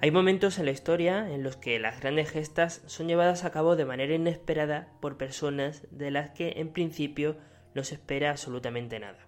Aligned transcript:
Hay 0.00 0.12
momentos 0.12 0.60
en 0.60 0.66
la 0.66 0.70
historia 0.70 1.28
en 1.28 1.42
los 1.42 1.56
que 1.56 1.80
las 1.80 2.00
grandes 2.00 2.30
gestas 2.30 2.82
son 2.86 3.08
llevadas 3.08 3.44
a 3.44 3.50
cabo 3.50 3.74
de 3.74 3.84
manera 3.84 4.14
inesperada 4.14 4.92
por 5.00 5.16
personas 5.16 5.88
de 5.90 6.12
las 6.12 6.30
que 6.30 6.54
en 6.58 6.68
principio 6.68 7.36
no 7.74 7.82
se 7.82 7.96
espera 7.96 8.30
absolutamente 8.30 9.00
nada. 9.00 9.26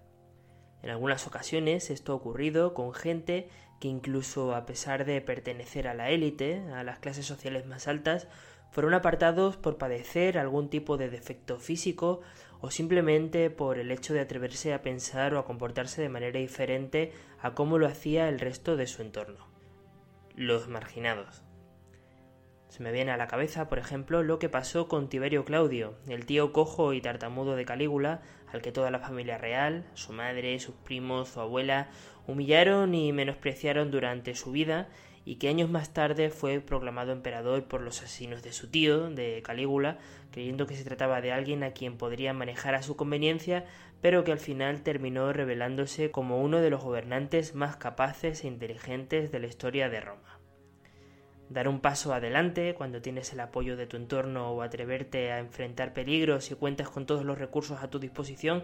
En 0.85 0.91
algunas 0.91 1.27
ocasiones 1.27 1.91
esto 1.91 2.13
ha 2.13 2.15
ocurrido 2.15 2.73
con 2.73 2.95
gente 2.95 3.49
que 3.81 3.89
incluso 3.89 4.55
a 4.55 4.65
pesar 4.65 5.05
de 5.05 5.21
pertenecer 5.21 5.89
a 5.89 5.95
la 5.95 6.11
élite, 6.11 6.63
a 6.73 6.85
las 6.85 7.01
clases 7.01 7.27
sociales 7.27 7.67
más 7.67 7.89
altas, 7.89 8.29
fueron 8.71 8.95
apartados 8.95 9.57
por 9.57 9.77
padecer 9.77 10.39
algún 10.39 10.71
tipo 10.71 10.97
de 10.97 11.11
defecto 11.11 11.59
físico 11.59 12.21
o 12.61 12.71
simplemente 12.71 13.51
por 13.51 13.81
el 13.81 13.91
hecho 13.91 14.15
de 14.15 14.21
atreverse 14.21 14.73
a 14.73 14.83
pensar 14.83 15.35
o 15.35 15.41
a 15.41 15.45
comportarse 15.45 16.01
de 16.01 16.09
manera 16.09 16.39
diferente 16.39 17.13
a 17.41 17.55
cómo 17.55 17.77
lo 17.77 17.89
hacía 17.89 18.29
el 18.29 18.39
resto 18.39 18.77
de 18.77 18.87
su 18.87 19.03
entorno 19.03 19.50
los 20.41 20.69
marginados. 20.69 21.43
Se 22.69 22.83
me 22.83 22.93
viene 22.93 23.11
a 23.11 23.19
la 23.19 23.27
cabeza, 23.27 23.69
por 23.69 23.79
ejemplo, 23.79 24.23
lo 24.23 24.39
que 24.39 24.49
pasó 24.49 24.89
con 24.89 25.11
Tiberio 25.11 25.45
Claudio, 25.45 25.99
el 26.09 26.25
tío 26.25 26.55
cojo 26.55 26.95
y 26.95 27.03
tartamudo 27.03 27.57
de 27.57 27.67
Calígula, 27.67 28.23
al 28.51 28.63
que 28.63 28.73
toda 28.73 28.91
la 28.91 29.01
familia 29.01 29.37
real, 29.37 29.85
su 29.93 30.15
madre, 30.15 30.59
sus 30.59 30.75
primos, 30.77 31.29
su 31.29 31.41
abuela, 31.41 31.91
humillaron 32.27 32.95
y 32.95 33.13
menospreciaron 33.13 33.91
durante 33.91 34.35
su 34.35 34.51
vida, 34.51 34.89
y 35.25 35.37
que 35.37 35.49
años 35.49 35.71
más 35.71 35.93
tarde 35.93 36.31
fue 36.31 36.61
proclamado 36.61 37.13
emperador 37.13 37.65
por 37.65 37.83
los 37.83 38.03
asesinos 38.03 38.43
de 38.43 38.53
su 38.53 38.69
tío, 38.69 39.11
de 39.11 39.43
Calígula, 39.43 39.99
creyendo 40.31 40.67
que 40.67 40.77
se 40.77 40.85
trataba 40.85 41.21
de 41.21 41.33
alguien 41.33 41.63
a 41.63 41.73
quien 41.73 41.97
podría 41.97 42.33
manejar 42.33 42.75
a 42.75 42.83
su 42.83 42.97
conveniencia, 42.97 43.65
pero 44.01 44.25
que 44.25 44.33
al 44.33 44.39
final 44.39 44.83
terminó 44.83 45.33
revelándose 45.33 46.11
como 46.11 46.41
uno 46.41 46.61
de 46.61 46.71
los 46.71 46.83
gobernantes 46.83 47.55
más 47.55 47.77
capaces 47.77 48.45
e 48.45 48.49
inteligentes 48.49 49.31
de 49.31 49.39
la 49.41 49.47
historia 49.47 49.89
de 49.89 50.01
Roma. 50.01 50.41
Dar 51.51 51.69
un 51.69 51.81
paso 51.81 52.15
adelante 52.15 52.75
cuando 52.75 53.03
tienes 53.03 53.33
el 53.33 53.41
apoyo 53.41 53.77
de 53.77 53.89
tu 53.89 53.97
entorno 53.97 54.53
o 54.53 54.63
atreverte 54.63 55.33
a 55.33 55.41
enfrentar 55.41 55.93
peligros 55.93 56.51
y 56.51 56.55
cuentas 56.55 56.89
con 56.89 57.07
todos 57.07 57.25
los 57.25 57.39
recursos 57.39 57.83
a 57.83 57.91
tu 57.91 57.99
disposición 57.99 58.63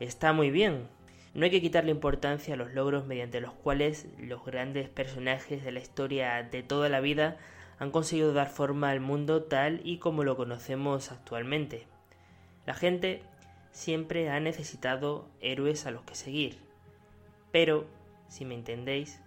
está 0.00 0.32
muy 0.32 0.50
bien. 0.50 0.88
No 1.34 1.44
hay 1.44 1.50
que 1.50 1.60
quitarle 1.60 1.90
importancia 1.90 2.54
a 2.54 2.56
los 2.56 2.72
logros 2.74 3.06
mediante 3.06 3.40
los 3.40 3.52
cuales 3.52 4.06
los 4.18 4.44
grandes 4.44 4.88
personajes 4.88 5.64
de 5.64 5.72
la 5.72 5.80
historia 5.80 6.42
de 6.44 6.62
toda 6.62 6.88
la 6.88 7.00
vida 7.00 7.38
han 7.80 7.90
conseguido 7.90 8.32
dar 8.32 8.48
forma 8.48 8.90
al 8.90 9.00
mundo 9.00 9.42
tal 9.42 9.80
y 9.82 9.98
como 9.98 10.22
lo 10.22 10.36
conocemos 10.36 11.10
actualmente. 11.10 11.88
La 12.66 12.74
gente 12.74 13.22
siempre 13.72 14.30
ha 14.30 14.38
necesitado 14.38 15.28
héroes 15.40 15.86
a 15.86 15.90
los 15.90 16.04
que 16.04 16.14
seguir. 16.14 16.58
Pero, 17.50 17.86
si 18.28 18.44
me 18.44 18.54
entendéis, 18.54 19.20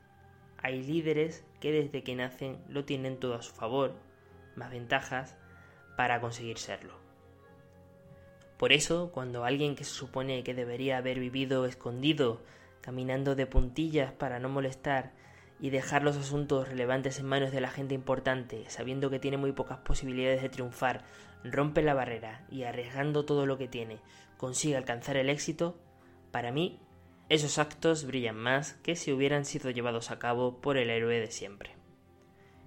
hay 0.57 0.81
líderes 0.81 1.43
que 1.59 1.73
desde 1.73 2.03
que 2.03 2.15
nacen 2.15 2.57
lo 2.69 2.85
tienen 2.85 3.19
todo 3.19 3.35
a 3.35 3.41
su 3.41 3.53
favor, 3.53 3.93
más 4.55 4.71
ventajas, 4.71 5.35
para 5.97 6.21
conseguir 6.21 6.57
serlo. 6.57 6.96
Por 8.57 8.73
eso, 8.73 9.11
cuando 9.11 9.45
alguien 9.45 9.75
que 9.75 9.83
se 9.83 9.93
supone 9.93 10.43
que 10.43 10.53
debería 10.53 10.97
haber 10.97 11.19
vivido 11.19 11.65
escondido, 11.65 12.41
caminando 12.81 13.35
de 13.35 13.45
puntillas 13.45 14.11
para 14.11 14.39
no 14.39 14.49
molestar 14.49 15.13
y 15.59 15.69
dejar 15.69 16.03
los 16.03 16.17
asuntos 16.17 16.67
relevantes 16.67 17.19
en 17.19 17.27
manos 17.27 17.51
de 17.51 17.61
la 17.61 17.69
gente 17.69 17.93
importante, 17.93 18.65
sabiendo 18.69 19.09
que 19.09 19.19
tiene 19.19 19.37
muy 19.37 19.51
pocas 19.51 19.79
posibilidades 19.79 20.41
de 20.41 20.49
triunfar, 20.49 21.03
rompe 21.43 21.81
la 21.81 21.93
barrera 21.93 22.45
y 22.49 22.63
arriesgando 22.63 23.25
todo 23.25 23.45
lo 23.45 23.57
que 23.57 23.67
tiene, 23.67 23.99
consigue 24.37 24.77
alcanzar 24.77 25.17
el 25.17 25.29
éxito, 25.29 25.79
para 26.31 26.51
mí 26.51 26.79
esos 27.29 27.57
actos 27.59 28.05
brillan 28.05 28.37
más 28.37 28.73
que 28.83 28.95
si 28.95 29.11
hubieran 29.11 29.45
sido 29.45 29.69
llevados 29.69 30.11
a 30.11 30.19
cabo 30.19 30.61
por 30.61 30.77
el 30.77 30.89
héroe 30.89 31.19
de 31.19 31.29
siempre. 31.31 31.75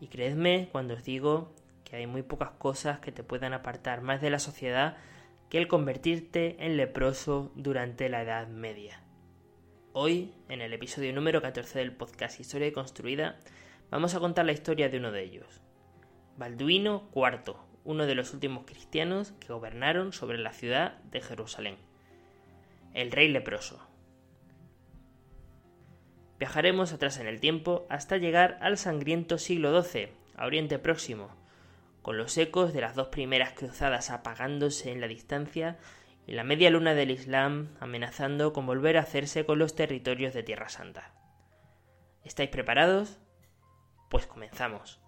Y 0.01 0.09
creedme 0.09 0.69
cuando 0.71 0.95
os 0.95 1.05
digo 1.05 1.55
que 1.85 1.97
hay 1.97 2.07
muy 2.07 2.23
pocas 2.23 2.51
cosas 2.51 3.01
que 3.01 3.13
te 3.13 3.23
puedan 3.23 3.55
apartar 3.55 4.03
más 4.03 4.21
de 4.21 4.31
la 4.31 4.39
sociedad 4.39 4.97
que 5.51 5.59
el 5.59 5.67
convertirte 5.67 6.65
en 6.65 6.77
leproso 6.77 7.51
durante 7.57 8.09
la 8.09 8.23
Edad 8.23 8.47
Media. 8.47 9.03
Hoy, 9.93 10.33
en 10.49 10.61
el 10.61 10.73
episodio 10.73 11.13
número 11.13 11.43
14 11.43 11.81
del 11.81 11.93
podcast 11.93 12.39
Historia 12.39 12.73
Construida, 12.73 13.37
vamos 13.91 14.15
a 14.15 14.21
contar 14.21 14.47
la 14.47 14.53
historia 14.53 14.89
de 14.89 14.99
uno 14.99 15.11
de 15.11 15.25
ellos, 15.25 15.61
Balduino 16.37 17.11
IV, 17.17 17.57
uno 17.83 18.07
de 18.07 18.15
los 18.15 18.33
últimos 18.33 18.65
cristianos 18.65 19.33
que 19.41 19.53
gobernaron 19.53 20.13
sobre 20.13 20.39
la 20.39 20.53
ciudad 20.53 20.99
de 21.11 21.21
Jerusalén, 21.21 21.79
el 22.95 23.11
rey 23.11 23.27
leproso. 23.27 23.85
Viajaremos 26.39 26.93
atrás 26.93 27.19
en 27.19 27.27
el 27.27 27.41
tiempo 27.41 27.89
hasta 27.91 28.19
llegar 28.19 28.57
al 28.61 28.79
sangriento 28.79 29.37
siglo 29.37 29.83
XII, 29.83 30.11
a 30.37 30.47
Oriente 30.47 30.79
Próximo, 30.79 31.40
con 32.11 32.19
los 32.19 32.37
ecos 32.39 32.73
de 32.73 32.81
las 32.81 32.97
dos 32.97 33.07
primeras 33.07 33.53
cruzadas 33.53 34.11
apagándose 34.11 34.91
en 34.91 35.01
la 35.01 35.07
distancia 35.07 35.79
y 36.27 36.33
la 36.33 36.43
media 36.43 36.69
luna 36.69 36.93
del 36.93 37.13
Islam 37.13 37.69
amenazando 37.79 38.53
con 38.53 38.67
volver 38.67 38.97
a 38.97 39.03
hacerse 39.03 39.47
con 39.47 39.61
los 39.61 39.77
territorios 39.77 40.35
de 40.35 40.43
Tierra 40.43 40.69
Santa. 40.69 41.15
¿Estáis 42.25 42.51
preparados? 42.51 43.21
Pues 44.09 44.27
comenzamos. 44.27 45.01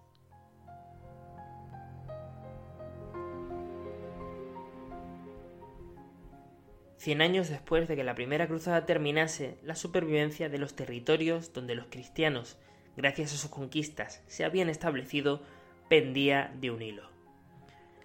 Cien 6.95 7.21
años 7.21 7.49
después 7.49 7.89
de 7.89 7.97
que 7.97 8.05
la 8.05 8.15
primera 8.15 8.47
cruzada 8.47 8.85
terminase, 8.85 9.57
la 9.61 9.75
supervivencia 9.75 10.47
de 10.47 10.57
los 10.57 10.73
territorios 10.73 11.51
donde 11.51 11.75
los 11.75 11.87
cristianos, 11.87 12.57
gracias 12.95 13.33
a 13.33 13.37
sus 13.37 13.51
conquistas, 13.51 14.23
se 14.27 14.45
habían 14.45 14.69
establecido, 14.69 15.41
pendía 15.89 16.51
de 16.59 16.71
un 16.71 16.81
hilo. 16.81 17.09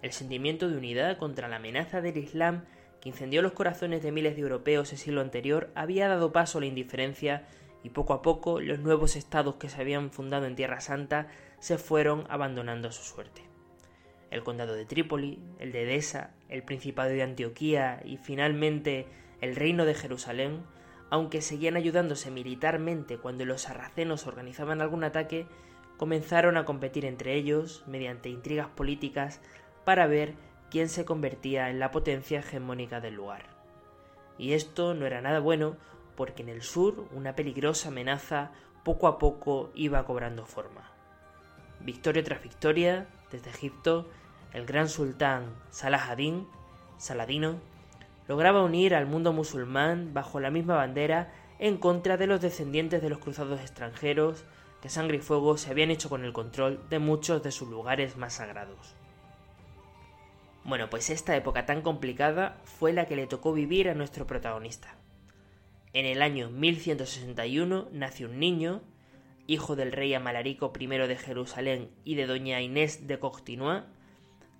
El 0.01 0.11
sentimiento 0.11 0.69
de 0.69 0.77
unidad 0.77 1.17
contra 1.17 1.47
la 1.47 1.57
amenaza 1.57 2.01
del 2.01 2.17
Islam 2.17 2.65
que 3.01 3.09
incendió 3.09 3.41
los 3.41 3.53
corazones 3.53 4.03
de 4.03 4.11
miles 4.11 4.35
de 4.35 4.41
europeos 4.41 4.91
el 4.91 4.97
siglo 4.97 5.21
anterior 5.21 5.71
había 5.75 6.07
dado 6.07 6.31
paso 6.31 6.57
a 6.57 6.61
la 6.61 6.67
indiferencia 6.67 7.47
y 7.83 7.89
poco 7.89 8.13
a 8.13 8.21
poco 8.21 8.59
los 8.59 8.79
nuevos 8.79 9.15
estados 9.15 9.55
que 9.55 9.69
se 9.69 9.79
habían 9.81 10.11
fundado 10.11 10.45
en 10.45 10.55
Tierra 10.55 10.81
Santa 10.81 11.27
se 11.59 11.77
fueron 11.77 12.25
abandonando 12.29 12.89
a 12.89 12.91
su 12.91 13.03
suerte 13.03 13.49
el 14.31 14.43
condado 14.43 14.75
de 14.75 14.85
Trípoli, 14.85 15.39
el 15.59 15.71
de 15.71 15.83
Edesa, 15.83 16.31
el 16.49 16.63
Principado 16.63 17.09
de 17.09 17.23
Antioquía 17.23 18.01
y 18.05 18.17
finalmente 18.17 19.07
el 19.41 19.55
Reino 19.55 19.85
de 19.85 19.95
Jerusalén, 19.95 20.63
aunque 21.09 21.41
seguían 21.41 21.75
ayudándose 21.75 22.29
militarmente 22.29 23.17
cuando 23.17 23.45
los 23.45 23.61
sarracenos 23.61 24.27
organizaban 24.27 24.81
algún 24.81 25.03
ataque, 25.03 25.47
comenzaron 25.99 26.55
a 26.55 26.63
competir 26.63 27.03
entre 27.03 27.35
ellos 27.35 27.83
mediante 27.85 28.29
intrigas 28.29 28.67
políticas 28.67 29.41
para 29.83 30.07
ver 30.07 30.33
quién 30.71 30.87
se 30.87 31.03
convertía 31.03 31.69
en 31.69 31.79
la 31.79 31.91
potencia 31.91 32.39
hegemónica 32.39 33.01
del 33.01 33.15
lugar. 33.15 33.43
Y 34.37 34.53
esto 34.53 34.93
no 34.93 35.05
era 35.05 35.19
nada 35.19 35.41
bueno 35.41 35.75
porque 36.15 36.41
en 36.41 36.47
el 36.47 36.61
sur 36.61 37.05
una 37.11 37.35
peligrosa 37.35 37.89
amenaza 37.89 38.51
poco 38.85 39.07
a 39.07 39.19
poco 39.19 39.71
iba 39.75 40.05
cobrando 40.05 40.45
forma. 40.45 40.89
Victoria 41.81 42.23
tras 42.23 42.41
victoria, 42.41 43.07
desde 43.29 43.49
Egipto, 43.49 44.07
el 44.53 44.65
gran 44.65 44.87
sultán 44.87 45.53
Salah 45.69 46.11
ad-Din, 46.11 46.47
Saladino, 46.97 47.59
lograba 48.29 48.63
unir 48.63 48.95
al 48.95 49.05
mundo 49.05 49.33
musulmán 49.33 50.13
bajo 50.13 50.39
la 50.39 50.49
misma 50.49 50.75
bandera 50.75 51.33
en 51.59 51.75
contra 51.75 52.15
de 52.15 52.27
los 52.27 52.39
descendientes 52.39 53.01
de 53.01 53.09
los 53.09 53.19
cruzados 53.19 53.59
extranjeros 53.59 54.45
que 54.81 54.89
sangre 54.89 55.17
y 55.17 55.21
fuego 55.21 55.57
se 55.57 55.71
habían 55.71 55.91
hecho 55.91 56.09
con 56.09 56.23
el 56.23 56.33
control 56.33 56.81
de 56.89 56.99
muchos 56.99 57.43
de 57.43 57.51
sus 57.51 57.69
lugares 57.69 58.17
más 58.17 58.33
sagrados. 58.33 58.95
Bueno, 60.63 60.89
pues 60.89 61.09
esta 61.09 61.35
época 61.35 61.65
tan 61.65 61.81
complicada 61.81 62.61
fue 62.63 62.93
la 62.93 63.05
que 63.05 63.15
le 63.15 63.27
tocó 63.27 63.53
vivir 63.53 63.89
a 63.89 63.95
nuestro 63.95 64.27
protagonista. 64.27 64.95
En 65.93 66.05
el 66.05 66.21
año 66.21 66.49
1161 66.49 67.89
nació 67.91 68.29
un 68.29 68.39
niño, 68.39 68.81
hijo 69.47 69.75
del 69.75 69.91
rey 69.91 70.13
Amalarico 70.13 70.71
I 70.79 70.87
de 70.87 71.17
Jerusalén 71.17 71.89
y 72.03 72.15
de 72.15 72.27
doña 72.27 72.61
Inés 72.61 73.07
de 73.07 73.17
Coctinois, 73.17 73.83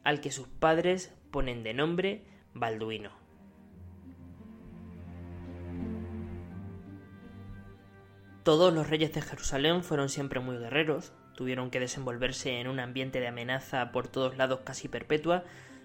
al 0.03 0.21
que 0.21 0.31
sus 0.31 0.47
padres 0.47 1.13
ponen 1.29 1.61
de 1.63 1.73
nombre 1.75 2.23
Balduino. 2.55 3.18
Todos 8.49 8.73
los 8.73 8.89
reyes 8.89 9.13
de 9.13 9.21
Jerusalén 9.21 9.83
fueron 9.83 10.09
siempre 10.09 10.39
muy 10.39 10.57
guerreros, 10.57 11.11
tuvieron 11.35 11.69
que 11.69 11.79
desenvolverse 11.79 12.59
en 12.59 12.67
un 12.67 12.79
ambiente 12.79 13.19
de 13.19 13.27
amenaza 13.27 13.91
por 13.91 14.07
todos 14.07 14.37
lados 14.37 14.61
casi 14.63 14.87
perpetua, 14.87 15.43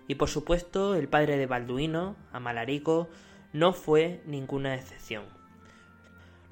y 0.08 0.14
por 0.14 0.31
supuesto 0.31 0.94
el 0.94 1.06
padre 1.06 1.37
de 1.37 1.44
Balduino, 1.44 2.16
Amalarico, 2.32 3.11
no 3.52 3.75
fue 3.75 4.22
ninguna 4.25 4.75
excepción. 4.76 5.25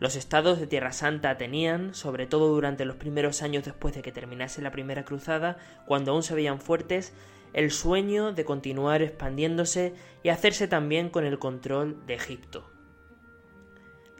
Los 0.00 0.14
estados 0.14 0.60
de 0.60 0.66
Tierra 0.66 0.92
Santa 0.92 1.38
tenían, 1.38 1.94
sobre 1.94 2.26
todo 2.26 2.48
durante 2.48 2.84
los 2.84 2.96
primeros 2.96 3.40
años 3.40 3.64
después 3.64 3.94
de 3.94 4.02
que 4.02 4.12
terminase 4.12 4.60
la 4.60 4.70
primera 4.70 5.06
cruzada, 5.06 5.56
cuando 5.86 6.12
aún 6.12 6.22
se 6.22 6.34
veían 6.34 6.60
fuertes, 6.60 7.14
el 7.54 7.70
sueño 7.70 8.34
de 8.34 8.44
continuar 8.44 9.00
expandiéndose 9.00 9.94
y 10.22 10.28
hacerse 10.28 10.68
también 10.68 11.08
con 11.08 11.24
el 11.24 11.38
control 11.38 12.04
de 12.04 12.12
Egipto. 12.16 12.68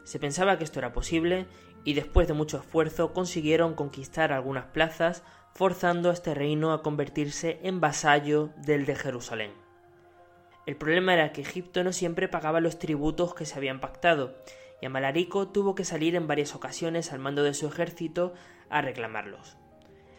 Se 0.03 0.19
pensaba 0.19 0.57
que 0.57 0.65
esto 0.65 0.79
era 0.79 0.91
posible 0.91 1.45
y 1.83 1.93
después 1.93 2.27
de 2.27 2.33
mucho 2.33 2.57
esfuerzo 2.57 3.13
consiguieron 3.13 3.75
conquistar 3.75 4.31
algunas 4.31 4.65
plazas, 4.65 5.23
forzando 5.53 6.09
a 6.09 6.13
este 6.13 6.33
reino 6.33 6.73
a 6.73 6.81
convertirse 6.81 7.59
en 7.63 7.79
vasallo 7.79 8.49
del 8.57 8.85
de 8.85 8.95
Jerusalén. 8.95 9.51
El 10.65 10.77
problema 10.77 11.13
era 11.13 11.33
que 11.33 11.41
Egipto 11.41 11.83
no 11.83 11.91
siempre 11.91 12.29
pagaba 12.29 12.61
los 12.61 12.79
tributos 12.79 13.35
que 13.35 13.45
se 13.45 13.57
habían 13.57 13.79
pactado, 13.79 14.35
y 14.81 14.85
Amalarico 14.85 15.49
tuvo 15.49 15.75
que 15.75 15.85
salir 15.85 16.15
en 16.15 16.27
varias 16.27 16.55
ocasiones 16.55 17.11
al 17.11 17.19
mando 17.19 17.43
de 17.43 17.53
su 17.53 17.67
ejército 17.67 18.33
a 18.69 18.81
reclamarlos. 18.81 19.57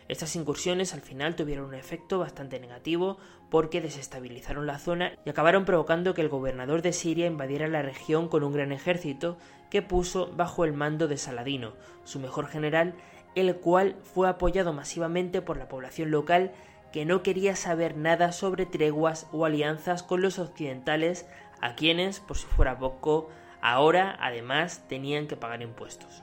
Estas 0.07 0.37
incursiones 0.37 0.93
al 0.93 1.01
final 1.01 1.35
tuvieron 1.35 1.67
un 1.67 1.75
efecto 1.75 2.19
bastante 2.19 2.61
negativo 2.61 3.17
porque 3.51 3.81
desestabilizaron 3.81 4.67
la 4.67 4.79
zona 4.79 5.13
y 5.25 5.31
acabaron 5.31 5.65
provocando 5.65 6.13
que 6.13 6.21
el 6.21 6.29
gobernador 6.29 6.83
de 6.83 6.93
Siria 6.93 7.27
invadiera 7.27 7.69
la 7.69 7.81
región 7.81 8.29
con 8.29 8.45
un 8.45 8.53
gran 8.53 8.71
ejército 8.71 9.39
que 9.71 9.81
puso 9.81 10.31
bajo 10.37 10.65
el 10.65 10.75
mando 10.75 11.09
de 11.09 11.17
Saladino, 11.17 11.73
su 12.05 12.21
mejor 12.21 12.49
general, 12.49 12.95
el 13.35 13.57
cual 13.57 13.97
fue 14.03 14.29
apoyado 14.29 14.73
masivamente 14.73 15.41
por 15.41 15.57
la 15.57 15.69
población 15.69 16.11
local 16.11 16.53
que 16.93 17.07
no 17.07 17.23
quería 17.23 17.57
saber 17.57 17.97
nada 17.97 18.31
sobre 18.31 18.67
treguas 18.67 19.27
o 19.33 19.45
alianzas 19.47 20.03
con 20.03 20.21
los 20.21 20.39
occidentales, 20.39 21.27
a 21.61 21.75
quienes, 21.75 22.21
por 22.21 22.37
si 22.37 22.47
fuera 22.47 22.79
poco, 22.79 23.31
ahora 23.61 24.17
además 24.21 24.85
tenían 24.87 25.27
que 25.27 25.37
pagar 25.37 25.63
impuestos. 25.63 26.23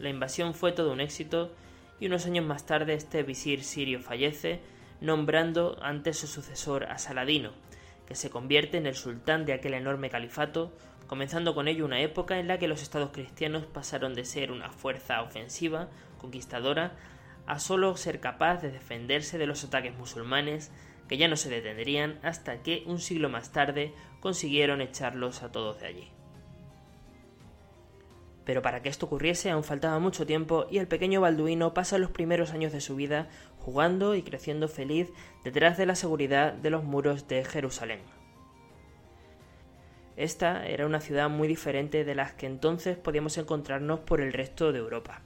La 0.00 0.08
invasión 0.08 0.54
fue 0.54 0.72
todo 0.72 0.92
un 0.92 1.00
éxito 1.02 1.52
y 2.00 2.06
unos 2.06 2.24
años 2.24 2.46
más 2.46 2.64
tarde 2.64 2.94
este 2.94 3.22
visir 3.22 3.62
sirio 3.62 4.00
fallece, 4.00 4.60
nombrando 5.02 5.78
ante 5.82 6.14
su 6.14 6.26
sucesor 6.26 6.84
a 6.84 6.96
Saladino, 6.96 7.50
que 8.06 8.14
se 8.14 8.30
convierte 8.30 8.78
en 8.78 8.86
el 8.86 8.94
sultán 8.94 9.44
de 9.44 9.52
aquel 9.52 9.74
enorme 9.74 10.08
califato, 10.08 10.72
comenzando 11.06 11.54
con 11.54 11.68
ello 11.68 11.84
una 11.84 12.00
época 12.00 12.38
en 12.38 12.48
la 12.48 12.58
que 12.58 12.66
los 12.66 12.80
estados 12.80 13.10
cristianos 13.10 13.66
pasaron 13.66 14.14
de 14.14 14.24
ser 14.24 14.52
una 14.52 14.70
fuerza 14.70 15.20
ofensiva, 15.20 15.90
conquistadora, 16.18 16.92
a 17.46 17.58
solo 17.58 17.94
ser 17.98 18.20
capaz 18.20 18.62
de 18.62 18.70
defenderse 18.70 19.36
de 19.36 19.46
los 19.46 19.64
ataques 19.64 19.94
musulmanes, 19.94 20.72
que 21.08 21.18
ya 21.18 21.28
no 21.28 21.36
se 21.36 21.50
detendrían 21.50 22.18
hasta 22.22 22.62
que 22.62 22.84
un 22.86 23.00
siglo 23.00 23.28
más 23.28 23.52
tarde 23.52 23.92
consiguieron 24.20 24.80
echarlos 24.80 25.42
a 25.42 25.52
todos 25.52 25.78
de 25.80 25.86
allí. 25.86 26.19
Pero 28.50 28.62
para 28.62 28.82
que 28.82 28.88
esto 28.88 29.06
ocurriese 29.06 29.48
aún 29.48 29.62
faltaba 29.62 30.00
mucho 30.00 30.26
tiempo 30.26 30.66
y 30.72 30.78
el 30.78 30.88
pequeño 30.88 31.20
Balduino 31.20 31.72
pasa 31.72 31.98
los 31.98 32.10
primeros 32.10 32.50
años 32.50 32.72
de 32.72 32.80
su 32.80 32.96
vida 32.96 33.28
jugando 33.60 34.16
y 34.16 34.22
creciendo 34.22 34.66
feliz 34.66 35.08
detrás 35.44 35.78
de 35.78 35.86
la 35.86 35.94
seguridad 35.94 36.52
de 36.54 36.70
los 36.70 36.82
muros 36.82 37.28
de 37.28 37.44
Jerusalén. 37.44 38.00
Esta 40.16 40.66
era 40.66 40.84
una 40.84 41.00
ciudad 41.00 41.30
muy 41.30 41.46
diferente 41.46 42.04
de 42.04 42.14
las 42.16 42.32
que 42.32 42.46
entonces 42.46 42.96
podíamos 42.96 43.38
encontrarnos 43.38 44.00
por 44.00 44.20
el 44.20 44.32
resto 44.32 44.72
de 44.72 44.80
Europa. 44.80 45.20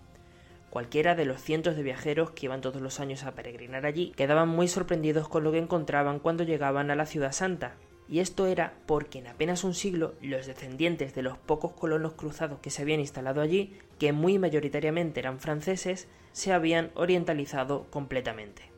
Cualquiera 0.68 1.14
de 1.14 1.24
los 1.24 1.40
cientos 1.40 1.76
de 1.76 1.82
viajeros 1.82 2.32
que 2.32 2.44
iban 2.44 2.60
todos 2.60 2.82
los 2.82 3.00
años 3.00 3.24
a 3.24 3.32
peregrinar 3.32 3.86
allí 3.86 4.12
quedaban 4.18 4.50
muy 4.50 4.68
sorprendidos 4.68 5.30
con 5.30 5.44
lo 5.44 5.50
que 5.50 5.60
encontraban 5.60 6.18
cuando 6.18 6.44
llegaban 6.44 6.90
a 6.90 6.94
la 6.94 7.06
ciudad 7.06 7.32
santa, 7.32 7.76
y 8.08 8.20
esto 8.20 8.46
era 8.46 8.74
porque 8.86 9.18
en 9.18 9.26
apenas 9.26 9.64
un 9.64 9.74
siglo 9.74 10.14
los 10.20 10.46
descendientes 10.46 11.14
de 11.14 11.22
los 11.22 11.38
pocos 11.38 11.72
colonos 11.72 12.12
cruzados 12.12 12.60
que 12.60 12.70
se 12.70 12.82
habían 12.82 13.00
instalado 13.00 13.40
allí, 13.40 13.76
que 13.98 14.12
muy 14.12 14.38
mayoritariamente 14.38 15.20
eran 15.20 15.40
franceses, 15.40 16.06
se 16.32 16.52
habían 16.52 16.90
orientalizado 16.94 17.86
completamente. 17.90 18.74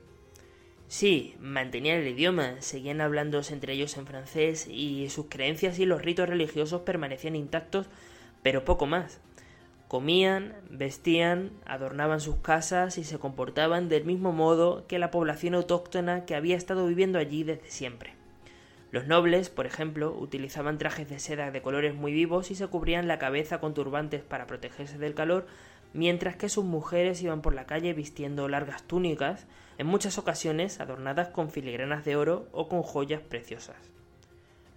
Sí, 0.88 1.34
mantenían 1.40 1.98
el 1.98 2.08
idioma, 2.08 2.60
seguían 2.60 3.00
hablándose 3.00 3.52
entre 3.52 3.72
ellos 3.72 3.96
en 3.96 4.06
francés 4.06 4.68
y 4.70 5.08
sus 5.10 5.26
creencias 5.28 5.80
y 5.80 5.86
los 5.86 6.02
ritos 6.02 6.28
religiosos 6.28 6.82
permanecían 6.82 7.34
intactos, 7.34 7.88
pero 8.42 8.64
poco 8.64 8.86
más. 8.86 9.20
Comían, 9.88 10.54
vestían, 10.70 11.50
adornaban 11.64 12.20
sus 12.20 12.36
casas 12.36 12.98
y 12.98 13.04
se 13.04 13.18
comportaban 13.18 13.88
del 13.88 14.04
mismo 14.04 14.32
modo 14.32 14.86
que 14.86 15.00
la 15.00 15.10
población 15.10 15.54
autóctona 15.54 16.24
que 16.24 16.36
había 16.36 16.56
estado 16.56 16.86
viviendo 16.86 17.18
allí 17.18 17.42
desde 17.42 17.70
siempre. 17.70 18.15
Los 18.96 19.06
nobles, 19.06 19.50
por 19.50 19.66
ejemplo, 19.66 20.16
utilizaban 20.18 20.78
trajes 20.78 21.06
de 21.10 21.18
seda 21.18 21.50
de 21.50 21.60
colores 21.60 21.94
muy 21.94 22.14
vivos 22.14 22.50
y 22.50 22.54
se 22.54 22.66
cubrían 22.66 23.08
la 23.08 23.18
cabeza 23.18 23.60
con 23.60 23.74
turbantes 23.74 24.22
para 24.22 24.46
protegerse 24.46 24.96
del 24.96 25.12
calor, 25.12 25.46
mientras 25.92 26.36
que 26.36 26.48
sus 26.48 26.64
mujeres 26.64 27.20
iban 27.20 27.42
por 27.42 27.52
la 27.52 27.66
calle 27.66 27.92
vistiendo 27.92 28.48
largas 28.48 28.84
túnicas, 28.84 29.46
en 29.76 29.86
muchas 29.86 30.16
ocasiones 30.16 30.80
adornadas 30.80 31.28
con 31.28 31.50
filigranas 31.50 32.06
de 32.06 32.16
oro 32.16 32.48
o 32.52 32.70
con 32.70 32.80
joyas 32.80 33.20
preciosas. 33.20 33.76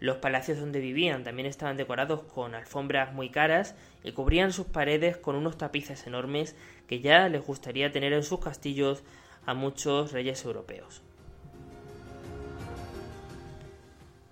Los 0.02 0.18
palacios 0.18 0.60
donde 0.60 0.82
vivían 0.82 1.24
también 1.24 1.46
estaban 1.48 1.78
decorados 1.78 2.24
con 2.24 2.56
alfombras 2.56 3.14
muy 3.14 3.30
caras 3.30 3.74
y 4.04 4.12
cubrían 4.12 4.52
sus 4.52 4.66
paredes 4.68 5.16
con 5.16 5.38
unos 5.38 5.58
tapices 5.58 6.06
enormes 6.08 6.58
que 6.88 7.00
ya 7.00 7.30
les 7.30 7.46
gustaría 7.46 7.94
tener 7.94 8.12
en 8.12 8.24
sus 8.24 8.42
castillos 8.42 9.02
a 9.46 9.54
muchos 9.54 10.12
reyes 10.12 10.44
europeos. 10.44 11.04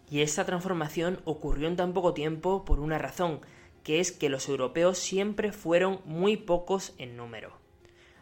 Y 0.10 0.22
esta 0.22 0.46
transformación 0.46 1.20
ocurrió 1.26 1.68
en 1.68 1.76
tan 1.76 1.94
poco 1.94 2.14
tiempo 2.14 2.64
por 2.64 2.80
una 2.80 2.98
razón, 2.98 3.42
que 3.84 4.00
es 4.00 4.12
que 4.12 4.30
los 4.30 4.48
europeos 4.48 4.98
siempre 4.98 5.52
fueron 5.52 6.02
muy 6.06 6.38
pocos 6.38 6.94
en 6.98 7.18
número. 7.18 7.58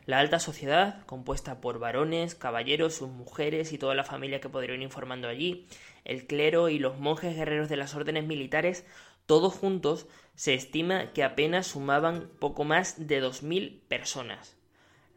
La 0.06 0.20
alta 0.20 0.39
sociedad, 0.39 1.04
compuesta 1.08 1.62
por 1.62 1.80
varones, 1.80 2.36
caballeros, 2.36 2.94
sus 2.94 3.10
mujeres 3.10 3.74
y 3.74 3.80
toda 3.80 3.96
la 3.96 4.04
familia 4.04 4.39
que 4.39 4.50
podrían 4.50 4.80
ir 4.80 4.84
informando 4.84 5.27
allí, 5.27 5.68
el 6.04 6.27
clero 6.27 6.70
y 6.70 6.77
los 6.77 7.00
monjes 7.00 7.36
guerreros 7.36 7.70
de 7.70 7.77
las 7.77 7.96
órdenes 7.96 8.25
militares, 8.25 8.86
todos 9.25 9.56
juntos, 9.56 10.08
se 10.36 10.54
estima 10.54 11.12
que 11.13 11.24
apenas 11.24 11.65
sumaban 11.65 12.30
poco 12.39 12.63
más 12.63 13.08
de 13.08 13.24
2.000 13.24 13.80
personas. 13.88 14.56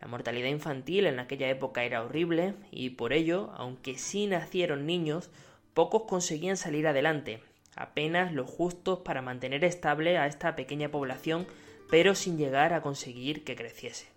La 0.01 0.07
mortalidad 0.07 0.49
infantil 0.49 1.07
en 1.07 1.19
aquella 1.19 1.51
época 1.51 1.85
era 1.85 2.03
horrible 2.03 2.55
y 2.71 2.91
por 2.91 3.13
ello, 3.13 3.51
aunque 3.57 3.99
sí 3.99 4.27
nacieron 4.27 4.87
niños, 4.87 5.31
Pocos 5.75 6.03
conseguían 6.09 6.57
salir 6.57 6.87
adelante, 6.87 7.43
apenas 7.77 8.33
lo 8.33 8.47
justos 8.47 9.01
para 9.01 9.23
mantener 9.23 9.65
estable 9.65 10.19
a 10.19 10.27
esta 10.27 10.57
pequeña 10.57 10.91
población, 10.91 11.47
pero 11.91 12.15
sin 12.15 12.37
llegar 12.37 12.73
a 12.73 12.83
conseguir 12.83 13.45
que 13.45 13.57
creciese. 13.57 14.09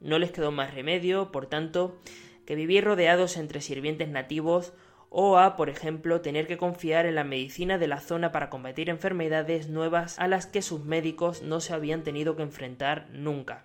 No 0.00 0.18
les 0.18 0.32
quedó 0.32 0.52
más 0.52 0.74
remedio, 0.74 1.32
por 1.32 1.46
tanto, 1.46 1.98
que 2.46 2.54
vivir 2.54 2.84
rodeados 2.84 3.36
entre 3.36 3.60
sirvientes 3.60 4.08
nativos 4.08 4.74
o 5.16 5.38
a, 5.38 5.56
por 5.56 5.70
ejemplo, 5.70 6.20
tener 6.20 6.46
que 6.46 6.58
confiar 6.58 7.06
en 7.06 7.14
la 7.14 7.24
medicina 7.24 7.78
de 7.78 7.86
la 7.86 8.00
zona 8.00 8.32
para 8.32 8.50
combatir 8.50 8.90
enfermedades 8.90 9.68
nuevas 9.68 10.18
a 10.18 10.26
las 10.26 10.46
que 10.46 10.60
sus 10.60 10.84
médicos 10.84 11.42
no 11.42 11.60
se 11.60 11.72
habían 11.72 12.02
tenido 12.02 12.34
que 12.34 12.42
enfrentar 12.42 13.08
nunca. 13.12 13.64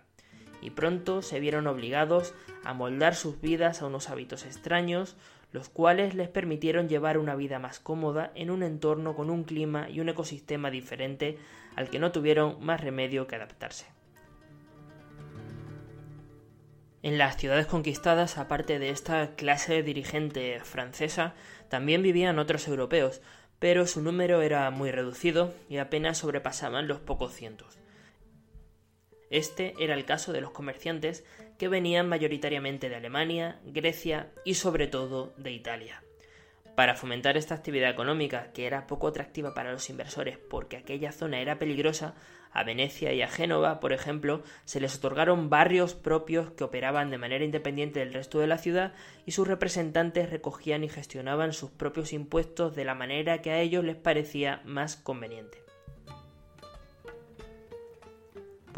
Y 0.61 0.69
pronto 0.69 1.21
se 1.21 1.39
vieron 1.39 1.65
obligados 1.67 2.35
a 2.63 2.73
moldar 2.73 3.15
sus 3.15 3.41
vidas 3.41 3.81
a 3.81 3.87
unos 3.87 4.09
hábitos 4.09 4.45
extraños, 4.45 5.17
los 5.51 5.69
cuales 5.69 6.13
les 6.13 6.29
permitieron 6.29 6.87
llevar 6.87 7.17
una 7.17 7.35
vida 7.35 7.59
más 7.59 7.79
cómoda 7.79 8.31
en 8.35 8.51
un 8.51 8.63
entorno 8.63 9.15
con 9.15 9.29
un 9.29 9.43
clima 9.43 9.89
y 9.89 9.99
un 9.99 10.09
ecosistema 10.09 10.69
diferente 10.69 11.37
al 11.75 11.89
que 11.89 11.99
no 11.99 12.11
tuvieron 12.11 12.63
más 12.63 12.81
remedio 12.81 13.27
que 13.27 13.35
adaptarse. 13.35 13.85
En 17.01 17.17
las 17.17 17.37
ciudades 17.37 17.65
conquistadas, 17.65 18.37
aparte 18.37 18.77
de 18.77 18.89
esta 18.89 19.35
clase 19.35 19.83
dirigente 19.83 20.59
francesa, 20.63 21.33
también 21.69 22.03
vivían 22.03 22.39
otros 22.39 22.67
europeos, 22.67 23.21
pero 23.57 23.87
su 23.87 24.01
número 24.01 24.41
era 24.41 24.69
muy 24.69 24.91
reducido 24.91 25.53
y 25.69 25.77
apenas 25.77 26.17
sobrepasaban 26.17 26.87
los 26.87 26.99
pocos 26.99 27.33
cientos. 27.33 27.77
Este 29.29 29.75
era 29.79 29.93
el 29.93 30.05
caso 30.05 30.33
de 30.33 30.41
los 30.41 30.51
comerciantes 30.51 31.23
que 31.59 31.67
venían 31.67 32.07
mayoritariamente 32.07 32.89
de 32.89 32.95
Alemania, 32.95 33.59
Grecia 33.65 34.31
y 34.45 34.55
sobre 34.55 34.87
todo 34.87 35.33
de 35.37 35.51
Italia. 35.51 36.01
Para 36.75 36.95
fomentar 36.95 37.35
esta 37.35 37.53
actividad 37.53 37.89
económica, 37.89 38.51
que 38.53 38.65
era 38.65 38.87
poco 38.87 39.09
atractiva 39.09 39.53
para 39.53 39.73
los 39.73 39.89
inversores 39.89 40.37
porque 40.37 40.77
aquella 40.77 41.11
zona 41.11 41.41
era 41.41 41.59
peligrosa, 41.59 42.15
a 42.51 42.63
Venecia 42.63 43.13
y 43.13 43.21
a 43.21 43.27
Génova, 43.27 43.81
por 43.81 43.91
ejemplo, 43.91 44.41
se 44.63 44.79
les 44.79 44.95
otorgaron 44.95 45.49
barrios 45.49 45.93
propios 45.93 46.49
que 46.51 46.63
operaban 46.63 47.11
de 47.11 47.17
manera 47.17 47.43
independiente 47.43 47.99
del 47.99 48.13
resto 48.13 48.39
de 48.39 48.47
la 48.47 48.57
ciudad 48.57 48.93
y 49.25 49.33
sus 49.33 49.47
representantes 49.47 50.29
recogían 50.29 50.85
y 50.85 50.89
gestionaban 50.89 51.51
sus 51.51 51.69
propios 51.69 52.13
impuestos 52.13 52.73
de 52.73 52.85
la 52.85 52.95
manera 52.95 53.41
que 53.41 53.51
a 53.51 53.59
ellos 53.59 53.83
les 53.83 53.97
parecía 53.97 54.61
más 54.63 54.95
conveniente. 54.95 55.68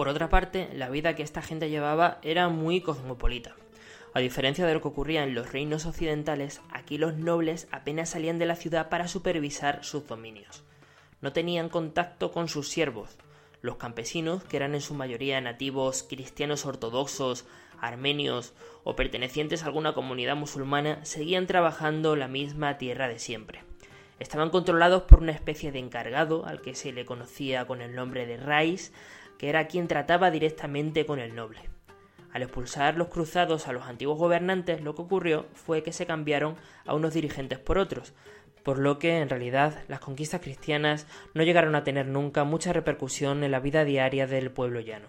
Por 0.02 0.10
otra 0.10 0.32
parte, 0.32 0.68
la 0.74 0.90
vida 0.90 1.16
que 1.16 1.22
esta 1.22 1.44
gente 1.44 1.70
llevaba 1.70 2.18
era 2.24 2.50
muy 2.50 2.82
cosmopolita. 2.82 3.56
A 4.16 4.20
diferencia 4.20 4.66
de 4.66 4.74
lo 4.74 4.82
que 4.82 4.88
ocurría 4.88 5.24
en 5.24 5.36
los 5.36 5.52
reinos 5.52 5.86
occidentales, 5.86 6.60
aquí 6.72 6.98
los 6.98 7.18
nobles 7.18 7.68
apenas 7.72 8.10
salían 8.10 8.40
de 8.40 8.48
la 8.48 8.56
ciudad 8.56 8.90
para 8.90 9.08
supervisar 9.08 9.84
sus 9.84 10.08
dominios. 10.08 10.64
No 11.22 11.34
tenían 11.34 11.70
contacto 11.70 12.32
con 12.32 12.48
sus 12.48 12.68
siervos. 12.68 13.16
Los 13.62 13.76
campesinos, 13.76 14.44
que 14.44 14.58
eran 14.58 14.74
en 14.74 14.82
su 14.82 14.96
mayoría 14.96 15.40
nativos 15.40 16.02
cristianos 16.02 16.66
ortodoxos, 16.66 17.46
armenios 17.80 18.56
o 18.84 18.96
pertenecientes 18.96 19.62
a 19.62 19.68
alguna 19.68 19.94
comunidad 19.94 20.36
musulmana, 20.36 21.06
seguían 21.06 21.46
trabajando 21.46 22.16
la 22.16 22.28
misma 22.28 22.80
tierra 22.80 23.08
de 23.08 23.20
siempre. 23.20 23.62
Estaban 24.18 24.50
controlados 24.50 25.04
por 25.04 25.20
una 25.20 25.32
especie 25.32 25.72
de 25.72 25.78
encargado, 25.78 26.48
al 26.48 26.62
que 26.62 26.74
se 26.74 26.92
le 26.92 27.06
conocía 27.06 27.66
con 27.66 27.82
el 27.82 27.96
nombre 27.96 28.26
de 28.26 28.38
Rais, 28.38 28.94
que 29.42 29.50
era 29.50 29.66
quien 29.66 29.88
trataba 29.88 30.30
directamente 30.30 31.08
con 31.08 31.18
el 31.18 31.34
noble. 31.34 31.62
Al 32.32 32.44
expulsar 32.44 32.96
los 32.96 33.08
cruzados 33.08 33.68
a 33.68 33.74
los 33.74 33.86
antiguos 33.86 34.20
gobernantes, 34.20 34.82
lo 34.82 34.94
que 34.94 35.02
ocurrió 35.02 35.48
fue 35.56 35.82
que 35.82 35.92
se 35.92 36.06
cambiaron 36.06 36.58
a 36.86 36.94
unos 36.94 37.16
dirigentes 37.16 37.58
por 37.58 37.80
otros, 37.80 38.14
por 38.62 38.78
lo 38.78 39.00
que 39.00 39.18
en 39.18 39.30
realidad 39.30 39.82
las 39.88 40.00
conquistas 40.00 40.42
cristianas 40.42 41.08
no 41.34 41.42
llegaron 41.42 41.74
a 41.74 41.84
tener 41.84 42.06
nunca 42.06 42.44
mucha 42.44 42.72
repercusión 42.72 43.44
en 43.44 43.50
la 43.50 43.60
vida 43.60 43.84
diaria 43.84 44.28
del 44.28 44.52
pueblo 44.52 44.80
llano. 44.80 45.08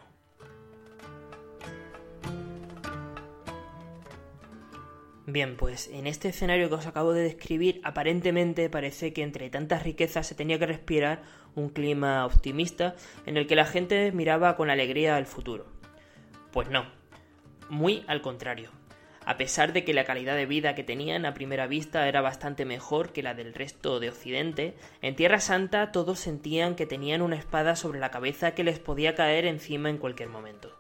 Bien, 5.27 5.57
pues 5.57 5.89
en 5.89 6.07
este 6.07 6.31
escenario 6.31 6.69
que 6.69 6.75
os 6.77 6.87
acabo 6.87 7.13
de 7.13 7.23
describir, 7.23 7.81
aparentemente 7.85 8.69
parece 8.71 9.13
que 9.13 9.23
entre 9.23 9.51
tantas 9.51 9.83
riquezas 9.83 10.27
se 10.27 10.35
tenía 10.35 10.59
que 10.59 10.67
respirar 10.67 11.23
un 11.55 11.69
clima 11.69 12.25
optimista 12.27 12.95
en 13.27 13.37
el 13.37 13.47
que 13.47 13.57
la 13.57 13.65
gente 13.65 14.13
miraba 14.13 14.57
con 14.57 14.71
alegría 14.71 15.17
al 15.17 15.27
futuro. 15.27 15.67
Pues 16.51 16.69
no, 16.69 16.87
muy 17.69 18.05
al 18.07 18.23
contrario. 18.23 18.71
A 19.25 19.37
pesar 19.37 19.73
de 19.73 19.85
que 19.85 19.95
la 19.95 20.05
calidad 20.05 20.35
de 20.35 20.47
vida 20.47 20.75
que 20.75 20.83
tenían 20.83 21.27
a 21.27 21.35
primera 21.35 21.69
vista 21.69 22.09
era 22.09 22.21
bastante 22.21 22.65
mejor 22.65 23.13
que 23.13 23.23
la 23.23 23.35
del 23.35 23.55
resto 23.55 24.01
de 24.01 24.09
Occidente, 24.09 24.75
en 25.01 25.15
Tierra 25.15 25.39
Santa 25.39 25.93
todos 25.93 26.19
sentían 26.19 26.75
que 26.75 26.87
tenían 26.87 27.23
una 27.23 27.37
espada 27.37 27.77
sobre 27.77 28.01
la 28.01 28.11
cabeza 28.11 28.55
que 28.55 28.65
les 28.65 28.81
podía 28.81 29.15
caer 29.15 29.45
encima 29.45 29.91
en 29.91 29.99
cualquier 29.99 30.29
momento. 30.29 30.77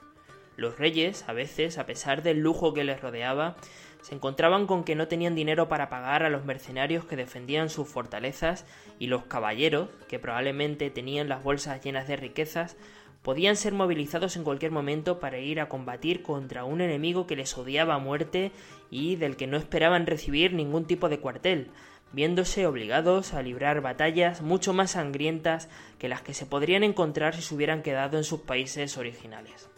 Los 0.56 0.78
reyes, 0.78 1.24
a 1.28 1.32
veces, 1.32 1.78
a 1.78 1.86
pesar 1.86 2.22
del 2.22 2.40
lujo 2.40 2.74
que 2.74 2.84
les 2.84 3.00
rodeaba, 3.00 3.56
se 4.02 4.16
encontraban 4.16 4.66
con 4.66 4.84
que 4.84 4.96
no 4.96 5.08
tenían 5.08 5.34
dinero 5.34 5.68
para 5.68 5.88
pagar 5.88 6.24
a 6.24 6.28
los 6.28 6.44
mercenarios 6.44 7.04
que 7.04 7.16
defendían 7.16 7.70
sus 7.70 7.88
fortalezas 7.88 8.66
y 8.98 9.06
los 9.06 9.24
caballeros, 9.24 9.88
que 10.08 10.18
probablemente 10.18 10.90
tenían 10.90 11.28
las 11.28 11.42
bolsas 11.42 11.82
llenas 11.82 12.08
de 12.08 12.16
riquezas, 12.16 12.76
podían 13.22 13.54
ser 13.54 13.72
movilizados 13.72 14.36
en 14.36 14.42
cualquier 14.42 14.72
momento 14.72 15.20
para 15.20 15.38
ir 15.38 15.60
a 15.60 15.68
combatir 15.68 16.22
contra 16.22 16.64
un 16.64 16.80
enemigo 16.80 17.28
que 17.28 17.36
les 17.36 17.56
odiaba 17.56 17.94
a 17.94 17.98
muerte 17.98 18.50
y 18.90 19.14
del 19.14 19.36
que 19.36 19.46
no 19.46 19.56
esperaban 19.56 20.06
recibir 20.06 20.52
ningún 20.52 20.84
tipo 20.84 21.08
de 21.08 21.20
cuartel, 21.20 21.68
viéndose 22.12 22.66
obligados 22.66 23.34
a 23.34 23.42
librar 23.42 23.80
batallas 23.80 24.42
mucho 24.42 24.72
más 24.72 24.90
sangrientas 24.92 25.68
que 26.00 26.08
las 26.08 26.22
que 26.22 26.34
se 26.34 26.46
podrían 26.46 26.82
encontrar 26.82 27.36
si 27.36 27.42
se 27.42 27.54
hubieran 27.54 27.82
quedado 27.82 28.18
en 28.18 28.24
sus 28.24 28.40
países 28.40 28.98
originales. 28.98 29.68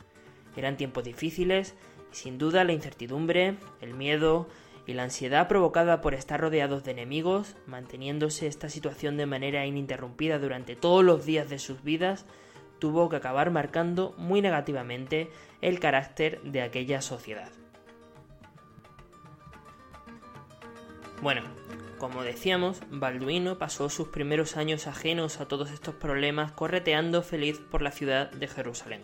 Eran 0.56 0.78
tiempos 0.78 1.04
difíciles 1.04 1.74
sin 2.14 2.38
duda 2.38 2.64
la 2.64 2.72
incertidumbre, 2.72 3.56
el 3.80 3.94
miedo 3.94 4.48
y 4.86 4.94
la 4.94 5.04
ansiedad 5.04 5.48
provocada 5.48 6.00
por 6.00 6.14
estar 6.14 6.40
rodeados 6.40 6.84
de 6.84 6.92
enemigos, 6.92 7.56
manteniéndose 7.66 8.46
esta 8.46 8.68
situación 8.68 9.16
de 9.16 9.26
manera 9.26 9.66
ininterrumpida 9.66 10.38
durante 10.38 10.76
todos 10.76 11.04
los 11.04 11.24
días 11.24 11.48
de 11.48 11.58
sus 11.58 11.82
vidas, 11.82 12.26
tuvo 12.78 13.08
que 13.08 13.16
acabar 13.16 13.50
marcando 13.50 14.14
muy 14.18 14.42
negativamente 14.42 15.30
el 15.60 15.80
carácter 15.80 16.40
de 16.42 16.62
aquella 16.62 17.00
sociedad. 17.00 17.50
Bueno, 21.22 21.42
como 21.98 22.22
decíamos, 22.22 22.80
Balduino 22.90 23.56
pasó 23.56 23.88
sus 23.88 24.08
primeros 24.08 24.58
años 24.58 24.86
ajenos 24.86 25.40
a 25.40 25.48
todos 25.48 25.70
estos 25.70 25.94
problemas 25.94 26.52
correteando 26.52 27.22
feliz 27.22 27.58
por 27.70 27.80
la 27.80 27.92
ciudad 27.92 28.30
de 28.30 28.46
Jerusalén. 28.46 29.02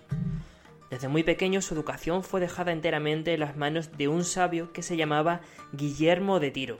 Desde 0.91 1.09
muy 1.09 1.23
pequeño 1.23 1.63
su 1.63 1.75
educación 1.75 2.23
fue 2.23 2.41
dejada 2.41 2.73
enteramente 2.73 3.33
en 3.33 3.41
las 3.41 3.57
manos 3.57 3.97
de 3.97 4.09
un 4.09 4.25
sabio 4.25 4.73
que 4.73 4.83
se 4.83 4.97
llamaba 4.97 5.41
Guillermo 5.73 6.41
de 6.41 6.51
Tiro, 6.51 6.79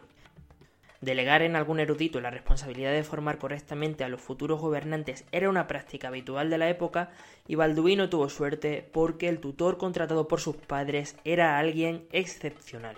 Delegar 1.01 1.41
en 1.41 1.57
algún 1.57 1.81
erudito 1.81 2.21
la 2.21 2.29
responsabilidad 2.29 2.93
de 2.93 3.05
formar 3.05 3.39
correctamente 3.39 4.05
a 4.05 4.11
los 4.11 4.21
futuros 4.21 4.61
gobernantes 4.61 5.25
era 5.33 5.49
una 5.49 5.67
práctica 5.67 6.09
habitual 6.09 6.51
de 6.51 6.59
la 6.59 6.69
época 6.69 7.11
y 7.49 7.55
Balduino 7.55 8.11
tuvo 8.11 8.29
suerte 8.29 8.87
porque 8.93 9.31
el 9.31 9.41
tutor 9.41 9.79
contratado 9.79 10.29
por 10.29 10.41
sus 10.41 10.57
padres 10.57 11.17
era 11.25 11.59
alguien 11.59 12.05
excepcional. 12.13 12.97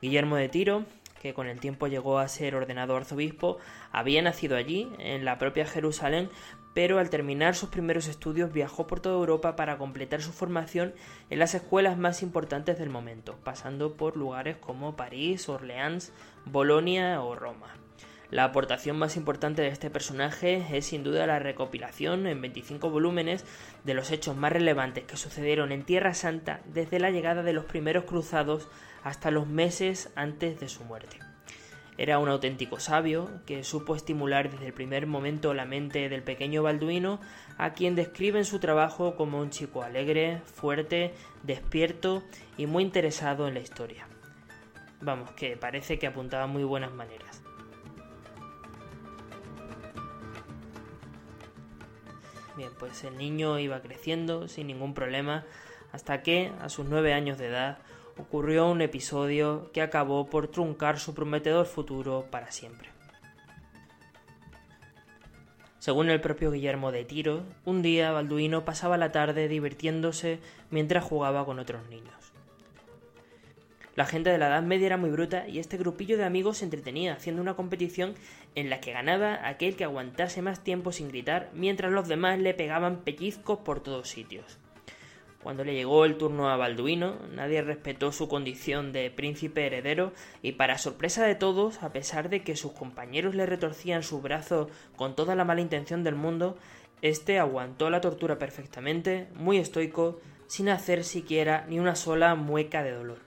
Guillermo 0.00 0.36
de 0.36 0.48
Tiro, 0.50 0.84
que 1.20 1.34
con 1.34 1.48
el 1.48 1.58
tiempo 1.58 1.88
llegó 1.88 2.20
a 2.20 2.28
ser 2.28 2.54
ordenado 2.54 2.96
arzobispo, 2.96 3.58
había 3.90 4.22
nacido 4.22 4.56
allí, 4.56 4.88
en 5.00 5.24
la 5.24 5.38
propia 5.38 5.66
Jerusalén, 5.66 6.30
pero 6.74 6.98
al 6.98 7.10
terminar 7.10 7.54
sus 7.54 7.68
primeros 7.68 8.08
estudios 8.08 8.52
viajó 8.52 8.86
por 8.86 9.00
toda 9.00 9.16
Europa 9.16 9.56
para 9.56 9.78
completar 9.78 10.22
su 10.22 10.32
formación 10.32 10.94
en 11.30 11.38
las 11.38 11.54
escuelas 11.54 11.98
más 11.98 12.22
importantes 12.22 12.78
del 12.78 12.90
momento, 12.90 13.38
pasando 13.44 13.94
por 13.94 14.16
lugares 14.16 14.56
como 14.56 14.96
París, 14.96 15.48
Orleans, 15.48 16.12
Bolonia 16.44 17.22
o 17.22 17.34
Roma. 17.34 17.68
La 18.30 18.44
aportación 18.44 18.98
más 18.98 19.18
importante 19.18 19.60
de 19.60 19.68
este 19.68 19.90
personaje 19.90 20.64
es 20.72 20.86
sin 20.86 21.04
duda 21.04 21.26
la 21.26 21.38
recopilación 21.38 22.26
en 22.26 22.40
25 22.40 22.88
volúmenes 22.88 23.44
de 23.84 23.92
los 23.92 24.10
hechos 24.10 24.36
más 24.36 24.50
relevantes 24.50 25.04
que 25.04 25.18
sucedieron 25.18 25.70
en 25.70 25.82
Tierra 25.82 26.14
Santa 26.14 26.62
desde 26.72 26.98
la 26.98 27.10
llegada 27.10 27.42
de 27.42 27.52
los 27.52 27.66
primeros 27.66 28.04
cruzados 28.04 28.70
hasta 29.04 29.30
los 29.30 29.46
meses 29.46 30.10
antes 30.14 30.58
de 30.58 30.70
su 30.70 30.82
muerte. 30.84 31.18
Era 32.02 32.18
un 32.18 32.28
auténtico 32.28 32.80
sabio 32.80 33.30
que 33.46 33.62
supo 33.62 33.94
estimular 33.94 34.50
desde 34.50 34.66
el 34.66 34.72
primer 34.72 35.06
momento 35.06 35.54
la 35.54 35.66
mente 35.66 36.08
del 36.08 36.24
pequeño 36.24 36.60
Balduino, 36.60 37.20
a 37.58 37.74
quien 37.74 37.94
describe 37.94 38.40
en 38.40 38.44
su 38.44 38.58
trabajo 38.58 39.14
como 39.14 39.38
un 39.38 39.50
chico 39.50 39.84
alegre, 39.84 40.40
fuerte, 40.44 41.14
despierto 41.44 42.24
y 42.58 42.66
muy 42.66 42.82
interesado 42.82 43.46
en 43.46 43.54
la 43.54 43.60
historia. 43.60 44.08
Vamos, 45.00 45.30
que 45.30 45.56
parece 45.56 46.00
que 46.00 46.08
apuntaba 46.08 46.48
muy 46.48 46.64
buenas 46.64 46.92
maneras. 46.92 47.40
Bien, 52.56 52.70
pues 52.80 53.04
el 53.04 53.16
niño 53.16 53.60
iba 53.60 53.80
creciendo 53.80 54.48
sin 54.48 54.66
ningún 54.66 54.92
problema 54.92 55.44
hasta 55.92 56.24
que, 56.24 56.50
a 56.60 56.68
sus 56.68 56.84
nueve 56.84 57.12
años 57.12 57.38
de 57.38 57.46
edad, 57.46 57.78
ocurrió 58.18 58.70
un 58.70 58.80
episodio 58.82 59.70
que 59.72 59.82
acabó 59.82 60.26
por 60.26 60.48
truncar 60.48 60.98
su 60.98 61.14
prometedor 61.14 61.66
futuro 61.66 62.26
para 62.30 62.50
siempre. 62.50 62.88
Según 65.78 66.10
el 66.10 66.20
propio 66.20 66.52
Guillermo 66.52 66.92
de 66.92 67.04
Tiro, 67.04 67.42
un 67.64 67.82
día 67.82 68.12
Balduino 68.12 68.64
pasaba 68.64 68.96
la 68.96 69.10
tarde 69.10 69.48
divirtiéndose 69.48 70.38
mientras 70.70 71.02
jugaba 71.02 71.44
con 71.44 71.58
otros 71.58 71.88
niños. 71.88 72.32
La 73.94 74.06
gente 74.06 74.30
de 74.30 74.38
la 74.38 74.46
Edad 74.46 74.62
Media 74.62 74.86
era 74.86 74.96
muy 74.96 75.10
bruta 75.10 75.46
y 75.48 75.58
este 75.58 75.76
grupillo 75.76 76.16
de 76.16 76.24
amigos 76.24 76.58
se 76.58 76.64
entretenía 76.64 77.12
haciendo 77.12 77.42
una 77.42 77.56
competición 77.56 78.14
en 78.54 78.70
la 78.70 78.80
que 78.80 78.92
ganaba 78.92 79.46
aquel 79.46 79.76
que 79.76 79.84
aguantase 79.84 80.40
más 80.40 80.64
tiempo 80.64 80.92
sin 80.92 81.08
gritar, 81.08 81.50
mientras 81.52 81.92
los 81.92 82.08
demás 82.08 82.38
le 82.38 82.54
pegaban 82.54 82.98
pellizcos 82.98 83.58
por 83.58 83.82
todos 83.82 84.08
sitios. 84.08 84.58
Cuando 85.42 85.64
le 85.64 85.74
llegó 85.74 86.04
el 86.04 86.18
turno 86.18 86.48
a 86.48 86.56
Balduino, 86.56 87.16
nadie 87.34 87.62
respetó 87.62 88.12
su 88.12 88.28
condición 88.28 88.92
de 88.92 89.10
príncipe 89.10 89.66
heredero 89.66 90.12
y 90.40 90.52
para 90.52 90.78
sorpresa 90.78 91.24
de 91.26 91.34
todos, 91.34 91.82
a 91.82 91.92
pesar 91.92 92.28
de 92.28 92.44
que 92.44 92.54
sus 92.54 92.72
compañeros 92.72 93.34
le 93.34 93.46
retorcían 93.46 94.04
su 94.04 94.20
brazo 94.20 94.70
con 94.94 95.16
toda 95.16 95.34
la 95.34 95.44
mala 95.44 95.60
intención 95.60 96.04
del 96.04 96.14
mundo, 96.14 96.56
este 97.02 97.40
aguantó 97.40 97.90
la 97.90 98.00
tortura 98.00 98.38
perfectamente, 98.38 99.26
muy 99.34 99.58
estoico, 99.58 100.20
sin 100.46 100.68
hacer 100.68 101.02
siquiera 101.02 101.66
ni 101.68 101.80
una 101.80 101.96
sola 101.96 102.36
mueca 102.36 102.84
de 102.84 102.92
dolor. 102.92 103.18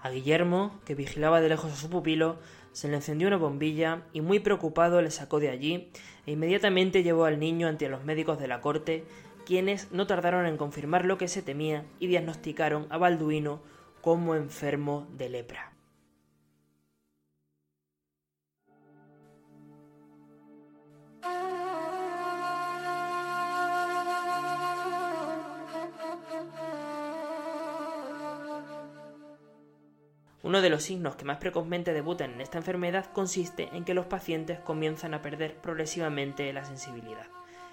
A 0.00 0.08
Guillermo, 0.08 0.80
que 0.86 0.94
vigilaba 0.94 1.42
de 1.42 1.50
lejos 1.50 1.72
a 1.72 1.76
su 1.76 1.90
pupilo, 1.90 2.38
se 2.72 2.88
le 2.88 2.96
encendió 2.96 3.28
una 3.28 3.36
bombilla 3.36 4.02
y 4.14 4.22
muy 4.22 4.40
preocupado 4.40 5.02
le 5.02 5.10
sacó 5.10 5.40
de 5.40 5.50
allí 5.50 5.90
e 6.26 6.32
inmediatamente 6.32 7.02
llevó 7.02 7.26
al 7.26 7.38
niño 7.38 7.68
ante 7.68 7.88
los 7.88 8.04
médicos 8.04 8.38
de 8.40 8.48
la 8.48 8.60
corte 8.62 9.04
quienes 9.44 9.92
no 9.92 10.06
tardaron 10.06 10.46
en 10.46 10.56
confirmar 10.56 11.04
lo 11.04 11.18
que 11.18 11.28
se 11.28 11.42
temía 11.42 11.84
y 11.98 12.06
diagnosticaron 12.06 12.86
a 12.90 12.98
Balduino 12.98 13.60
como 14.00 14.34
enfermo 14.34 15.06
de 15.16 15.28
lepra. 15.28 15.74
Uno 30.42 30.60
de 30.60 30.68
los 30.68 30.82
signos 30.82 31.16
que 31.16 31.24
más 31.24 31.38
precozmente 31.38 31.94
debutan 31.94 32.34
en 32.34 32.42
esta 32.42 32.58
enfermedad 32.58 33.06
consiste 33.12 33.70
en 33.72 33.84
que 33.84 33.94
los 33.94 34.04
pacientes 34.04 34.60
comienzan 34.60 35.14
a 35.14 35.22
perder 35.22 35.56
progresivamente 35.56 36.52
la 36.52 36.66
sensibilidad. 36.66 37.26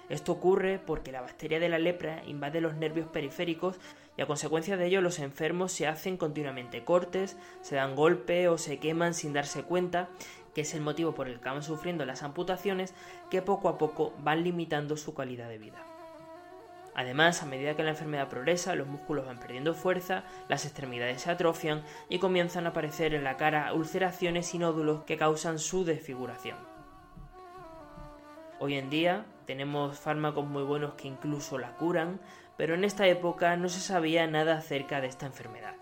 Esto 0.08 0.32
ocurre 0.32 0.78
porque 0.78 1.12
la 1.12 1.20
bacteria 1.20 1.60
de 1.60 1.68
la 1.68 1.78
lepra 1.78 2.22
invade 2.26 2.60
los 2.60 2.74
nervios 2.74 3.08
periféricos 3.08 3.78
y 4.16 4.22
a 4.22 4.26
consecuencia 4.26 4.76
de 4.76 4.86
ello 4.86 5.00
los 5.00 5.18
enfermos 5.18 5.72
se 5.72 5.86
hacen 5.86 6.16
continuamente 6.16 6.84
cortes, 6.84 7.36
se 7.62 7.76
dan 7.76 7.96
golpe 7.96 8.48
o 8.48 8.58
se 8.58 8.78
queman 8.78 9.14
sin 9.14 9.32
darse 9.32 9.62
cuenta, 9.62 10.08
que 10.54 10.62
es 10.62 10.74
el 10.74 10.82
motivo 10.82 11.14
por 11.14 11.28
el 11.28 11.34
que 11.34 11.40
acaban 11.40 11.62
sufriendo 11.62 12.04
las 12.04 12.22
amputaciones 12.22 12.94
que 13.30 13.42
poco 13.42 13.68
a 13.68 13.78
poco 13.78 14.12
van 14.18 14.44
limitando 14.44 14.96
su 14.96 15.14
calidad 15.14 15.48
de 15.48 15.58
vida. 15.58 15.86
Además, 16.94 17.42
a 17.42 17.46
medida 17.46 17.74
que 17.74 17.84
la 17.84 17.90
enfermedad 17.90 18.28
progresa, 18.28 18.74
los 18.74 18.86
músculos 18.86 19.24
van 19.24 19.38
perdiendo 19.38 19.72
fuerza, 19.72 20.24
las 20.48 20.66
extremidades 20.66 21.22
se 21.22 21.30
atrofian 21.30 21.82
y 22.10 22.18
comienzan 22.18 22.66
a 22.66 22.70
aparecer 22.70 23.14
en 23.14 23.24
la 23.24 23.38
cara 23.38 23.72
ulceraciones 23.72 24.52
y 24.54 24.58
nódulos 24.58 25.04
que 25.04 25.16
causan 25.16 25.58
su 25.58 25.86
desfiguración. 25.86 26.58
Hoy 28.60 28.74
en 28.74 28.90
día 28.90 29.24
tenemos 29.52 29.98
fármacos 29.98 30.46
muy 30.46 30.62
buenos 30.62 30.94
que 30.94 31.08
incluso 31.08 31.58
la 31.58 31.74
curan, 31.74 32.20
pero 32.56 32.74
en 32.74 32.84
esta 32.84 33.06
época 33.06 33.54
no 33.58 33.68
se 33.68 33.80
sabía 33.80 34.26
nada 34.26 34.56
acerca 34.56 35.02
de 35.02 35.08
esta 35.08 35.26
enfermedad. 35.26 35.74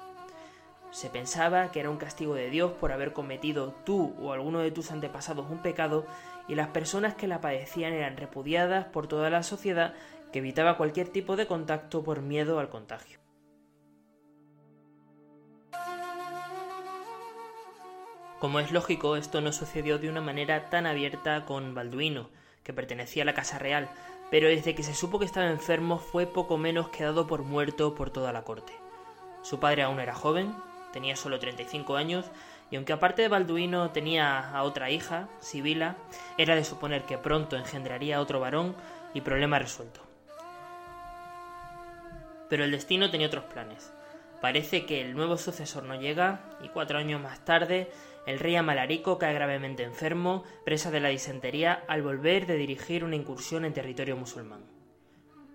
Se 0.91 1.09
pensaba 1.09 1.71
que 1.71 1.79
era 1.79 1.89
un 1.89 1.97
castigo 1.97 2.35
de 2.35 2.50
Dios 2.50 2.73
por 2.73 2.91
haber 2.91 3.12
cometido 3.12 3.73
tú 3.85 4.17
o 4.21 4.33
alguno 4.33 4.59
de 4.59 4.73
tus 4.73 4.91
antepasados 4.91 5.49
un 5.49 5.62
pecado 5.62 6.05
y 6.49 6.57
las 6.57 6.67
personas 6.71 7.15
que 7.15 7.29
la 7.29 7.41
padecían 7.41 7.93
eran 7.93 8.17
repudiadas 8.17 8.87
por 8.87 9.07
toda 9.07 9.31
la 9.31 9.45
sociedad 9.45 9.95
que 10.33 10.41
evitaba 10.41 10.77
cualquier 10.77 11.09
tipo 11.09 11.37
de 11.37 11.47
contacto 11.47 12.03
por 12.03 12.23
miedo 12.23 12.59
al 12.59 12.71
contagio. 12.71 13.21
Como 18.41 18.59
es 18.59 18.73
lógico, 18.73 19.15
esto 19.15 19.41
no 19.41 19.53
sucedió 19.53 20.00
de 20.00 20.11
una 20.11 20.21
manera 20.21 20.71
tan 20.71 20.87
abierta 20.87 21.45
con 21.45 21.73
Balduino, 21.73 22.31
que 22.62 22.73
pertenecía 22.73 23.23
a 23.23 23.26
la 23.26 23.35
Casa 23.35 23.59
Real, 23.59 23.90
pero 24.31 24.49
desde 24.49 24.75
que 24.75 24.83
se 24.83 24.95
supo 24.95 25.19
que 25.19 25.25
estaba 25.25 25.50
enfermo 25.50 25.99
fue 25.99 26.26
poco 26.26 26.57
menos 26.57 26.88
que 26.88 27.05
dado 27.05 27.26
por 27.26 27.43
muerto 27.43 27.95
por 27.95 28.11
toda 28.11 28.33
la 28.33 28.43
corte. 28.43 28.73
Su 29.43 29.59
padre 29.59 29.83
aún 29.83 30.00
era 30.00 30.14
joven, 30.14 30.55
tenía 30.93 31.17
solo 31.17 31.38
35 31.38 31.97
años, 31.97 32.31
y 32.71 32.76
aunque 32.76 32.93
aparte 32.93 33.23
de 33.23 33.29
Balduino 33.29 33.90
tenía 33.90 34.50
a 34.50 34.62
otra 34.62 34.90
hija, 34.90 35.29
Sibila, 35.40 35.97
era 36.38 36.55
de 36.55 36.64
suponer 36.64 37.02
que 37.02 37.19
pronto 37.19 37.57
engendraría 37.57 38.21
otro 38.21 38.38
varón 38.38 38.76
y 39.12 39.23
problema 39.23 39.59
resuelto. 39.59 40.00
Pero 42.49 42.64
el 42.64 42.71
destino 42.71 43.11
tenía 43.11 43.26
otros 43.26 43.45
planes. 43.45 43.93
Parece 44.40 44.87
que 44.87 45.00
el 45.00 45.14
nuevo 45.14 45.37
sucesor 45.37 45.83
no 45.83 45.95
llega 45.97 46.40
y 46.62 46.69
cuatro 46.69 46.99
años 46.99 47.21
más 47.21 47.45
tarde 47.45 47.90
el 48.27 48.39
rey 48.39 48.57
Amalarico 48.57 49.19
cae 49.19 49.35
gravemente 49.35 49.83
enfermo, 49.83 50.45
presa 50.65 50.91
de 50.91 51.00
la 51.00 51.09
disentería, 51.09 51.85
al 51.89 52.03
volver 52.03 52.47
de 52.47 52.57
dirigir 52.57 53.05
una 53.05 53.17
incursión 53.17 53.65
en 53.65 53.73
territorio 53.73 54.17
musulmán. 54.17 54.65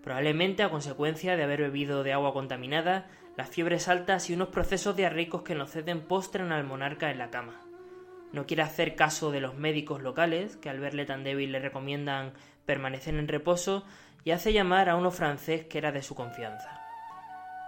Probablemente 0.03 0.63
a 0.63 0.69
consecuencia 0.69 1.35
de 1.35 1.43
haber 1.43 1.61
bebido 1.61 2.03
de 2.03 2.13
agua 2.13 2.33
contaminada, 2.33 3.07
las 3.37 3.49
fiebres 3.49 3.87
altas 3.87 4.29
y 4.29 4.33
unos 4.33 4.49
procesos 4.49 4.95
diarreicos 4.95 5.41
que 5.41 5.55
no 5.55 5.67
ceden 5.67 6.01
postran 6.01 6.51
al 6.51 6.63
monarca 6.63 7.11
en 7.11 7.17
la 7.17 7.29
cama. 7.29 7.61
No 8.31 8.45
quiere 8.45 8.63
hacer 8.63 8.95
caso 8.95 9.31
de 9.31 9.41
los 9.41 9.55
médicos 9.55 10.01
locales, 10.01 10.57
que 10.57 10.69
al 10.69 10.79
verle 10.79 11.05
tan 11.05 11.23
débil 11.23 11.51
le 11.51 11.59
recomiendan 11.59 12.33
permanecer 12.65 13.15
en 13.15 13.27
reposo, 13.27 13.85
y 14.23 14.31
hace 14.31 14.53
llamar 14.53 14.89
a 14.89 14.95
uno 14.95 15.11
francés 15.11 15.65
que 15.65 15.77
era 15.77 15.91
de 15.91 16.01
su 16.01 16.15
confianza. 16.15 16.81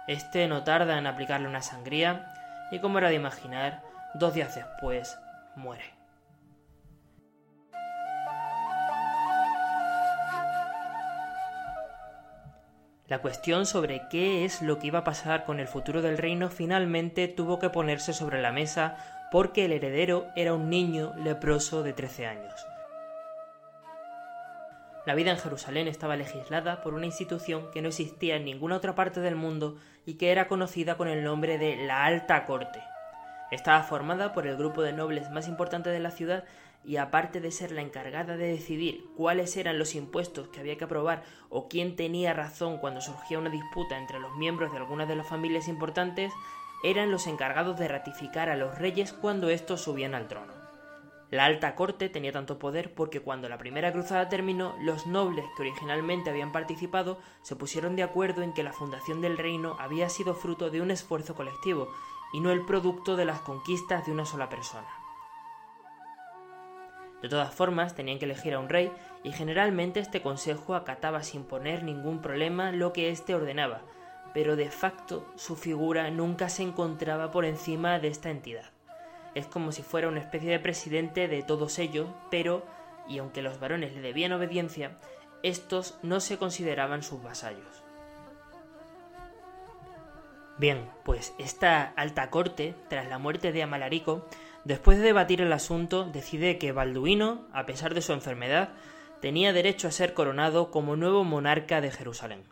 Este 0.08 0.46
no 0.48 0.64
tarda 0.64 0.98
en 0.98 1.06
aplicarle 1.06 1.48
una 1.48 1.62
sangría 1.62 2.26
y, 2.72 2.80
como 2.80 2.98
era 2.98 3.08
de 3.08 3.14
imaginar, 3.14 3.82
dos 4.14 4.34
días 4.34 4.54
después 4.54 5.18
muere. 5.56 5.98
La 13.08 13.20
cuestión 13.22 13.64
sobre 13.64 14.02
qué 14.10 14.44
es 14.44 14.60
lo 14.60 14.78
que 14.78 14.88
iba 14.88 14.98
a 14.98 15.04
pasar 15.04 15.46
con 15.46 15.60
el 15.60 15.66
futuro 15.66 16.02
del 16.02 16.18
reino 16.18 16.50
finalmente 16.50 17.26
tuvo 17.26 17.58
que 17.58 17.70
ponerse 17.70 18.12
sobre 18.12 18.42
la 18.42 18.52
mesa 18.52 18.98
porque 19.32 19.64
el 19.64 19.72
heredero 19.72 20.26
era 20.36 20.52
un 20.52 20.68
niño 20.68 21.14
leproso 21.16 21.82
de 21.82 21.94
13 21.94 22.26
años. 22.26 22.66
La 25.06 25.14
vida 25.14 25.30
en 25.30 25.38
Jerusalén 25.38 25.88
estaba 25.88 26.16
legislada 26.16 26.82
por 26.82 26.92
una 26.92 27.06
institución 27.06 27.70
que 27.72 27.80
no 27.80 27.88
existía 27.88 28.36
en 28.36 28.44
ninguna 28.44 28.76
otra 28.76 28.94
parte 28.94 29.20
del 29.20 29.36
mundo 29.36 29.78
y 30.04 30.18
que 30.18 30.30
era 30.30 30.48
conocida 30.48 30.98
con 30.98 31.08
el 31.08 31.24
nombre 31.24 31.56
de 31.56 31.76
la 31.86 32.04
Alta 32.04 32.44
Corte. 32.44 32.82
Estaba 33.50 33.82
formada 33.82 34.32
por 34.32 34.46
el 34.46 34.56
grupo 34.56 34.82
de 34.82 34.92
nobles 34.92 35.30
más 35.30 35.48
importante 35.48 35.90
de 35.90 36.00
la 36.00 36.10
ciudad 36.10 36.44
y 36.84 36.96
aparte 36.96 37.40
de 37.40 37.50
ser 37.50 37.72
la 37.72 37.82
encargada 37.82 38.36
de 38.36 38.46
decidir 38.46 39.04
cuáles 39.16 39.56
eran 39.56 39.78
los 39.78 39.94
impuestos 39.94 40.48
que 40.48 40.60
había 40.60 40.76
que 40.76 40.84
aprobar 40.84 41.22
o 41.48 41.68
quién 41.68 41.96
tenía 41.96 42.34
razón 42.34 42.78
cuando 42.78 43.00
surgía 43.00 43.38
una 43.38 43.50
disputa 43.50 43.98
entre 43.98 44.20
los 44.20 44.36
miembros 44.36 44.72
de 44.72 44.78
alguna 44.78 45.06
de 45.06 45.16
las 45.16 45.26
familias 45.26 45.68
importantes, 45.68 46.32
eran 46.84 47.10
los 47.10 47.26
encargados 47.26 47.78
de 47.78 47.88
ratificar 47.88 48.48
a 48.48 48.56
los 48.56 48.78
reyes 48.78 49.12
cuando 49.12 49.48
estos 49.48 49.82
subían 49.82 50.14
al 50.14 50.28
trono. 50.28 50.52
La 51.30 51.44
alta 51.44 51.74
corte 51.74 52.08
tenía 52.08 52.32
tanto 52.32 52.58
poder 52.58 52.94
porque 52.94 53.20
cuando 53.20 53.50
la 53.50 53.58
primera 53.58 53.92
cruzada 53.92 54.30
terminó, 54.30 54.74
los 54.80 55.06
nobles 55.06 55.44
que 55.56 55.62
originalmente 55.62 56.30
habían 56.30 56.52
participado 56.52 57.18
se 57.42 57.56
pusieron 57.56 57.96
de 57.96 58.02
acuerdo 58.02 58.42
en 58.42 58.54
que 58.54 58.62
la 58.62 58.72
fundación 58.72 59.20
del 59.20 59.36
reino 59.36 59.76
había 59.78 60.08
sido 60.08 60.34
fruto 60.34 60.70
de 60.70 60.80
un 60.80 60.90
esfuerzo 60.90 61.34
colectivo 61.34 61.88
y 62.32 62.40
no 62.40 62.50
el 62.50 62.64
producto 62.64 63.16
de 63.16 63.24
las 63.24 63.40
conquistas 63.40 64.06
de 64.06 64.12
una 64.12 64.24
sola 64.24 64.48
persona. 64.48 64.88
De 67.22 67.28
todas 67.28 67.54
formas, 67.54 67.94
tenían 67.94 68.18
que 68.18 68.26
elegir 68.26 68.54
a 68.54 68.60
un 68.60 68.68
rey 68.68 68.92
y 69.24 69.32
generalmente 69.32 70.00
este 70.00 70.22
consejo 70.22 70.74
acataba 70.74 71.22
sin 71.22 71.44
poner 71.44 71.82
ningún 71.82 72.22
problema 72.22 72.70
lo 72.70 72.92
que 72.92 73.10
éste 73.10 73.34
ordenaba, 73.34 73.82
pero 74.34 74.54
de 74.54 74.70
facto 74.70 75.26
su 75.36 75.56
figura 75.56 76.10
nunca 76.10 76.48
se 76.48 76.62
encontraba 76.62 77.30
por 77.30 77.44
encima 77.44 77.98
de 77.98 78.08
esta 78.08 78.30
entidad 78.30 78.70
es 79.38 79.46
como 79.46 79.72
si 79.72 79.82
fuera 79.82 80.08
una 80.08 80.20
especie 80.20 80.50
de 80.50 80.58
presidente 80.58 81.28
de 81.28 81.42
todos 81.42 81.78
ellos, 81.78 82.08
pero, 82.30 82.64
y 83.08 83.18
aunque 83.18 83.42
los 83.42 83.60
varones 83.60 83.94
le 83.94 84.00
debían 84.00 84.32
obediencia, 84.32 84.98
estos 85.42 85.98
no 86.02 86.20
se 86.20 86.38
consideraban 86.38 87.02
sus 87.02 87.22
vasallos. 87.22 87.84
Bien, 90.58 90.90
pues 91.04 91.34
esta 91.38 91.92
alta 91.96 92.30
corte, 92.30 92.74
tras 92.88 93.08
la 93.08 93.18
muerte 93.18 93.52
de 93.52 93.62
Amalarico, 93.62 94.26
después 94.64 94.98
de 94.98 95.04
debatir 95.04 95.40
el 95.40 95.52
asunto, 95.52 96.04
decide 96.04 96.58
que 96.58 96.72
Balduino, 96.72 97.46
a 97.52 97.64
pesar 97.64 97.94
de 97.94 98.02
su 98.02 98.12
enfermedad, 98.12 98.70
tenía 99.20 99.52
derecho 99.52 99.86
a 99.86 99.92
ser 99.92 100.14
coronado 100.14 100.72
como 100.72 100.96
nuevo 100.96 101.22
monarca 101.22 101.80
de 101.80 101.92
Jerusalén. 101.92 102.42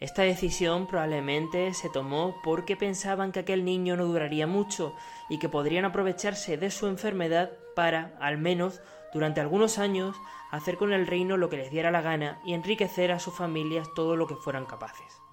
Esta 0.00 0.22
decisión 0.22 0.88
probablemente 0.88 1.72
se 1.72 1.88
tomó 1.88 2.34
porque 2.42 2.76
pensaban 2.76 3.30
que 3.30 3.40
aquel 3.40 3.64
niño 3.64 3.96
no 3.96 4.06
duraría 4.06 4.48
mucho 4.48 4.92
y 5.30 5.38
que 5.38 5.48
podrían 5.48 5.84
aprovecharse 5.84 6.56
de 6.56 6.72
su 6.72 6.88
enfermedad 6.88 7.52
para, 7.76 8.16
al 8.20 8.38
menos 8.38 8.80
durante 9.12 9.40
algunos 9.40 9.78
años, 9.78 10.16
hacer 10.50 10.76
con 10.76 10.92
el 10.92 11.06
reino 11.06 11.36
lo 11.36 11.48
que 11.48 11.58
les 11.58 11.70
diera 11.70 11.92
la 11.92 12.02
gana 12.02 12.40
y 12.44 12.54
enriquecer 12.54 13.12
a 13.12 13.20
sus 13.20 13.34
familias 13.36 13.86
todo 13.94 14.16
lo 14.16 14.26
que 14.26 14.34
fueran 14.34 14.66
capaces. 14.66 15.23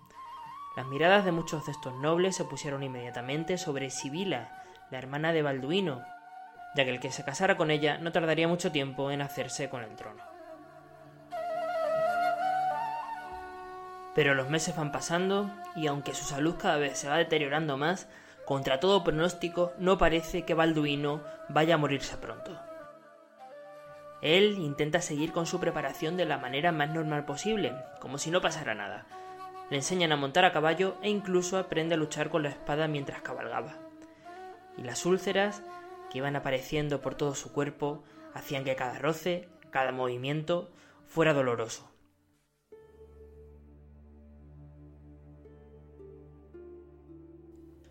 Las 0.76 0.88
miradas 0.88 1.26
de 1.26 1.34
muchos 1.34 1.66
de 1.66 1.74
estos 1.74 1.94
nobles 1.96 2.36
se 2.38 2.46
pusieron 2.46 2.82
inmediatamente 2.82 3.58
sobre 3.58 3.90
Sibila, 3.90 4.64
la 4.90 5.00
hermana 5.00 5.34
de 5.34 5.42
Balduino, 5.42 6.02
ya 6.76 6.86
que 6.86 6.92
el 6.92 7.02
que 7.02 7.12
se 7.12 7.26
casara 7.26 7.58
con 7.58 7.72
ella 7.72 7.98
no 7.98 8.14
tardaría 8.14 8.48
mucho 8.48 8.72
tiempo 8.72 9.12
en 9.12 9.22
hacerse 9.22 9.70
con 9.70 9.84
el 9.84 9.98
trono. 9.98 10.24
Pero 14.16 14.34
los 14.34 14.50
meses 14.50 14.74
van 14.76 14.94
pasando 14.94 15.52
y 15.76 15.88
aunque 15.88 16.14
su 16.14 16.24
salud 16.24 16.56
cada 16.58 16.78
vez 16.78 16.98
se 16.98 17.10
va 17.10 17.18
deteriorando 17.18 17.76
más, 17.76 18.08
contra 18.46 18.80
todo 18.80 19.04
pronóstico 19.04 19.74
no 19.78 19.98
parece 19.98 20.44
que 20.44 20.54
Balduino 20.54 21.22
vaya 21.50 21.76
a 21.76 21.80
morirse 21.80 22.16
pronto. 22.16 22.58
Él 24.22 24.58
intenta 24.60 25.02
seguir 25.02 25.34
con 25.34 25.46
su 25.46 25.60
preparación 25.60 26.16
de 26.16 26.26
la 26.26 26.38
manera 26.38 26.72
más 26.72 26.92
normal 26.92 27.26
posible, 27.26 27.74
como 28.00 28.18
si 28.18 28.32
no 28.32 28.40
pasara 28.40 28.74
nada 28.74 29.06
le 29.72 29.78
enseñan 29.78 30.12
a 30.12 30.18
montar 30.18 30.44
a 30.44 30.52
caballo 30.52 30.98
e 31.02 31.10
incluso 31.10 31.58
aprende 31.58 31.96
a 31.96 31.98
luchar 31.98 32.30
con 32.30 32.44
la 32.44 32.50
espada 32.50 32.90
mientras 32.90 33.22
cabalgaba. 33.22 33.80
Y 34.78 34.84
las 34.84 35.06
úlceras, 35.06 35.64
que 36.12 36.18
iban 36.18 36.36
apareciendo 36.36 37.00
por 37.00 37.16
todo 37.16 37.36
su 37.36 37.54
cuerpo, 37.54 38.04
hacían 38.34 38.66
que 38.66 38.76
cada 38.76 39.00
roce, 39.00 39.48
cada 39.70 39.94
movimiento, 39.94 40.70
fuera 41.08 41.34
doloroso. 41.34 41.90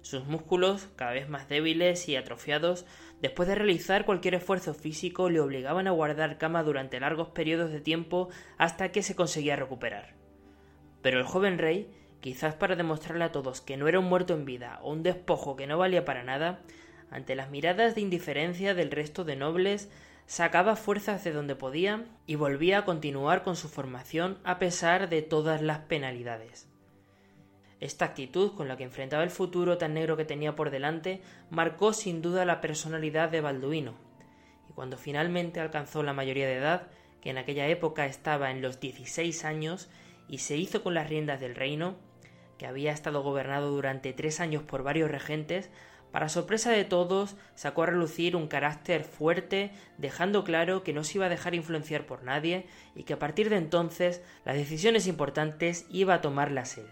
Sus 0.02 0.26
músculos, 0.26 0.88
cada 0.96 1.12
vez 1.12 1.30
más 1.30 1.48
débiles 1.48 2.10
y 2.10 2.16
atrofiados, 2.16 2.84
después 3.22 3.48
de 3.48 3.54
realizar 3.54 4.04
cualquier 4.04 4.34
esfuerzo 4.34 4.74
físico, 4.74 5.30
le 5.30 5.40
obligaban 5.40 5.86
a 5.86 5.92
guardar 5.92 6.36
cama 6.36 6.62
durante 6.62 7.00
largos 7.00 7.28
periodos 7.28 7.70
de 7.70 7.80
tiempo 7.80 8.28
hasta 8.58 8.92
que 8.92 9.02
se 9.02 9.16
conseguía 9.16 9.56
recuperar. 9.56 10.19
Pero 11.02 11.18
el 11.18 11.24
joven 11.24 11.58
rey, 11.58 11.90
quizás 12.20 12.54
para 12.54 12.76
demostrarle 12.76 13.24
a 13.24 13.32
todos 13.32 13.60
que 13.60 13.76
no 13.76 13.88
era 13.88 13.98
un 13.98 14.06
muerto 14.06 14.34
en 14.34 14.44
vida 14.44 14.78
o 14.82 14.92
un 14.92 15.02
despojo 15.02 15.56
que 15.56 15.66
no 15.66 15.78
valía 15.78 16.04
para 16.04 16.22
nada, 16.22 16.60
ante 17.10 17.34
las 17.34 17.50
miradas 17.50 17.94
de 17.94 18.02
indiferencia 18.02 18.74
del 18.74 18.90
resto 18.90 19.24
de 19.24 19.36
nobles, 19.36 19.90
sacaba 20.26 20.76
fuerzas 20.76 21.24
de 21.24 21.32
donde 21.32 21.56
podía 21.56 22.04
y 22.26 22.36
volvía 22.36 22.78
a 22.78 22.84
continuar 22.84 23.42
con 23.42 23.56
su 23.56 23.68
formación 23.68 24.38
a 24.44 24.60
pesar 24.60 25.08
de 25.08 25.22
todas 25.22 25.60
las 25.60 25.80
penalidades. 25.80 26.68
Esta 27.80 28.04
actitud 28.04 28.54
con 28.54 28.68
la 28.68 28.76
que 28.76 28.84
enfrentaba 28.84 29.24
el 29.24 29.30
futuro 29.30 29.78
tan 29.78 29.94
negro 29.94 30.16
que 30.16 30.26
tenía 30.26 30.54
por 30.54 30.70
delante 30.70 31.22
marcó 31.48 31.92
sin 31.92 32.20
duda 32.22 32.44
la 32.44 32.60
personalidad 32.60 33.30
de 33.30 33.40
Balduino, 33.40 33.94
y 34.68 34.72
cuando 34.72 34.98
finalmente 34.98 35.58
alcanzó 35.58 36.02
la 36.02 36.12
mayoría 36.12 36.46
de 36.46 36.58
edad, 36.58 36.88
que 37.22 37.30
en 37.30 37.38
aquella 37.38 37.66
época 37.66 38.06
estaba 38.06 38.50
en 38.50 38.62
los 38.62 38.78
16 38.80 39.44
años, 39.44 39.88
y 40.30 40.38
se 40.38 40.56
hizo 40.56 40.82
con 40.82 40.94
las 40.94 41.08
riendas 41.08 41.40
del 41.40 41.56
reino, 41.56 41.96
que 42.56 42.66
había 42.66 42.92
estado 42.92 43.22
gobernado 43.22 43.70
durante 43.72 44.12
tres 44.12 44.38
años 44.38 44.62
por 44.62 44.84
varios 44.84 45.10
regentes, 45.10 45.70
para 46.12 46.28
sorpresa 46.28 46.70
de 46.70 46.84
todos, 46.84 47.36
sacó 47.56 47.82
a 47.82 47.86
relucir 47.86 48.36
un 48.36 48.46
carácter 48.46 49.02
fuerte, 49.02 49.72
dejando 49.98 50.44
claro 50.44 50.84
que 50.84 50.92
no 50.92 51.02
se 51.02 51.18
iba 51.18 51.26
a 51.26 51.30
dejar 51.30 51.54
influenciar 51.56 52.06
por 52.06 52.22
nadie 52.22 52.66
y 52.94 53.02
que 53.02 53.14
a 53.14 53.18
partir 53.18 53.50
de 53.50 53.56
entonces 53.56 54.22
las 54.44 54.54
decisiones 54.54 55.08
importantes 55.08 55.84
iba 55.90 56.14
a 56.14 56.20
tomarlas 56.20 56.78
él. 56.78 56.86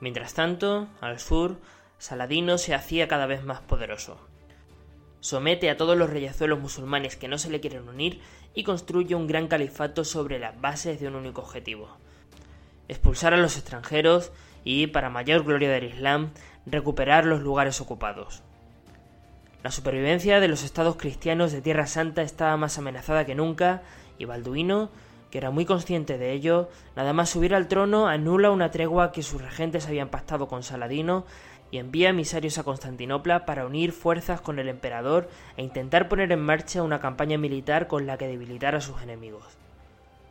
Mientras 0.00 0.34
tanto, 0.34 0.88
al 1.00 1.20
sur, 1.20 1.58
Saladino 1.98 2.58
se 2.58 2.74
hacía 2.74 3.06
cada 3.06 3.26
vez 3.26 3.44
más 3.44 3.60
poderoso. 3.60 4.28
Somete 5.20 5.70
a 5.70 5.76
todos 5.76 5.96
los 5.96 6.10
reyezuelos 6.10 6.60
musulmanes 6.60 7.16
que 7.16 7.28
no 7.28 7.38
se 7.38 7.50
le 7.50 7.60
quieren 7.60 7.88
unir 7.88 8.20
y 8.54 8.64
construye 8.64 9.14
un 9.14 9.26
gran 9.26 9.48
califato 9.48 10.04
sobre 10.04 10.38
las 10.38 10.60
bases 10.60 11.00
de 11.00 11.08
un 11.08 11.16
único 11.16 11.42
objetivo. 11.42 11.88
Expulsar 12.88 13.34
a 13.34 13.36
los 13.36 13.56
extranjeros 13.56 14.32
y, 14.64 14.86
para 14.86 15.10
mayor 15.10 15.44
gloria 15.44 15.70
del 15.70 15.84
Islam, 15.84 16.30
recuperar 16.66 17.24
los 17.24 17.40
lugares 17.40 17.80
ocupados. 17.80 18.42
La 19.62 19.72
supervivencia 19.72 20.40
de 20.40 20.48
los 20.48 20.62
estados 20.62 20.96
cristianos 20.96 21.52
de 21.52 21.62
Tierra 21.62 21.86
Santa 21.86 22.22
estaba 22.22 22.56
más 22.56 22.78
amenazada 22.78 23.26
que 23.26 23.34
nunca 23.34 23.82
y 24.18 24.24
Balduino 24.24 24.90
que 25.30 25.38
era 25.38 25.50
muy 25.50 25.64
consciente 25.64 26.18
de 26.18 26.32
ello, 26.32 26.68
nada 26.96 27.12
más 27.12 27.30
subir 27.30 27.54
al 27.54 27.68
trono 27.68 28.08
anula 28.08 28.50
una 28.50 28.70
tregua 28.70 29.12
que 29.12 29.22
sus 29.22 29.42
regentes 29.42 29.86
habían 29.86 30.08
pactado 30.08 30.48
con 30.48 30.62
Saladino 30.62 31.26
y 31.70 31.78
envía 31.78 32.10
emisarios 32.10 32.58
a 32.58 32.62
Constantinopla 32.62 33.44
para 33.44 33.66
unir 33.66 33.92
fuerzas 33.92 34.40
con 34.40 34.58
el 34.58 34.68
emperador 34.68 35.28
e 35.56 35.62
intentar 35.62 36.08
poner 36.08 36.32
en 36.32 36.40
marcha 36.40 36.82
una 36.82 37.00
campaña 37.00 37.38
militar 37.38 37.86
con 37.86 38.06
la 38.06 38.16
que 38.16 38.26
debilitar 38.26 38.74
a 38.74 38.80
sus 38.80 39.02
enemigos. 39.02 39.44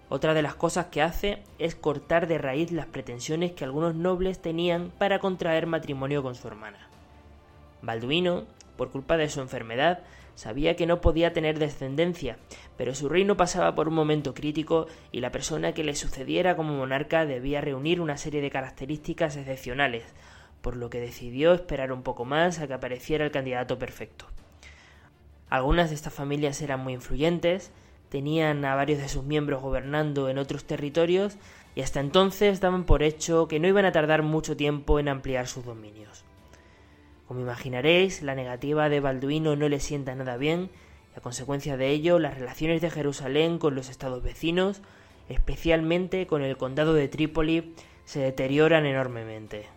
Otra 0.09 0.33
de 0.33 0.41
las 0.41 0.55
cosas 0.55 0.87
que 0.87 1.01
hace 1.01 1.43
es 1.59 1.75
cortar 1.75 2.27
de 2.27 2.37
raíz 2.37 2.71
las 2.71 2.85
pretensiones 2.85 3.51
que 3.51 3.65
algunos 3.65 3.93
nobles 3.95 4.41
tenían 4.41 4.91
para 4.97 5.19
contraer 5.19 5.67
matrimonio 5.67 6.23
con 6.23 6.35
su 6.35 6.47
hermana. 6.47 6.87
Balduino, 7.81 8.45
por 8.77 8.91
culpa 8.91 9.17
de 9.17 9.29
su 9.29 9.41
enfermedad, 9.41 10.03
Sabía 10.37 10.75
que 10.75 10.85
no 10.85 11.01
podía 11.01 11.33
tener 11.33 11.57
descendencia, 11.57 12.37
pero 12.77 12.93
su 12.93 13.09
reino 13.09 13.37
pasaba 13.37 13.73
por 13.73 13.87
un 13.87 13.95
momento 13.95 14.35
crítico 14.35 14.85
y 15.11 15.19
la 15.19 15.31
persona 15.31 15.73
que 15.73 15.83
le 15.83 15.95
sucediera 15.95 16.55
como 16.55 16.77
monarca 16.77 17.25
debía 17.25 17.59
reunir 17.59 17.99
una 17.99 18.17
serie 18.17 18.39
de 18.39 18.51
características 18.51 19.35
excepcionales, 19.35 20.03
por 20.61 20.75
lo 20.75 20.89
que 20.89 20.99
decidió 20.99 21.53
esperar 21.53 21.91
un 21.91 22.03
poco 22.03 22.25
más 22.25 22.59
a 22.59 22.67
que 22.67 22.73
apareciera 22.73 23.25
el 23.25 23.31
candidato 23.31 23.79
perfecto. 23.79 24.25
Algunas 25.49 25.89
de 25.89 25.95
estas 25.95 26.13
familias 26.13 26.61
eran 26.61 26.81
muy 26.81 26.93
influyentes, 26.93 27.71
tenían 28.09 28.63
a 28.65 28.75
varios 28.75 28.99
de 28.99 29.09
sus 29.09 29.23
miembros 29.23 29.61
gobernando 29.61 30.29
en 30.29 30.37
otros 30.37 30.65
territorios 30.65 31.37
y 31.75 31.81
hasta 31.81 31.99
entonces 31.99 32.59
daban 32.59 32.85
por 32.85 33.03
hecho 33.03 33.47
que 33.47 33.59
no 33.59 33.67
iban 33.67 33.85
a 33.85 33.91
tardar 33.91 34.23
mucho 34.23 34.57
tiempo 34.57 34.99
en 34.99 35.07
ampliar 35.07 35.47
sus 35.47 35.63
dominios. 35.63 36.25
Como 37.27 37.41
imaginaréis, 37.41 38.21
la 38.23 38.35
negativa 38.35 38.89
de 38.89 38.99
Balduino 38.99 39.55
no 39.55 39.69
le 39.69 39.79
sienta 39.79 40.15
nada 40.15 40.37
bien, 40.37 40.69
y 41.13 41.19
a 41.19 41.21
consecuencia 41.21 41.77
de 41.77 41.89
ello, 41.89 42.19
las 42.19 42.37
relaciones 42.39 42.81
de 42.81 42.89
Jerusalén 42.89 43.59
con 43.59 43.75
los 43.75 43.89
estados 43.89 44.23
vecinos, 44.23 44.81
especialmente 45.27 46.25
con 46.25 46.41
el 46.41 46.57
condado 46.57 46.93
de 46.93 47.09
Trípoli, 47.09 47.75
se 48.05 48.21
deterioran 48.21 48.85
enormemente. 48.85 49.67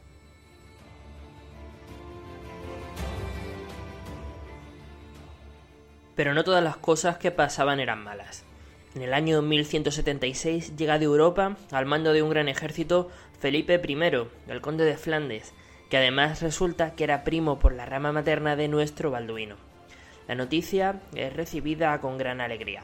Pero 6.20 6.34
no 6.34 6.44
todas 6.44 6.62
las 6.62 6.76
cosas 6.76 7.16
que 7.16 7.30
pasaban 7.30 7.80
eran 7.80 8.04
malas. 8.04 8.44
En 8.94 9.00
el 9.00 9.14
año 9.14 9.40
1176 9.40 10.76
llega 10.76 10.98
de 10.98 11.06
Europa, 11.06 11.56
al 11.70 11.86
mando 11.86 12.12
de 12.12 12.22
un 12.22 12.28
gran 12.28 12.46
ejército, 12.46 13.08
Felipe 13.38 13.80
I, 13.82 14.52
el 14.52 14.60
conde 14.60 14.84
de 14.84 14.98
Flandes, 14.98 15.54
que 15.88 15.96
además 15.96 16.42
resulta 16.42 16.94
que 16.94 17.04
era 17.04 17.24
primo 17.24 17.58
por 17.58 17.72
la 17.72 17.86
rama 17.86 18.12
materna 18.12 18.54
de 18.54 18.68
nuestro 18.68 19.10
Balduino. 19.10 19.56
La 20.28 20.34
noticia 20.34 21.00
es 21.14 21.32
recibida 21.32 21.98
con 22.02 22.18
gran 22.18 22.42
alegría. 22.42 22.82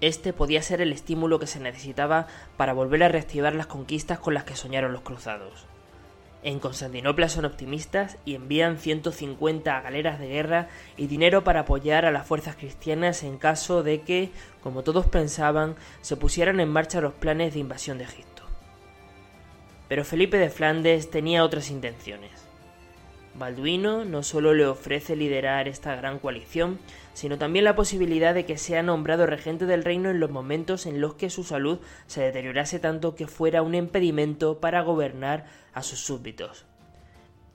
Este 0.00 0.32
podía 0.32 0.62
ser 0.62 0.80
el 0.80 0.94
estímulo 0.94 1.38
que 1.38 1.46
se 1.46 1.60
necesitaba 1.60 2.26
para 2.56 2.72
volver 2.72 3.02
a 3.02 3.08
reactivar 3.08 3.54
las 3.54 3.66
conquistas 3.66 4.18
con 4.18 4.32
las 4.32 4.44
que 4.44 4.56
soñaron 4.56 4.94
los 4.94 5.02
cruzados. 5.02 5.66
En 6.46 6.60
Constantinopla 6.60 7.28
son 7.28 7.44
optimistas 7.44 8.18
y 8.24 8.36
envían 8.36 8.78
150 8.78 9.80
galeras 9.80 10.20
de 10.20 10.28
guerra 10.28 10.68
y 10.96 11.08
dinero 11.08 11.42
para 11.42 11.62
apoyar 11.62 12.04
a 12.04 12.12
las 12.12 12.24
fuerzas 12.24 12.54
cristianas 12.54 13.24
en 13.24 13.36
caso 13.36 13.82
de 13.82 14.02
que, 14.02 14.30
como 14.62 14.84
todos 14.84 15.08
pensaban, 15.08 15.74
se 16.02 16.16
pusieran 16.16 16.60
en 16.60 16.68
marcha 16.68 17.00
los 17.00 17.14
planes 17.14 17.52
de 17.52 17.58
invasión 17.58 17.98
de 17.98 18.04
Egipto. 18.04 18.44
Pero 19.88 20.04
Felipe 20.04 20.38
de 20.38 20.48
Flandes 20.48 21.10
tenía 21.10 21.42
otras 21.42 21.68
intenciones. 21.68 22.46
Balduino 23.34 24.04
no 24.04 24.22
solo 24.22 24.54
le 24.54 24.66
ofrece 24.66 25.16
liderar 25.16 25.66
esta 25.66 25.94
gran 25.96 26.20
coalición, 26.20 26.78
sino 27.12 27.38
también 27.38 27.64
la 27.64 27.76
posibilidad 27.76 28.34
de 28.34 28.46
que 28.46 28.56
sea 28.56 28.82
nombrado 28.82 29.26
regente 29.26 29.66
del 29.66 29.84
reino 29.84 30.10
en 30.10 30.20
los 30.20 30.30
momentos 30.30 30.86
en 30.86 31.00
los 31.00 31.14
que 31.14 31.28
su 31.28 31.44
salud 31.44 31.80
se 32.06 32.22
deteriorase 32.22 32.78
tanto 32.78 33.14
que 33.14 33.26
fuera 33.26 33.62
un 33.62 33.74
impedimento 33.74 34.58
para 34.58 34.82
gobernar 34.82 35.44
a 35.76 35.82
sus 35.82 36.00
súbditos. 36.00 36.64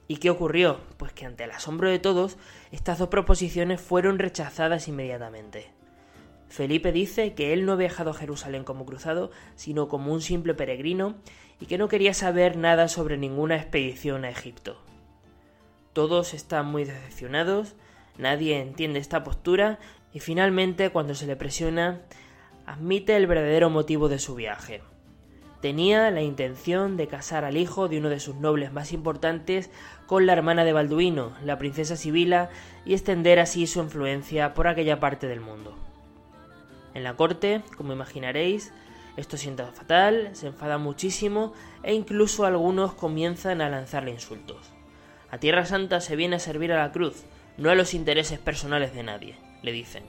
¿Y 0.08 0.18
qué 0.18 0.30
ocurrió? 0.30 0.80
Pues 0.98 1.12
que 1.12 1.26
ante 1.26 1.44
el 1.44 1.52
asombro 1.52 1.90
de 1.90 1.98
todos, 1.98 2.38
estas 2.72 3.00
dos 3.00 3.10
proposiciones 3.10 3.82
fueron 3.82 4.20
rechazadas 4.20 4.88
inmediatamente. 4.88 5.72
Felipe 6.48 6.92
dice 6.92 7.34
que 7.34 7.52
él 7.52 7.66
no 7.66 7.74
ha 7.74 7.78
viajado 7.78 8.12
a 8.12 8.14
Jerusalén 8.14 8.64
como 8.64 8.86
cruzado, 8.86 9.32
sino 9.56 9.88
como 9.88 10.14
un 10.14 10.22
simple 10.22 10.54
peregrino, 10.54 11.16
y 11.60 11.66
que 11.66 11.80
no 11.80 11.88
quería 11.88 12.14
saber 12.14 12.58
nada 12.58 12.90
sobre 12.90 13.18
ninguna 13.18 13.56
expedición 13.56 14.24
a 14.24 14.30
Egipto. 14.30 14.80
Todos 15.94 16.36
están 16.36 16.68
muy 16.68 16.84
decepcionados, 16.84 17.76
nadie 18.20 18.62
entiende 18.62 19.00
esta 19.00 19.24
postura, 19.24 19.80
y 20.14 20.20
finalmente, 20.20 20.92
cuando 20.92 21.16
se 21.16 21.26
le 21.26 21.36
presiona, 21.36 22.02
admite 22.68 23.16
el 23.16 23.26
verdadero 23.26 23.72
motivo 23.72 24.10
de 24.10 24.20
su 24.20 24.36
viaje. 24.36 24.84
Tenía 25.62 26.10
la 26.10 26.24
intención 26.24 26.98
de 26.98 27.08
casar 27.08 27.46
al 27.46 27.56
hijo 27.56 27.88
de 27.88 28.00
uno 28.00 28.10
de 28.10 28.20
sus 28.20 28.36
nobles 28.36 28.74
más 28.74 28.92
importantes 28.94 29.70
con 30.08 30.26
la 30.26 30.34
hermana 30.34 30.64
de 30.64 30.74
Balduino, 30.74 31.34
la 31.44 31.60
princesa 31.60 31.96
Sibila, 31.96 32.50
y 32.84 32.94
extender 32.94 33.40
así 33.40 33.68
su 33.68 33.80
influencia 33.80 34.56
por 34.56 34.68
aquella 34.68 35.00
parte 35.00 35.28
del 35.28 35.40
mundo. 35.40 35.78
En 36.96 37.04
la 37.04 37.16
corte, 37.16 37.62
como 37.78 37.94
imaginaréis, 37.94 38.74
esto 39.18 39.38
sienta 39.38 39.68
fatal, 39.68 40.30
se 40.34 40.48
enfada 40.48 40.80
muchísimo 40.80 41.54
e 41.84 41.94
incluso 41.94 42.46
algunos 42.46 42.94
comienzan 42.94 43.62
a 43.62 43.70
lanzarle 43.70 44.12
insultos. 44.12 44.72
A 45.30 45.38
Tierra 45.38 45.66
Santa 45.66 46.02
se 46.02 46.16
viene 46.16 46.38
a 46.38 46.40
servir 46.40 46.74
a 46.74 46.80
la 46.80 46.92
cruz, 46.92 47.24
no 47.58 47.70
a 47.70 47.76
los 47.76 47.94
intereses 47.94 48.40
personales 48.40 48.96
de 48.96 49.04
nadie, 49.04 49.36
le 49.62 49.72
dicen. 49.72 50.04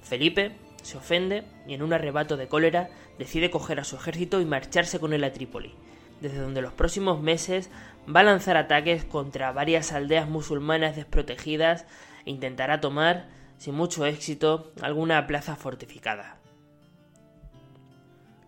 Felipe 0.00 0.56
se 0.82 0.96
ofende 0.96 1.44
y 1.66 1.74
en 1.74 1.82
un 1.82 1.92
arrebato 1.92 2.36
de 2.36 2.48
cólera 2.48 2.90
decide 3.18 3.50
coger 3.50 3.80
a 3.80 3.84
su 3.84 3.96
ejército 3.96 4.40
y 4.40 4.44
marcharse 4.44 4.98
con 4.98 5.12
él 5.12 5.24
a 5.24 5.32
Trípoli, 5.32 5.74
desde 6.20 6.38
donde 6.38 6.62
los 6.62 6.72
próximos 6.72 7.20
meses 7.20 7.70
va 8.14 8.20
a 8.20 8.24
lanzar 8.24 8.56
ataques 8.56 9.04
contra 9.04 9.52
varias 9.52 9.92
aldeas 9.92 10.28
musulmanas 10.28 10.96
desprotegidas 10.96 11.86
e 12.24 12.30
intentará 12.30 12.80
tomar 12.80 13.28
sin 13.60 13.74
mucho 13.74 14.06
éxito, 14.06 14.72
alguna 14.80 15.26
plaza 15.26 15.54
fortificada. 15.54 16.38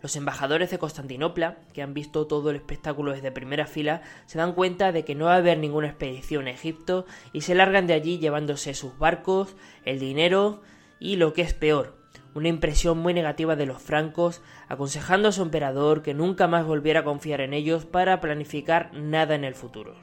Los 0.01 0.15
embajadores 0.15 0.71
de 0.71 0.79
Constantinopla, 0.79 1.59
que 1.71 1.83
han 1.83 1.93
visto 1.93 2.25
todo 2.25 2.49
el 2.49 2.57
espectáculo 2.57 3.13
desde 3.13 3.31
primera 3.31 3.67
fila, 3.67 4.01
se 4.25 4.39
dan 4.39 4.53
cuenta 4.53 4.91
de 4.91 5.05
que 5.05 5.13
no 5.13 5.25
va 5.25 5.35
a 5.35 5.37
haber 5.37 5.59
ninguna 5.59 5.87
expedición 5.87 6.47
a 6.47 6.51
Egipto 6.51 7.05
y 7.31 7.41
se 7.41 7.53
largan 7.55 7.85
de 7.85 7.93
allí 7.93 8.17
llevándose 8.17 8.73
sus 8.73 8.97
barcos, 8.97 9.55
el 9.85 9.99
dinero 9.99 10.61
y 10.99 11.15
lo 11.17 11.33
que 11.33 11.43
es 11.43 11.53
peor, 11.53 12.02
una 12.35 12.47
impresión 12.47 12.97
muy 12.97 13.13
negativa 13.13 13.55
de 13.55 13.65
los 13.65 13.81
francos, 13.81 14.41
aconsejando 14.67 15.29
a 15.29 15.31
su 15.31 15.41
emperador 15.41 16.01
que 16.01 16.13
nunca 16.13 16.47
más 16.47 16.65
volviera 16.65 17.01
a 17.01 17.03
confiar 17.03 17.41
en 17.41 17.53
ellos 17.53 17.85
para 17.85 18.21
planificar 18.21 18.93
nada 18.93 19.35
en 19.35 19.43
el 19.43 19.55
futuro. 19.55 19.95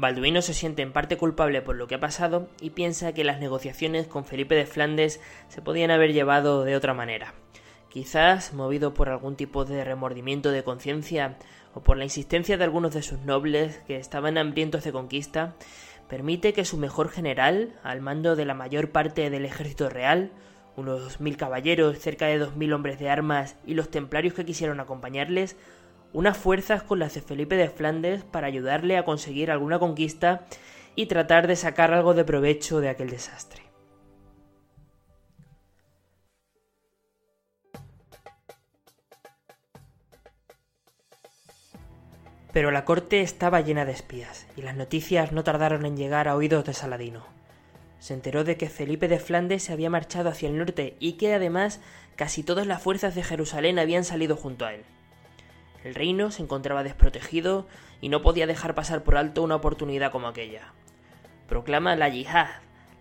Balduino 0.00 0.40
se 0.40 0.54
siente 0.54 0.80
en 0.80 0.94
parte 0.94 1.18
culpable 1.18 1.60
por 1.60 1.76
lo 1.76 1.86
que 1.86 1.96
ha 1.96 2.00
pasado 2.00 2.48
y 2.62 2.70
piensa 2.70 3.12
que 3.12 3.22
las 3.22 3.38
negociaciones 3.38 4.06
con 4.06 4.24
Felipe 4.24 4.54
de 4.54 4.64
Flandes 4.64 5.20
se 5.48 5.60
podían 5.60 5.90
haber 5.90 6.14
llevado 6.14 6.64
de 6.64 6.74
otra 6.74 6.94
manera. 6.94 7.34
Quizás 7.90 8.54
movido 8.54 8.94
por 8.94 9.10
algún 9.10 9.36
tipo 9.36 9.66
de 9.66 9.84
remordimiento 9.84 10.52
de 10.52 10.64
conciencia 10.64 11.36
o 11.74 11.82
por 11.82 11.98
la 11.98 12.04
insistencia 12.04 12.56
de 12.56 12.64
algunos 12.64 12.94
de 12.94 13.02
sus 13.02 13.18
nobles 13.20 13.82
que 13.86 13.96
estaban 13.96 14.38
hambrientos 14.38 14.84
de 14.84 14.92
conquista, 14.92 15.54
permite 16.10 16.52
que 16.52 16.64
su 16.64 16.76
mejor 16.76 17.08
general, 17.08 17.72
al 17.84 18.00
mando 18.00 18.34
de 18.34 18.44
la 18.44 18.52
mayor 18.52 18.90
parte 18.90 19.30
del 19.30 19.44
ejército 19.44 19.88
real, 19.88 20.32
unos 20.76 21.20
mil 21.20 21.36
caballeros, 21.36 22.00
cerca 22.00 22.26
de 22.26 22.38
dos 22.38 22.56
mil 22.56 22.72
hombres 22.72 22.98
de 22.98 23.08
armas 23.08 23.56
y 23.64 23.74
los 23.74 23.90
templarios 23.90 24.34
que 24.34 24.44
quisieron 24.44 24.80
acompañarles, 24.80 25.56
unas 26.12 26.36
fuerzas 26.36 26.82
con 26.82 26.98
las 26.98 27.14
de 27.14 27.20
Felipe 27.20 27.54
de 27.54 27.70
Flandes 27.70 28.24
para 28.24 28.48
ayudarle 28.48 28.96
a 28.96 29.04
conseguir 29.04 29.52
alguna 29.52 29.78
conquista 29.78 30.46
y 30.96 31.06
tratar 31.06 31.46
de 31.46 31.54
sacar 31.54 31.94
algo 31.94 32.12
de 32.12 32.24
provecho 32.24 32.80
de 32.80 32.88
aquel 32.88 33.10
desastre. 33.10 33.69
Pero 42.52 42.70
la 42.70 42.84
corte 42.84 43.20
estaba 43.20 43.60
llena 43.60 43.84
de 43.84 43.92
espías, 43.92 44.46
y 44.56 44.62
las 44.62 44.74
noticias 44.74 45.30
no 45.30 45.44
tardaron 45.44 45.86
en 45.86 45.96
llegar 45.96 46.26
a 46.26 46.34
oídos 46.34 46.64
de 46.64 46.74
Saladino. 46.74 47.24
Se 48.00 48.14
enteró 48.14 48.44
de 48.44 48.56
que 48.56 48.68
Felipe 48.68 49.08
de 49.08 49.18
Flandes 49.18 49.62
se 49.62 49.72
había 49.72 49.90
marchado 49.90 50.30
hacia 50.30 50.48
el 50.48 50.58
norte 50.58 50.96
y 50.98 51.12
que 51.12 51.34
además 51.34 51.80
casi 52.16 52.42
todas 52.42 52.66
las 52.66 52.82
fuerzas 52.82 53.14
de 53.14 53.22
Jerusalén 53.22 53.78
habían 53.78 54.04
salido 54.04 54.36
junto 54.36 54.64
a 54.64 54.74
él. 54.74 54.82
El 55.84 55.94
reino 55.94 56.30
se 56.30 56.42
encontraba 56.42 56.82
desprotegido 56.82 57.66
y 58.00 58.08
no 58.08 58.22
podía 58.22 58.46
dejar 58.46 58.74
pasar 58.74 59.02
por 59.02 59.16
alto 59.16 59.42
una 59.42 59.56
oportunidad 59.56 60.10
como 60.10 60.26
aquella. 60.28 60.72
Proclama 61.48 61.94
la 61.96 62.08
yihad, 62.08 62.48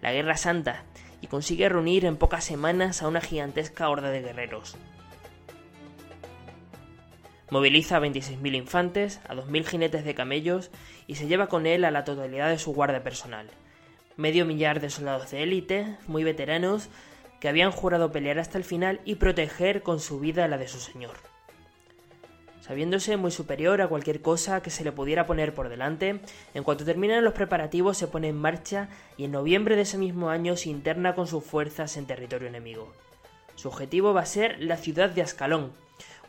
la 0.02 0.12
guerra 0.12 0.38
santa, 0.38 0.84
y 1.22 1.28
consigue 1.28 1.70
reunir 1.70 2.06
en 2.06 2.18
pocas 2.18 2.44
semanas 2.44 3.02
a 3.02 3.08
una 3.08 3.22
gigantesca 3.22 3.90
horda 3.90 4.10
de 4.12 4.22
guerreros. 4.22 4.78
Moviliza 7.52 7.98
a 7.98 8.00
26.000 8.00 8.56
infantes, 8.56 9.20
a 9.28 9.34
2.000 9.34 9.66
jinetes 9.66 10.06
de 10.06 10.14
camellos 10.14 10.70
y 11.08 11.16
se 11.16 11.28
lleva 11.28 11.48
con 11.48 11.66
él 11.66 11.84
a 11.84 11.92
la 11.92 12.04
totalidad 12.04 12.50
de 12.50 12.60
su 12.60 12.74
guardia 12.74 13.04
personal. 13.04 13.48
Medio 14.18 14.46
millar 14.46 14.80
de 14.80 14.90
soldados 14.90 15.32
de 15.32 15.44
élite, 15.44 15.98
muy 16.08 16.24
veteranos, 16.24 16.90
que 17.40 17.50
habían 17.50 17.72
jurado 17.72 18.12
pelear 18.12 18.38
hasta 18.38 18.58
el 18.58 18.64
final 18.64 19.02
y 19.06 19.16
proteger 19.16 19.82
con 19.82 20.00
su 20.00 20.20
vida 20.20 20.48
la 20.48 20.58
de 20.58 20.68
su 20.68 20.80
señor. 20.80 21.16
Sabiéndose 22.62 23.18
muy 23.18 23.32
superior 23.32 23.82
a 23.82 23.88
cualquier 23.88 24.22
cosa 24.22 24.62
que 24.62 24.70
se 24.70 24.84
le 24.84 24.92
pudiera 24.92 25.26
poner 25.26 25.56
por 25.56 25.70
delante, 25.70 26.20
en 26.54 26.64
cuanto 26.64 26.86
terminan 26.86 27.24
los 27.24 27.34
preparativos 27.34 27.98
se 27.98 28.08
pone 28.08 28.28
en 28.28 28.38
marcha 28.38 28.90
y 29.18 29.24
en 29.24 29.32
noviembre 29.32 29.76
de 29.76 29.84
ese 29.84 29.98
mismo 29.98 30.30
año 30.30 30.56
se 30.56 30.70
interna 30.70 31.16
con 31.16 31.26
sus 31.26 31.44
fuerzas 31.44 31.98
en 31.98 32.06
territorio 32.06 32.48
enemigo. 32.48 32.94
Su 33.56 33.70
objetivo 33.70 34.14
va 34.14 34.22
a 34.22 34.28
ser 34.28 34.62
la 34.62 34.78
ciudad 34.78 35.10
de 35.10 35.24
Ascalón, 35.24 35.72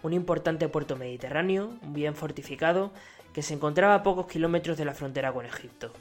un 0.02 0.12
importante 0.12 0.68
puerto 0.68 0.96
mediterráneo, 0.96 1.70
bien 1.82 2.14
fortificado, 2.14 2.92
que 3.32 3.42
se 3.42 3.54
encontraba 3.54 3.94
a 3.94 4.02
pocos 4.02 4.26
kilómetros 4.26 4.76
de 4.76 4.84
la 4.84 4.94
frontera 4.94 5.32
con 5.32 5.46
Egipto. 5.46 5.92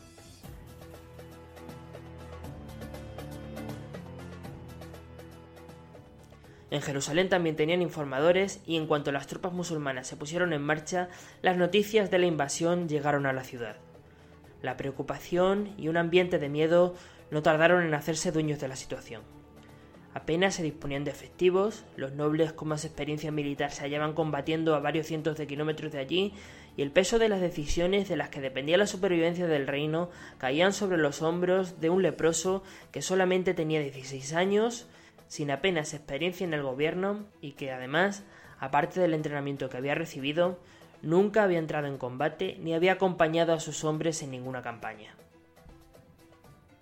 En 6.71 6.81
Jerusalén 6.81 7.29
también 7.29 7.55
tenían 7.55 7.81
informadores 7.81 8.62
y 8.65 8.77
en 8.77 8.85
cuanto 8.85 9.12
las 9.12 9.25
tropas 9.25 9.53
musulmanas 9.53 10.07
se 10.07 10.15
pusieron 10.15 10.53
en 10.53 10.62
marcha, 10.62 11.09
las 11.41 11.57
noticias 11.57 12.12
de 12.12 12.19
la 12.19 12.27
invasión 12.27 12.88
llegaron 12.88 13.25
a 13.25 13.33
la 13.33 13.43
ciudad. 13.43 13.77
La 14.62 14.77
preocupación 14.77 15.73
y 15.77 15.88
un 15.88 15.97
ambiente 15.97 16.38
de 16.38 16.49
miedo 16.49 16.93
no 17.31 17.41
tardaron 17.41 17.83
en 17.83 17.93
hacerse 17.93 18.31
dueños 18.31 18.59
de 18.59 18.67
la 18.67 18.75
situación. 18.75 19.38
Apenas 20.13 20.56
se 20.56 20.63
disponían 20.63 21.04
de 21.04 21.12
efectivos, 21.12 21.86
los 21.95 22.13
nobles 22.13 22.52
con 22.52 22.69
más 22.69 22.84
experiencia 22.84 23.32
militar 23.32 23.72
se 23.72 23.84
hallaban 23.84 24.13
combatiendo 24.13 24.74
a 24.74 24.80
varios 24.80 25.06
cientos 25.06 25.38
de 25.38 25.45
kilómetros 25.45 25.91
de 25.91 26.00
allí 26.00 26.34
y 26.76 26.82
el 26.82 26.91
peso 26.91 27.19
de 27.19 27.30
las 27.30 27.41
decisiones 27.41 28.10
de 28.10 28.17
las 28.17 28.30
que 28.30 28.41
dependía 28.41 28.78
la 28.78 28.88
supervivencia 28.88 29.45
del 29.45 29.67
reino 29.67 30.10
caían 30.39 30.74
sobre 30.74 30.98
los 30.98 31.22
hombros 31.22 31.80
de 31.80 31.91
un 31.91 32.02
leproso 32.02 32.63
que 32.91 33.04
solamente 33.04 33.54
tenía 33.54 33.82
16 33.82 34.34
años 34.34 34.88
sin 35.28 35.52
apenas 35.52 35.93
experiencia 35.93 36.43
en 36.43 36.56
el 36.56 36.63
gobierno 36.63 37.26
y 37.39 37.52
que 37.52 37.72
además, 37.72 38.24
aparte 38.60 39.00
del 39.00 39.13
entrenamiento 39.13 39.69
que 39.69 39.78
había 39.78 39.93
recibido, 39.93 40.58
nunca 41.04 41.43
había 41.43 41.60
entrado 41.60 41.86
en 41.86 42.00
combate 42.00 42.58
ni 42.60 42.74
había 42.74 42.93
acompañado 42.93 43.54
a 43.54 43.60
sus 43.60 43.84
hombres 43.84 44.24
en 44.24 44.32
ninguna 44.32 44.63
campaña. 44.63 45.13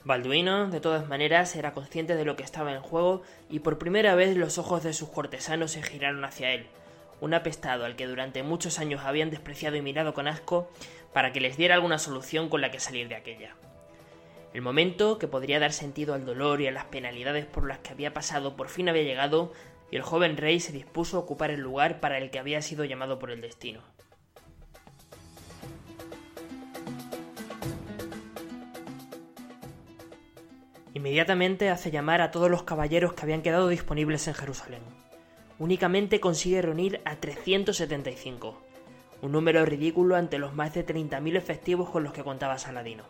Balduino, 0.07 0.69
de 0.69 0.79
todas 0.79 1.09
maneras, 1.09 1.53
era 1.57 1.73
consciente 1.73 2.15
de 2.15 2.23
lo 2.23 2.37
que 2.37 2.43
estaba 2.43 2.71
en 2.71 2.79
juego 2.79 3.23
y 3.49 3.59
por 3.59 3.77
primera 3.77 4.15
vez 4.15 4.37
los 4.37 4.57
ojos 4.57 4.81
de 4.81 4.93
sus 4.93 5.09
cortesanos 5.09 5.71
se 5.71 5.83
giraron 5.83 6.23
hacia 6.23 6.53
él, 6.53 6.67
un 7.19 7.33
apestado 7.33 7.83
al 7.83 7.97
que 7.97 8.07
durante 8.07 8.41
muchos 8.41 8.79
años 8.79 9.01
habían 9.03 9.31
despreciado 9.31 9.75
y 9.75 9.81
mirado 9.81 10.13
con 10.13 10.29
asco, 10.29 10.71
para 11.11 11.33
que 11.33 11.41
les 11.41 11.57
diera 11.57 11.75
alguna 11.75 11.99
solución 11.99 12.47
con 12.47 12.61
la 12.61 12.71
que 12.71 12.79
salir 12.79 13.09
de 13.09 13.15
aquella. 13.15 13.57
El 14.53 14.61
momento 14.61 15.19
que 15.19 15.27
podría 15.27 15.59
dar 15.59 15.73
sentido 15.73 16.13
al 16.13 16.25
dolor 16.25 16.61
y 16.61 16.67
a 16.67 16.71
las 16.71 16.85
penalidades 16.85 17.45
por 17.45 17.67
las 17.67 17.79
que 17.79 17.89
había 17.89 18.13
pasado 18.13 18.55
por 18.55 18.69
fin 18.69 18.87
había 18.87 19.03
llegado 19.03 19.51
y 19.91 19.97
el 19.97 20.03
joven 20.03 20.37
rey 20.37 20.61
se 20.61 20.71
dispuso 20.71 21.17
a 21.17 21.19
ocupar 21.19 21.51
el 21.51 21.59
lugar 21.59 21.99
para 21.99 22.17
el 22.17 22.29
que 22.29 22.39
había 22.39 22.61
sido 22.61 22.85
llamado 22.85 23.19
por 23.19 23.29
el 23.29 23.41
destino. 23.41 23.81
Inmediatamente 30.97 31.69
hace 31.69 31.91
llamar 31.91 32.21
a 32.21 32.31
todos 32.31 32.49
los 32.49 32.63
caballeros 32.63 33.13
que 33.13 33.21
habían 33.21 33.43
quedado 33.43 33.67
disponibles 33.67 34.27
en 34.27 34.33
Jerusalén. 34.33 34.81
Únicamente 35.59 36.19
consigue 36.19 36.63
reunir 36.63 37.01
a 37.05 37.17
375, 37.17 38.59
un 39.21 39.31
número 39.31 39.63
ridículo 39.63 40.15
ante 40.15 40.39
los 40.39 40.55
más 40.55 40.73
de 40.73 40.83
30.000 40.83 41.37
efectivos 41.37 41.91
con 41.91 42.03
los 42.03 42.13
que 42.13 42.23
contaba 42.23 42.57
Saladino. 42.57 43.03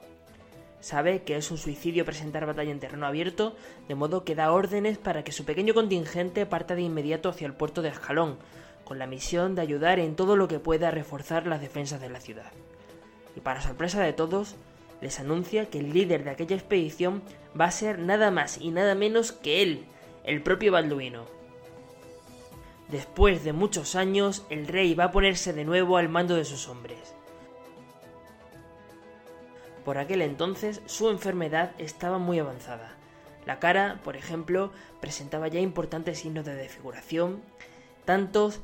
Sabe 0.82 1.24
que 1.24 1.38
es 1.38 1.50
un 1.50 1.58
suicidio 1.58 2.04
presentar 2.04 2.46
batalla 2.46 2.72
en 2.72 2.82
terreno 2.82 3.08
abierto, 3.08 3.56
de 3.88 3.96
modo 3.96 4.26
que 4.26 4.36
da 4.36 4.52
órdenes 4.52 4.98
para 4.98 5.24
que 5.24 5.32
su 5.32 5.46
pequeño 5.46 5.74
contingente 5.74 6.46
parta 6.46 6.76
de 6.76 6.82
inmediato 6.82 7.30
hacia 7.30 7.48
el 7.48 7.54
puerto 7.54 7.82
de 7.82 7.88
Ascalón, 7.88 8.38
con 8.84 9.00
la 9.00 9.08
misión 9.08 9.56
de 9.56 9.62
ayudar 9.62 10.00
en 10.00 10.18
todo 10.18 10.36
lo 10.36 10.50
que 10.50 10.60
pueda 10.60 10.90
a 10.90 10.92
reforzar 10.92 11.48
las 11.48 11.62
defensas 11.62 12.02
de 12.02 12.10
la 12.10 12.20
ciudad. 12.20 12.52
Y 13.38 13.40
para 13.40 13.62
sorpresa 13.62 14.02
de 14.02 14.12
todos, 14.12 14.58
les 15.02 15.20
anuncia 15.20 15.70
que 15.70 15.80
el 15.80 15.94
líder 15.94 16.24
de 16.24 16.32
aquella 16.32 16.56
expedición 16.56 17.22
va 17.60 17.66
a 17.66 17.72
ser 17.72 18.00
nada 18.00 18.32
más 18.32 18.58
y 18.60 18.72
nada 18.72 18.96
menos 18.96 19.32
que 19.32 19.62
él, 19.62 19.86
el 20.24 20.42
propio 20.42 20.72
Balduino. 20.72 21.26
Después 22.90 23.44
de 23.44 23.54
muchos 23.54 23.96
años, 23.96 24.46
el 24.50 24.68
rey 24.68 24.94
va 24.94 25.06
a 25.06 25.12
ponerse 25.12 25.54
de 25.54 25.66
nuevo 25.66 25.98
al 25.98 26.10
mando 26.10 26.36
de 26.36 26.46
sus 26.46 26.70
hombres. 26.70 27.16
Por 29.84 29.98
aquel 29.98 30.22
entonces 30.22 30.82
su 30.86 31.10
enfermedad 31.10 31.72
estaba 31.78 32.18
muy 32.18 32.40
avanzada. 32.40 32.96
La 33.46 33.60
cara, 33.60 34.02
por 34.04 34.18
ejemplo, 34.18 34.72
presentaba 35.00 35.48
ya 35.48 35.60
importantes 35.60 36.20
signos 36.20 36.46
de 36.46 36.56
desfiguración, 36.56 37.42
tantos 38.04 38.60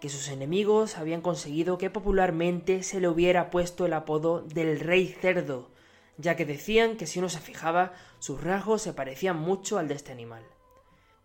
que 0.00 0.08
sus 0.08 0.28
enemigos 0.28 0.98
habían 0.98 1.20
conseguido 1.20 1.78
que 1.78 1.90
popularmente 1.90 2.82
se 2.82 3.00
le 3.00 3.08
hubiera 3.08 3.50
puesto 3.50 3.86
el 3.86 3.92
apodo 3.92 4.40
del 4.40 4.80
Rey 4.80 5.06
Cerdo, 5.06 5.70
ya 6.16 6.36
que 6.36 6.46
decían 6.46 6.96
que 6.96 7.06
si 7.06 7.18
uno 7.18 7.28
se 7.28 7.40
fijaba, 7.40 7.92
sus 8.18 8.42
rasgos 8.42 8.82
se 8.82 8.92
parecían 8.92 9.36
mucho 9.36 9.78
al 9.78 9.88
de 9.88 9.94
este 9.94 10.12
animal. 10.12 10.44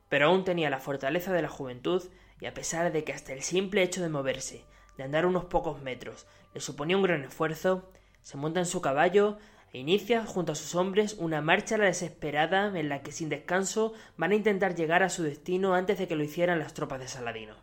Pero 0.10 0.28
aún 0.28 0.44
tenía 0.44 0.70
la 0.70 0.80
fortaleza 0.80 1.32
de 1.34 1.42
la 1.42 1.50
juventud, 1.50 2.04
y 2.42 2.46
a 2.46 2.54
pesar 2.54 2.92
de 2.92 3.04
que 3.04 3.14
hasta 3.14 3.34
el 3.34 3.42
simple 3.42 3.84
hecho 3.84 4.02
de 4.02 4.10
moverse, 4.10 4.64
de 4.98 5.04
andar 5.04 5.26
unos 5.26 5.46
pocos 5.46 5.82
metros, 5.82 6.26
le 6.54 6.62
suponía 6.62 6.98
un 6.98 7.04
gran 7.04 7.24
esfuerzo, 7.24 7.92
se 8.22 8.38
monta 8.38 8.60
en 8.60 8.66
su 8.66 8.82
caballo 8.82 9.38
e 9.72 9.80
inicia 9.80 10.26
junto 10.26 10.54
a 10.54 10.56
sus 10.56 10.74
hombres 10.76 11.16
una 11.20 11.42
marcha 11.42 11.76
a 11.76 11.78
la 11.78 11.86
desesperada 11.86 12.68
en 12.78 12.90
la 12.90 13.02
que 13.04 13.12
sin 13.12 13.30
descanso 13.30 13.94
van 14.18 14.32
a 14.32 14.36
intentar 14.36 14.76
llegar 14.76 15.04
a 15.04 15.10
su 15.10 15.24
destino 15.24 15.76
antes 15.76 16.00
de 16.00 16.08
que 16.08 16.16
lo 16.16 16.24
hicieran 16.24 16.60
las 16.60 16.74
tropas 16.74 17.00
de 17.00 17.08
Saladino. 17.08 17.56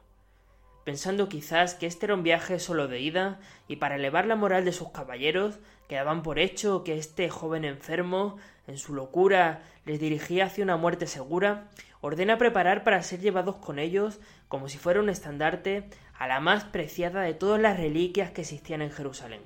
Pensando 0.84 1.28
quizás 1.28 1.74
que 1.74 1.86
este 1.86 2.06
era 2.06 2.14
un 2.14 2.22
viaje 2.22 2.60
solo 2.60 2.86
de 2.86 3.00
ida 3.00 3.40
y 3.66 3.76
para 3.76 3.96
elevar 3.96 4.26
la 4.26 4.36
moral 4.36 4.64
de 4.64 4.72
sus 4.72 4.90
caballeros, 4.90 5.58
que 5.88 5.96
daban 5.96 6.22
por 6.22 6.38
hecho 6.38 6.84
que 6.84 6.98
este 6.98 7.28
joven 7.30 7.64
enfermo, 7.64 8.38
en 8.66 8.78
su 8.78 8.94
locura, 8.94 9.62
les 9.84 10.00
dirigía 10.00 10.46
hacia 10.46 10.64
una 10.64 10.76
muerte 10.76 11.06
segura, 11.06 11.68
ordena 12.00 12.38
preparar 12.38 12.84
para 12.84 13.02
ser 13.02 13.20
llevados 13.20 13.56
con 13.56 13.78
ellos, 13.78 14.20
como 14.48 14.68
si 14.68 14.78
fuera 14.78 15.00
un 15.00 15.08
estandarte, 15.08 15.88
a 16.18 16.26
la 16.26 16.40
más 16.40 16.64
preciada 16.64 17.22
de 17.22 17.34
todas 17.34 17.60
las 17.60 17.76
reliquias 17.78 18.30
que 18.30 18.40
existían 18.42 18.82
en 18.82 18.90
Jerusalén 18.90 19.40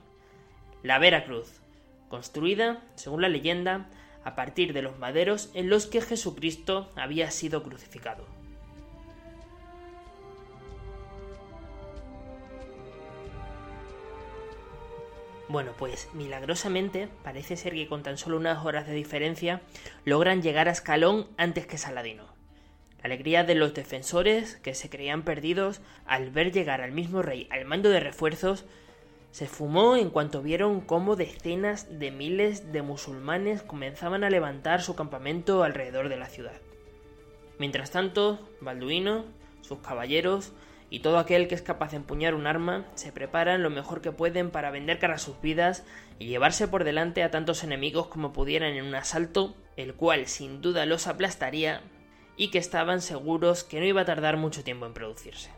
la 0.82 0.98
Vera 0.98 1.24
Cruz, 1.24 1.60
construida, 2.08 2.82
según 2.94 3.22
la 3.22 3.28
leyenda, 3.28 3.88
a 4.24 4.34
partir 4.34 4.72
de 4.72 4.82
los 4.82 4.98
maderos 4.98 5.50
en 5.54 5.68
los 5.68 5.86
que 5.86 6.00
Jesucristo 6.00 6.90
había 6.96 7.30
sido 7.30 7.62
crucificado. 7.62 8.39
Bueno, 15.50 15.72
pues 15.76 16.08
milagrosamente 16.12 17.08
parece 17.24 17.56
ser 17.56 17.72
que 17.72 17.88
con 17.88 18.04
tan 18.04 18.16
solo 18.18 18.36
unas 18.36 18.64
horas 18.64 18.86
de 18.86 18.94
diferencia 18.94 19.62
logran 20.04 20.42
llegar 20.42 20.68
a 20.68 20.70
Escalón 20.70 21.26
antes 21.36 21.66
que 21.66 21.76
Saladino. 21.76 22.22
La 22.98 23.06
alegría 23.06 23.42
de 23.42 23.56
los 23.56 23.74
defensores, 23.74 24.54
que 24.58 24.76
se 24.76 24.88
creían 24.88 25.24
perdidos 25.24 25.80
al 26.06 26.30
ver 26.30 26.52
llegar 26.52 26.82
al 26.82 26.92
mismo 26.92 27.20
rey 27.20 27.48
al 27.50 27.64
mando 27.64 27.88
de 27.88 27.98
refuerzos, 27.98 28.64
se 29.32 29.48
fumó 29.48 29.96
en 29.96 30.10
cuanto 30.10 30.40
vieron 30.40 30.80
cómo 30.80 31.16
decenas 31.16 31.98
de 31.98 32.12
miles 32.12 32.70
de 32.70 32.82
musulmanes 32.82 33.64
comenzaban 33.64 34.22
a 34.22 34.30
levantar 34.30 34.82
su 34.82 34.94
campamento 34.94 35.64
alrededor 35.64 36.10
de 36.10 36.16
la 36.16 36.26
ciudad. 36.26 36.60
Mientras 37.58 37.90
tanto, 37.90 38.38
Balduino, 38.60 39.24
sus 39.62 39.80
caballeros 39.80 40.52
y 40.90 41.00
todo 41.00 41.18
aquel 41.18 41.46
que 41.46 41.54
es 41.54 41.62
capaz 41.62 41.92
de 41.92 41.98
empuñar 41.98 42.34
un 42.34 42.48
arma 42.48 42.84
se 42.94 43.12
preparan 43.12 43.62
lo 43.62 43.70
mejor 43.70 44.00
que 44.00 44.10
pueden 44.10 44.50
para 44.50 44.72
vender 44.72 44.98
cara 44.98 45.14
a 45.14 45.18
sus 45.18 45.40
vidas 45.40 45.84
y 46.18 46.26
llevarse 46.26 46.66
por 46.66 46.82
delante 46.82 47.22
a 47.22 47.30
tantos 47.30 47.62
enemigos 47.62 48.08
como 48.08 48.32
pudieran 48.32 48.74
en 48.74 48.84
un 48.84 48.96
asalto, 48.96 49.54
el 49.76 49.94
cual 49.94 50.26
sin 50.26 50.60
duda 50.60 50.86
los 50.86 51.06
aplastaría 51.06 51.80
y 52.36 52.50
que 52.50 52.58
estaban 52.58 53.00
seguros 53.00 53.62
que 53.62 53.78
no 53.78 53.86
iba 53.86 54.02
a 54.02 54.04
tardar 54.04 54.36
mucho 54.36 54.64
tiempo 54.64 54.84
en 54.84 54.92
producirse. 54.92 55.50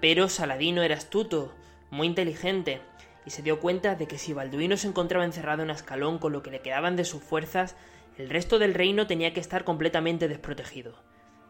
Pero 0.00 0.28
Saladino 0.28 0.82
era 0.82 0.94
astuto, 0.94 1.52
muy 1.90 2.06
inteligente, 2.06 2.80
y 3.24 3.30
se 3.30 3.42
dio 3.42 3.58
cuenta 3.58 3.96
de 3.96 4.06
que 4.06 4.18
si 4.18 4.32
Balduino 4.32 4.76
se 4.76 4.86
encontraba 4.86 5.24
encerrado 5.24 5.62
en 5.62 5.70
Ascalón 5.70 6.18
con 6.18 6.32
lo 6.32 6.42
que 6.42 6.50
le 6.50 6.60
quedaban 6.60 6.96
de 6.96 7.04
sus 7.04 7.22
fuerzas, 7.22 7.76
el 8.16 8.30
resto 8.30 8.58
del 8.58 8.74
reino 8.74 9.06
tenía 9.06 9.32
que 9.32 9.40
estar 9.40 9.64
completamente 9.64 10.28
desprotegido. 10.28 10.94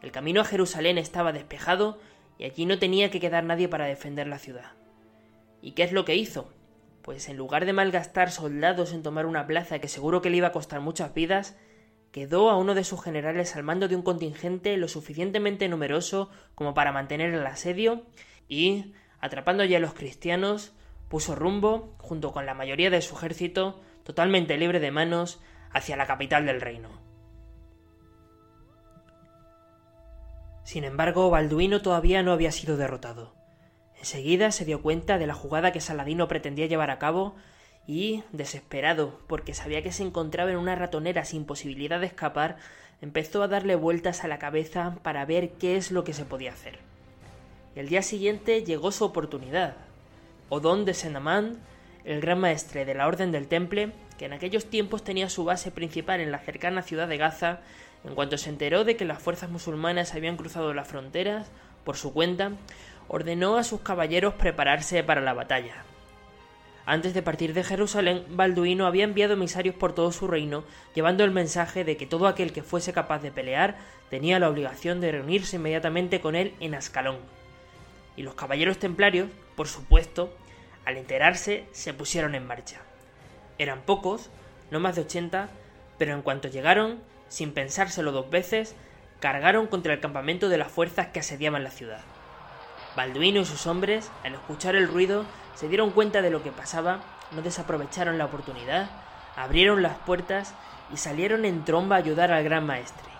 El 0.02 0.10
camino 0.10 0.40
a 0.40 0.44
Jerusalén 0.44 0.98
estaba 0.98 1.32
despejado 1.32 1.98
y 2.38 2.44
allí 2.44 2.66
no 2.66 2.78
tenía 2.78 3.10
que 3.10 3.20
quedar 3.20 3.44
nadie 3.44 3.68
para 3.68 3.86
defender 3.86 4.26
la 4.26 4.38
ciudad. 4.38 4.72
¿Y 5.62 5.72
qué 5.72 5.84
es 5.84 5.92
lo 5.92 6.04
que 6.04 6.16
hizo? 6.16 6.52
Pues 7.02 7.28
en 7.28 7.36
lugar 7.36 7.66
de 7.66 7.72
malgastar 7.72 8.30
soldados 8.30 8.92
en 8.92 9.02
tomar 9.02 9.26
una 9.26 9.46
plaza 9.46 9.78
que 9.78 9.88
seguro 9.88 10.20
que 10.22 10.30
le 10.30 10.38
iba 10.38 10.48
a 10.48 10.52
costar 10.52 10.80
muchas 10.80 11.14
vidas, 11.14 11.56
quedó 12.10 12.50
a 12.50 12.56
uno 12.56 12.74
de 12.74 12.84
sus 12.84 13.02
generales 13.02 13.54
al 13.56 13.62
mando 13.62 13.88
de 13.88 13.96
un 13.96 14.02
contingente 14.02 14.76
lo 14.76 14.88
suficientemente 14.88 15.68
numeroso 15.68 16.30
como 16.54 16.74
para 16.74 16.92
mantener 16.92 17.32
el 17.32 17.46
asedio 17.46 18.02
y, 18.48 18.94
atrapando 19.20 19.64
ya 19.64 19.78
a 19.78 19.80
los 19.80 19.94
cristianos, 19.94 20.72
puso 21.08 21.34
rumbo, 21.34 21.94
junto 21.98 22.32
con 22.32 22.46
la 22.46 22.54
mayoría 22.54 22.90
de 22.90 23.02
su 23.02 23.14
ejército, 23.14 23.80
totalmente 24.02 24.56
libre 24.56 24.80
de 24.80 24.90
manos, 24.90 25.40
hacia 25.76 25.96
la 25.96 26.06
capital 26.06 26.46
del 26.46 26.60
reino. 26.60 26.88
Sin 30.64 30.84
embargo, 30.84 31.30
Balduino 31.30 31.80
todavía 31.80 32.22
no 32.22 32.32
había 32.32 32.50
sido 32.50 32.76
derrotado. 32.76 33.34
Enseguida 33.98 34.50
se 34.50 34.64
dio 34.64 34.82
cuenta 34.82 35.18
de 35.18 35.26
la 35.26 35.34
jugada 35.34 35.72
que 35.72 35.80
Saladino 35.80 36.28
pretendía 36.28 36.66
llevar 36.66 36.90
a 36.90 36.98
cabo 36.98 37.36
y, 37.86 38.24
desesperado, 38.32 39.20
porque 39.28 39.54
sabía 39.54 39.82
que 39.82 39.92
se 39.92 40.02
encontraba 40.02 40.50
en 40.50 40.56
una 40.56 40.74
ratonera 40.74 41.24
sin 41.24 41.44
posibilidad 41.44 42.00
de 42.00 42.06
escapar, 42.06 42.56
empezó 43.00 43.42
a 43.42 43.48
darle 43.48 43.76
vueltas 43.76 44.24
a 44.24 44.28
la 44.28 44.38
cabeza 44.38 44.96
para 45.02 45.24
ver 45.24 45.50
qué 45.50 45.76
es 45.76 45.92
lo 45.92 46.02
que 46.02 46.14
se 46.14 46.24
podía 46.24 46.52
hacer. 46.52 46.78
El 47.74 47.88
día 47.88 48.02
siguiente 48.02 48.64
llegó 48.64 48.90
su 48.90 49.04
oportunidad. 49.04 49.76
Odón 50.48 50.84
de 50.84 50.94
Senamán, 50.94 51.58
el 52.04 52.20
gran 52.20 52.40
maestre 52.40 52.84
de 52.84 52.94
la 52.94 53.06
Orden 53.06 53.30
del 53.30 53.46
Temple, 53.46 53.92
que 54.18 54.26
en 54.26 54.32
aquellos 54.32 54.66
tiempos 54.66 55.04
tenía 55.04 55.28
su 55.28 55.44
base 55.44 55.70
principal 55.70 56.20
en 56.20 56.30
la 56.30 56.38
cercana 56.38 56.82
ciudad 56.82 57.08
de 57.08 57.16
Gaza, 57.16 57.60
en 58.04 58.14
cuanto 58.14 58.38
se 58.38 58.50
enteró 58.50 58.84
de 58.84 58.96
que 58.96 59.04
las 59.04 59.22
fuerzas 59.22 59.50
musulmanas 59.50 60.14
habían 60.14 60.36
cruzado 60.36 60.74
las 60.74 60.88
fronteras, 60.88 61.50
por 61.84 61.96
su 61.96 62.12
cuenta, 62.12 62.52
ordenó 63.08 63.56
a 63.56 63.64
sus 63.64 63.80
caballeros 63.80 64.34
prepararse 64.34 65.02
para 65.02 65.20
la 65.20 65.34
batalla. 65.34 65.84
Antes 66.84 67.14
de 67.14 67.22
partir 67.22 67.52
de 67.52 67.64
Jerusalén, 67.64 68.24
Balduino 68.30 68.86
había 68.86 69.04
enviado 69.04 69.34
emisarios 69.34 69.74
por 69.74 69.92
todo 69.92 70.12
su 70.12 70.28
reino, 70.28 70.64
llevando 70.94 71.24
el 71.24 71.32
mensaje 71.32 71.84
de 71.84 71.96
que 71.96 72.06
todo 72.06 72.28
aquel 72.28 72.52
que 72.52 72.62
fuese 72.62 72.92
capaz 72.92 73.20
de 73.22 73.32
pelear 73.32 73.76
tenía 74.08 74.38
la 74.38 74.48
obligación 74.48 75.00
de 75.00 75.10
reunirse 75.10 75.56
inmediatamente 75.56 76.20
con 76.20 76.36
él 76.36 76.54
en 76.60 76.74
Ascalón 76.74 77.16
y 78.16 78.22
los 78.22 78.34
caballeros 78.34 78.78
templarios, 78.78 79.28
por 79.54 79.68
supuesto, 79.68 80.34
al 80.84 80.96
enterarse, 80.96 81.64
se 81.72 81.94
pusieron 81.94 82.34
en 82.34 82.46
marcha. 82.46 82.80
Eran 83.58 83.82
pocos, 83.82 84.30
no 84.70 84.80
más 84.80 84.96
de 84.96 85.02
ochenta, 85.02 85.48
pero 85.98 86.14
en 86.14 86.22
cuanto 86.22 86.48
llegaron, 86.48 87.00
sin 87.28 87.52
pensárselo 87.52 88.12
dos 88.12 88.30
veces, 88.30 88.74
cargaron 89.20 89.66
contra 89.66 89.94
el 89.94 90.00
campamento 90.00 90.48
de 90.48 90.58
las 90.58 90.70
fuerzas 90.70 91.08
que 91.08 91.20
asediaban 91.20 91.64
la 91.64 91.70
ciudad. 91.70 92.00
Balduino 92.96 93.40
y 93.40 93.44
sus 93.44 93.66
hombres, 93.66 94.10
al 94.24 94.34
escuchar 94.34 94.76
el 94.76 94.88
ruido, 94.88 95.24
se 95.54 95.68
dieron 95.68 95.90
cuenta 95.90 96.22
de 96.22 96.30
lo 96.30 96.42
que 96.42 96.52
pasaba, 96.52 97.00
no 97.32 97.42
desaprovecharon 97.42 98.18
la 98.18 98.26
oportunidad, 98.26 98.90
abrieron 99.36 99.82
las 99.82 99.96
puertas 99.98 100.54
y 100.92 100.96
salieron 100.96 101.44
en 101.44 101.64
tromba 101.64 101.96
a 101.96 101.98
ayudar 101.98 102.32
al 102.32 102.44
gran 102.44 102.66
maestre. 102.66 103.10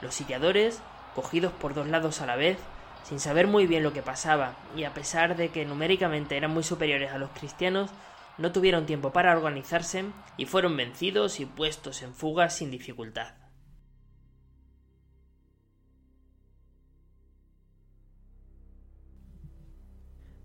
Los 0.00 0.14
sitiadores, 0.14 0.80
cogidos 1.14 1.52
por 1.52 1.74
dos 1.74 1.86
lados 1.86 2.20
a 2.20 2.26
la 2.26 2.36
vez, 2.36 2.58
sin 3.02 3.20
saber 3.20 3.46
muy 3.46 3.66
bien 3.66 3.82
lo 3.82 3.92
que 3.92 4.02
pasaba, 4.02 4.54
y 4.74 4.84
a 4.84 4.92
pesar 4.92 5.36
de 5.36 5.50
que 5.50 5.64
numéricamente 5.64 6.36
eran 6.36 6.50
muy 6.50 6.62
superiores 6.62 7.12
a 7.12 7.18
los 7.18 7.30
cristianos, 7.30 7.90
no 8.38 8.52
tuvieron 8.52 8.86
tiempo 8.86 9.12
para 9.12 9.36
organizarse 9.36 10.04
y 10.36 10.46
fueron 10.46 10.76
vencidos 10.76 11.40
y 11.40 11.46
puestos 11.46 12.02
en 12.02 12.14
fuga 12.14 12.50
sin 12.50 12.70
dificultad. 12.70 13.34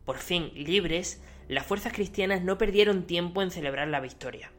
Por 0.06 0.18
fin, 0.18 0.52
libres, 0.56 1.24
las 1.48 1.66
fuerzas 1.66 1.94
cristianas 1.94 2.42
no 2.42 2.58
perdieron 2.58 3.04
tiempo 3.04 3.42
en 3.42 3.52
celebrar 3.52 3.88
la 3.88 4.00
victoria. 4.00 4.52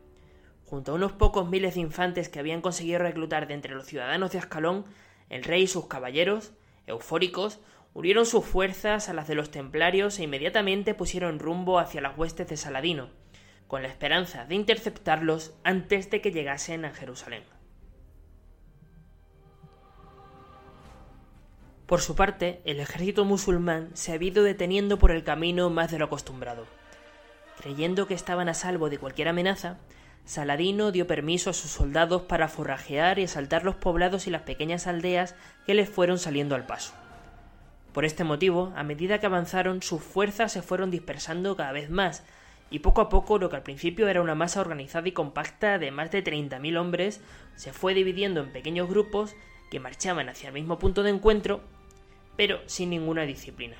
Junto 0.65 0.93
a 0.93 0.95
unos 0.95 1.13
pocos 1.13 1.49
miles 1.49 1.75
de 1.75 1.81
infantes 1.81 2.29
que 2.29 2.39
habían 2.39 2.63
conseguido 2.63 3.01
reclutar 3.01 3.47
de 3.49 3.55
entre 3.55 3.75
los 3.75 3.87
ciudadanos 3.87 4.33
de 4.33 4.39
Ascalón, 4.39 4.85
el 5.29 5.45
rey 5.45 5.63
y 5.63 5.67
sus 5.67 5.87
caballeros, 5.87 6.53
eufóricos, 6.87 7.61
Unieron 7.95 8.25
sus 8.25 8.47
fuerzas 8.47 9.11
a 9.11 9.13
las 9.13 9.29
de 9.29 9.35
los 9.35 9.51
templarios 9.51 10.19
e 10.19 10.23
inmediatamente 10.23 10.95
pusieron 10.95 11.39
rumbo 11.39 11.79
hacia 11.79 12.01
las 12.01 12.17
huestes 12.17 12.49
de 12.49 12.57
Saladino, 12.57 13.11
con 13.73 13.81
la 13.81 13.89
esperanza 13.89 14.45
de 14.45 14.55
interceptarlos 14.55 15.55
antes 15.65 16.11
de 16.11 16.21
que 16.21 16.31
llegasen 16.31 16.85
a 16.85 16.93
Jerusalén. 16.93 17.43
Por 21.87 22.03
su 22.03 22.15
parte, 22.15 22.61
el 22.67 22.81
ejército 22.81 23.25
musulmán 23.25 23.89
se 23.95 24.13
había 24.13 24.29
ido 24.29 24.45
deteniendo 24.45 24.99
por 24.99 25.11
el 25.11 25.25
camino 25.25 25.71
más 25.71 25.91
de 25.91 25.99
lo 25.99 26.05
acostumbrado. 26.05 26.67
Creyendo 27.63 28.07
que 28.07 28.13
estaban 28.13 28.51
a 28.51 28.53
salvo 28.53 28.91
de 28.91 28.99
cualquier 28.99 29.29
amenaza, 29.29 29.79
Saladino 30.27 30.93
dio 30.93 31.07
permiso 31.07 31.49
a 31.49 31.55
sus 31.55 31.71
soldados 31.71 32.21
para 32.21 32.49
forrajear 32.49 33.19
y 33.19 33.25
asaltar 33.25 33.65
los 33.65 33.77
poblados 33.77 34.27
y 34.27 34.31
las 34.31 34.43
pequeñas 34.43 34.87
aldeas 34.87 35.35
que 35.65 35.73
les 35.73 35.89
fueron 35.89 36.19
saliendo 36.19 36.57
al 36.57 36.67
paso. 36.67 36.93
Por 37.95 38.05
este 38.05 38.23
motivo, 38.23 38.71
a 38.77 38.83
medida 38.83 39.19
que 39.19 39.25
avanzaron, 39.25 39.81
sus 39.81 40.03
fuerzas 40.03 40.53
se 40.53 40.61
fueron 40.61 40.91
dispersando 40.91 41.57
cada 41.57 41.73
vez 41.73 41.89
más, 41.89 42.23
y 42.73 42.79
poco 42.79 43.03
a 43.03 43.11
poco 43.11 43.39
lo 43.39 43.51
que 43.51 43.57
al 43.57 43.63
principio 43.63 44.09
era 44.09 44.23
una 44.23 44.35
masa 44.35 44.63
organizada 44.63 45.07
y 45.07 45.13
compacta 45.13 45.79
de 45.79 45.91
más 45.91 46.11
de 46.11 46.25
30.000 46.25 46.79
hombres 46.79 47.21
se 47.55 47.75
fue 47.75 47.93
dividiendo 47.93 48.41
en 48.41 48.51
pequeños 48.51 48.89
grupos 48.89 49.37
que 49.71 49.79
marchaban 49.79 50.31
hacia 50.31 50.49
el 50.49 50.55
mismo 50.55 50.79
punto 50.79 51.03
de 51.03 51.11
encuentro, 51.11 51.61
pero 52.37 52.61
sin 52.67 52.89
ninguna 52.89 53.23
disciplina. 53.23 53.77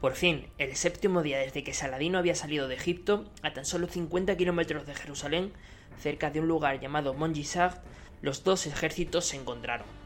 Por 0.00 0.14
fin, 0.14 0.48
el 0.58 0.74
séptimo 0.74 1.22
día 1.22 1.38
desde 1.38 1.62
que 1.62 1.72
Saladino 1.72 2.18
había 2.18 2.34
salido 2.34 2.66
de 2.66 2.74
Egipto, 2.74 3.24
a 3.42 3.52
tan 3.52 3.64
solo 3.64 3.86
50 3.86 4.36
kilómetros 4.36 4.86
de 4.86 4.94
Jerusalén, 4.96 5.52
cerca 6.00 6.30
de 6.30 6.40
un 6.40 6.48
lugar 6.48 6.80
llamado 6.80 7.14
Mongisard, 7.14 7.78
los 8.22 8.42
dos 8.42 8.66
ejércitos 8.66 9.24
se 9.24 9.36
encontraron. 9.36 10.05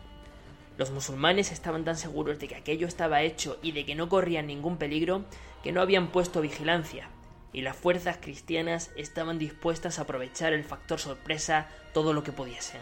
Los 0.80 0.92
musulmanes 0.92 1.52
estaban 1.52 1.84
tan 1.84 1.98
seguros 1.98 2.38
de 2.38 2.48
que 2.48 2.54
aquello 2.54 2.86
estaba 2.86 3.20
hecho 3.20 3.58
y 3.60 3.72
de 3.72 3.84
que 3.84 3.94
no 3.94 4.08
corrían 4.08 4.46
ningún 4.46 4.78
peligro 4.78 5.26
que 5.62 5.72
no 5.72 5.82
habían 5.82 6.08
puesto 6.08 6.40
vigilancia, 6.40 7.10
y 7.52 7.60
las 7.60 7.76
fuerzas 7.76 8.16
cristianas 8.18 8.90
estaban 8.96 9.38
dispuestas 9.38 9.98
a 9.98 10.02
aprovechar 10.04 10.54
el 10.54 10.64
factor 10.64 10.98
sorpresa 10.98 11.68
todo 11.92 12.14
lo 12.14 12.22
que 12.22 12.32
pudiesen. 12.32 12.80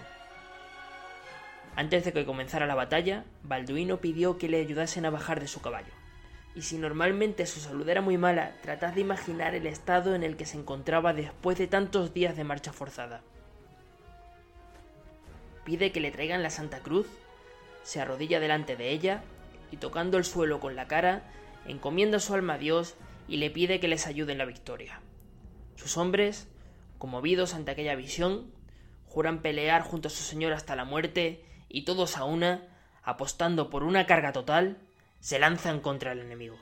Antes 1.74 2.05
de 2.05 2.12
que 2.12 2.24
comenzara 2.24 2.68
la 2.68 2.76
batalla, 2.76 3.24
Balduino 3.42 3.96
pidió 3.96 4.38
que 4.38 4.49
le 4.49 4.61
ayudasen 4.61 5.05
a 5.05 5.11
bajar 5.11 5.40
de 5.40 5.49
su 5.49 5.61
caballo. 5.61 5.92
Y 6.55 6.62
si 6.62 6.78
normalmente 6.78 7.46
su 7.46 7.59
salud 7.59 7.88
era 7.88 8.01
muy 8.01 8.16
mala, 8.16 8.53
tratad 8.62 8.92
de 8.92 9.01
imaginar 9.01 9.57
el 9.57 9.66
estado 9.66 10.14
en 10.14 10.22
el 10.22 10.36
que 10.36 10.46
se 10.46 10.57
encontraba 10.57 11.14
después 11.14 11.59
de 11.59 11.66
tantos 11.66 12.14
días 12.14 12.36
de 12.36 12.44
marcha 12.44 12.72
forzada. 12.72 13.22
Pide 15.64 15.90
que 15.90 15.99
le 15.99 16.12
traigan 16.12 16.44
la 16.44 16.51
Santa 16.51 16.78
Cruz 16.78 17.09
se 17.83 18.01
arrodilla 18.01 18.41
delante 18.41 18.76
de 18.76 18.91
ella, 18.91 19.22
y 19.70 19.76
tocando 19.76 20.18
el 20.18 20.24
suelo 20.24 20.61
con 20.61 20.76
la 20.76 20.89
cara, 20.89 21.22
encomienda 21.66 22.20
su 22.20 22.35
alma 22.35 22.55
a 22.55 22.59
Dios 22.59 22.95
y 23.29 23.37
le 23.37 23.51
pide 23.51 23.81
que 23.81 23.89
les 23.89 24.07
ayude 24.07 24.33
en 24.33 24.39
la 24.39 24.47
victoria. 24.47 25.01
Sus 25.76 25.97
hombres, 25.97 26.49
conmovidos 26.99 27.55
ante 27.55 27.70
aquella 27.70 27.95
visión, 27.95 28.51
juran 29.07 29.43
pelear 29.43 29.83
junto 29.83 30.09
a 30.09 30.11
su 30.11 30.22
señor 30.22 30.53
hasta 30.53 30.76
la 30.76 30.85
muerte 30.85 31.45
y 31.68 31.85
todos 31.85 32.16
a 32.16 32.24
una, 32.24 32.66
apostando 33.03 33.70
por 33.70 33.83
una 33.83 34.07
carga 34.07 34.33
total, 34.33 34.79
se 35.20 35.39
lanzan 35.39 35.81
contra 35.81 36.12
el 36.12 36.20
enemigo. 36.20 36.59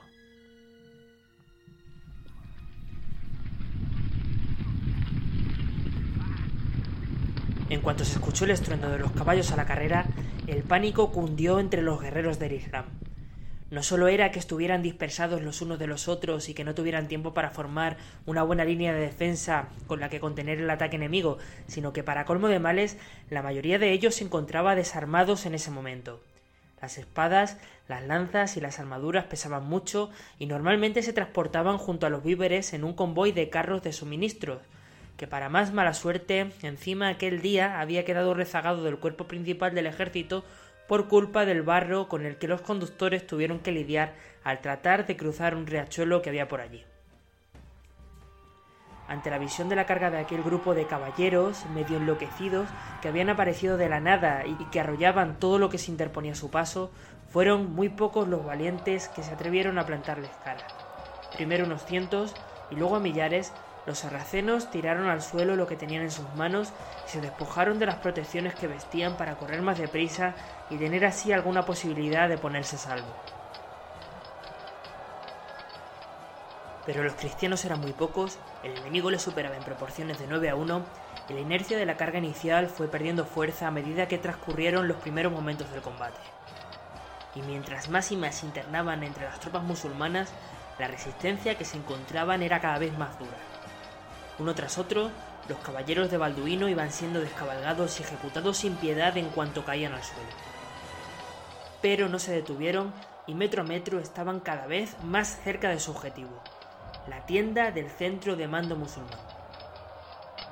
En 7.69 7.81
cuanto 7.81 8.05
se 8.05 8.13
escuchó 8.13 8.45
el 8.45 8.51
estruendo 8.51 8.89
de 8.89 8.99
los 8.99 9.11
caballos 9.11 9.51
a 9.51 9.57
la 9.57 9.65
carrera, 9.65 10.05
el 10.47 10.63
pánico 10.63 11.11
cundió 11.11 11.59
entre 11.59 11.81
los 11.81 12.01
guerreros 12.01 12.39
del 12.39 12.53
Islam. 12.53 12.85
No 13.69 13.83
solo 13.83 14.07
era 14.07 14.31
que 14.31 14.39
estuvieran 14.39 14.81
dispersados 14.81 15.41
los 15.41 15.61
unos 15.61 15.77
de 15.77 15.87
los 15.87 16.07
otros 16.07 16.47
y 16.47 16.53
que 16.53 16.63
no 16.63 16.73
tuvieran 16.73 17.09
tiempo 17.09 17.33
para 17.33 17.49
formar 17.49 17.97
una 18.25 18.43
buena 18.43 18.63
línea 18.63 18.93
de 18.93 19.01
defensa 19.01 19.67
con 19.87 19.99
la 19.99 20.07
que 20.07 20.21
contener 20.21 20.61
el 20.61 20.69
ataque 20.69 20.95
enemigo, 20.95 21.37
sino 21.67 21.91
que 21.91 22.01
para 22.01 22.23
colmo 22.23 22.47
de 22.47 22.59
males 22.59 22.97
la 23.29 23.41
mayoría 23.41 23.77
de 23.77 23.91
ellos 23.91 24.15
se 24.15 24.23
encontraba 24.23 24.75
desarmados 24.75 25.45
en 25.45 25.53
ese 25.53 25.69
momento. 25.69 26.21
Las 26.81 26.97
espadas, 26.97 27.57
las 27.89 28.03
lanzas 28.03 28.55
y 28.55 28.61
las 28.61 28.79
armaduras 28.79 29.25
pesaban 29.25 29.67
mucho 29.67 30.11
y 30.39 30.45
normalmente 30.45 31.01
se 31.01 31.11
transportaban 31.11 31.77
junto 31.77 32.05
a 32.05 32.09
los 32.09 32.23
víveres 32.23 32.71
en 32.71 32.85
un 32.85 32.93
convoy 32.93 33.33
de 33.33 33.49
carros 33.49 33.83
de 33.83 33.91
suministros, 33.91 34.61
que 35.17 35.27
para 35.27 35.49
más 35.49 35.73
mala 35.73 35.93
suerte, 35.93 36.51
encima 36.61 37.09
aquel 37.09 37.41
día 37.41 37.81
había 37.81 38.05
quedado 38.05 38.33
rezagado 38.33 38.83
del 38.83 38.99
cuerpo 38.99 39.25
principal 39.25 39.73
del 39.73 39.87
ejército 39.87 40.43
por 40.87 41.07
culpa 41.07 41.45
del 41.45 41.63
barro 41.63 42.07
con 42.07 42.25
el 42.25 42.37
que 42.37 42.47
los 42.47 42.61
conductores 42.61 43.27
tuvieron 43.27 43.59
que 43.59 43.71
lidiar 43.71 44.13
al 44.43 44.61
tratar 44.61 45.05
de 45.05 45.17
cruzar 45.17 45.55
un 45.55 45.67
riachuelo 45.67 46.21
que 46.21 46.29
había 46.29 46.47
por 46.47 46.61
allí. 46.61 46.85
Ante 49.07 49.29
la 49.29 49.37
visión 49.37 49.69
de 49.69 49.75
la 49.75 49.85
carga 49.85 50.11
de 50.11 50.17
aquel 50.17 50.43
grupo 50.43 50.75
de 50.75 50.85
caballeros 50.85 51.65
medio 51.73 51.97
enloquecidos 51.97 52.67
que 53.01 53.07
habían 53.07 53.29
aparecido 53.29 53.77
de 53.77 53.89
la 53.89 54.01
nada 54.01 54.45
y 54.45 54.53
que 54.65 54.81
arrollaban 54.81 55.39
todo 55.39 55.59
lo 55.59 55.69
que 55.69 55.77
se 55.77 55.91
interponía 55.91 56.33
a 56.33 56.35
su 56.35 56.51
paso, 56.51 56.91
fueron 57.29 57.73
muy 57.73 57.89
pocos 57.89 58.27
los 58.27 58.45
valientes 58.45 59.07
que 59.09 59.23
se 59.23 59.31
atrevieron 59.31 59.79
a 59.79 59.85
plantarles 59.85 60.31
cara. 60.43 60.65
Primero 61.35 61.65
unos 61.65 61.85
cientos 61.85 62.35
y 62.69 62.75
luego 62.75 62.97
a 62.97 62.99
millares 62.99 63.53
los 63.87 63.99
sarracenos 63.99 64.69
tiraron 64.69 65.07
al 65.07 65.21
suelo 65.21 65.55
lo 65.55 65.65
que 65.65 65.77
tenían 65.77 66.03
en 66.03 66.11
sus 66.11 66.31
manos 66.35 66.73
y 67.07 67.09
se 67.09 67.21
despojaron 67.21 67.79
de 67.79 67.85
las 67.85 67.95
protecciones 67.95 68.53
que 68.53 68.67
vestían 68.67 69.15
para 69.15 69.37
correr 69.37 69.61
más 69.61 69.79
deprisa 69.79 70.35
y 70.69 70.75
tener 70.75 71.05
así 71.05 71.31
alguna 71.31 71.63
posibilidad 71.63 72.27
de 72.27 72.37
ponerse 72.37 72.75
a 72.75 72.79
salvo. 72.79 73.07
Pero 76.85 77.01
los 77.01 77.13
cristianos 77.13 77.63
eran 77.63 77.79
muy 77.79 77.93
pocos, 77.93 78.37
el 78.61 78.77
enemigo 78.77 79.09
les 79.09 79.21
superaba 79.21 79.55
en 79.55 79.63
proporciones 79.63 80.19
de 80.19 80.27
9 80.27 80.49
a 80.49 80.55
1 80.55 80.85
y 81.29 81.33
la 81.33 81.39
inercia 81.39 81.77
de 81.77 81.85
la 81.85 81.95
carga 81.95 82.17
inicial 82.17 82.67
fue 82.67 82.89
perdiendo 82.89 83.25
fuerza 83.25 83.67
a 83.67 83.71
medida 83.71 84.09
que 84.09 84.17
transcurrieron 84.17 84.89
los 84.89 84.97
primeros 84.97 85.31
momentos 85.31 85.71
del 85.71 85.81
combate. 85.81 86.19
Y 87.35 87.41
mientras 87.41 87.89
más 87.89 88.11
y 88.11 88.17
más 88.17 88.35
se 88.35 88.47
internaban 88.47 89.03
entre 89.03 89.23
las 89.23 89.39
tropas 89.39 89.63
musulmanas, 89.63 90.33
la 90.77 90.87
resistencia 90.87 91.57
que 91.57 91.65
se 91.65 91.77
encontraban 91.77 92.43
era 92.43 92.59
cada 92.59 92.79
vez 92.79 92.97
más 92.97 93.17
dura. 93.17 93.56
Uno 94.39 94.53
tras 94.53 94.77
otro, 94.77 95.09
los 95.49 95.57
caballeros 95.59 96.11
de 96.11 96.17
Balduino 96.17 96.69
iban 96.69 96.91
siendo 96.91 97.19
descabalgados 97.19 97.99
y 97.99 98.03
ejecutados 98.03 98.57
sin 98.57 98.75
piedad 98.75 99.17
en 99.17 99.29
cuanto 99.29 99.65
caían 99.65 99.93
al 99.93 100.03
suelo. 100.03 100.29
Pero 101.81 102.07
no 102.07 102.19
se 102.19 102.33
detuvieron 102.33 102.93
y 103.25 103.33
metro 103.33 103.63
a 103.63 103.65
metro 103.65 103.99
estaban 103.99 104.39
cada 104.39 104.67
vez 104.67 104.95
más 105.03 105.39
cerca 105.43 105.69
de 105.69 105.79
su 105.79 105.91
objetivo, 105.91 106.41
la 107.07 107.25
tienda 107.25 107.71
del 107.71 107.89
centro 107.89 108.35
de 108.35 108.47
mando 108.47 108.75
musulmán. 108.75 109.19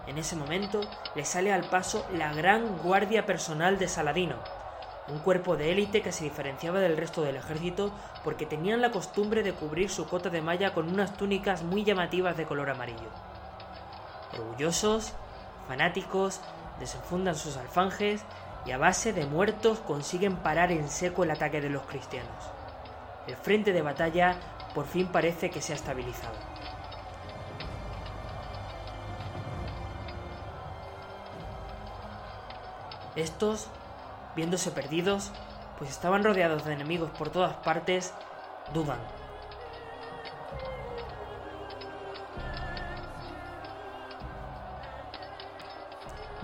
En 0.08 0.18
ese 0.18 0.36
momento 0.36 0.82
le 1.16 1.26
sale 1.26 1.54
al 1.54 1.70
paso 1.70 2.08
la 2.14 2.34
gran 2.34 2.78
guardia 2.80 3.26
personal 3.26 3.78
de 3.78 3.88
Saladino, 3.88 4.38
un 5.08 5.20
cuerpo 5.20 5.56
de 5.56 5.72
élite 5.72 6.02
que 6.02 6.12
se 6.12 6.24
diferenciaba 6.24 6.80
del 6.80 6.98
resto 6.98 7.22
del 7.22 7.36
ejército 7.36 7.92
porque 8.24 8.46
tenían 8.46 8.82
la 8.82 8.92
costumbre 8.92 9.44
de 9.44 9.54
cubrir 9.54 9.90
su 9.90 10.08
cota 10.08 10.30
de 10.30 10.42
malla 10.42 10.74
con 10.74 10.90
unas 10.90 11.16
túnicas 11.18 11.62
muy 11.62 11.84
llamativas 11.84 12.38
de 12.38 12.46
color 12.46 12.70
amarillo. 12.72 13.10
Orgullosos, 14.38 15.14
fanáticos, 15.68 16.42
desenfundan 16.80 17.36
sus 17.36 17.58
alfanjes 17.58 18.24
y 18.66 18.72
a 18.72 18.78
base 18.78 19.14
de 19.14 19.26
muertos 19.26 19.80
consiguen 19.80 20.38
parar 20.38 20.72
en 20.72 20.90
seco 20.90 21.24
el 21.24 21.32
ataque 21.32 21.62
de 21.62 21.70
los 21.70 21.84
cristianos. 21.84 22.52
El 23.28 23.36
frente 23.36 23.74
de 23.74 23.82
batalla 23.82 24.36
por 24.74 24.86
fin 24.86 25.08
parece 25.08 25.50
que 25.50 25.62
se 25.62 25.74
ha 25.74 25.76
estabilizado. 25.76 26.36
Estos, 33.16 33.68
viéndose 34.36 34.72
perdidos, 34.72 35.32
pues 35.78 35.90
estaban 35.90 36.24
rodeados 36.24 36.66
de 36.66 36.74
enemigos 36.74 37.10
por 37.12 37.30
todas 37.30 37.56
partes, 37.58 38.14
dudan 38.74 39.00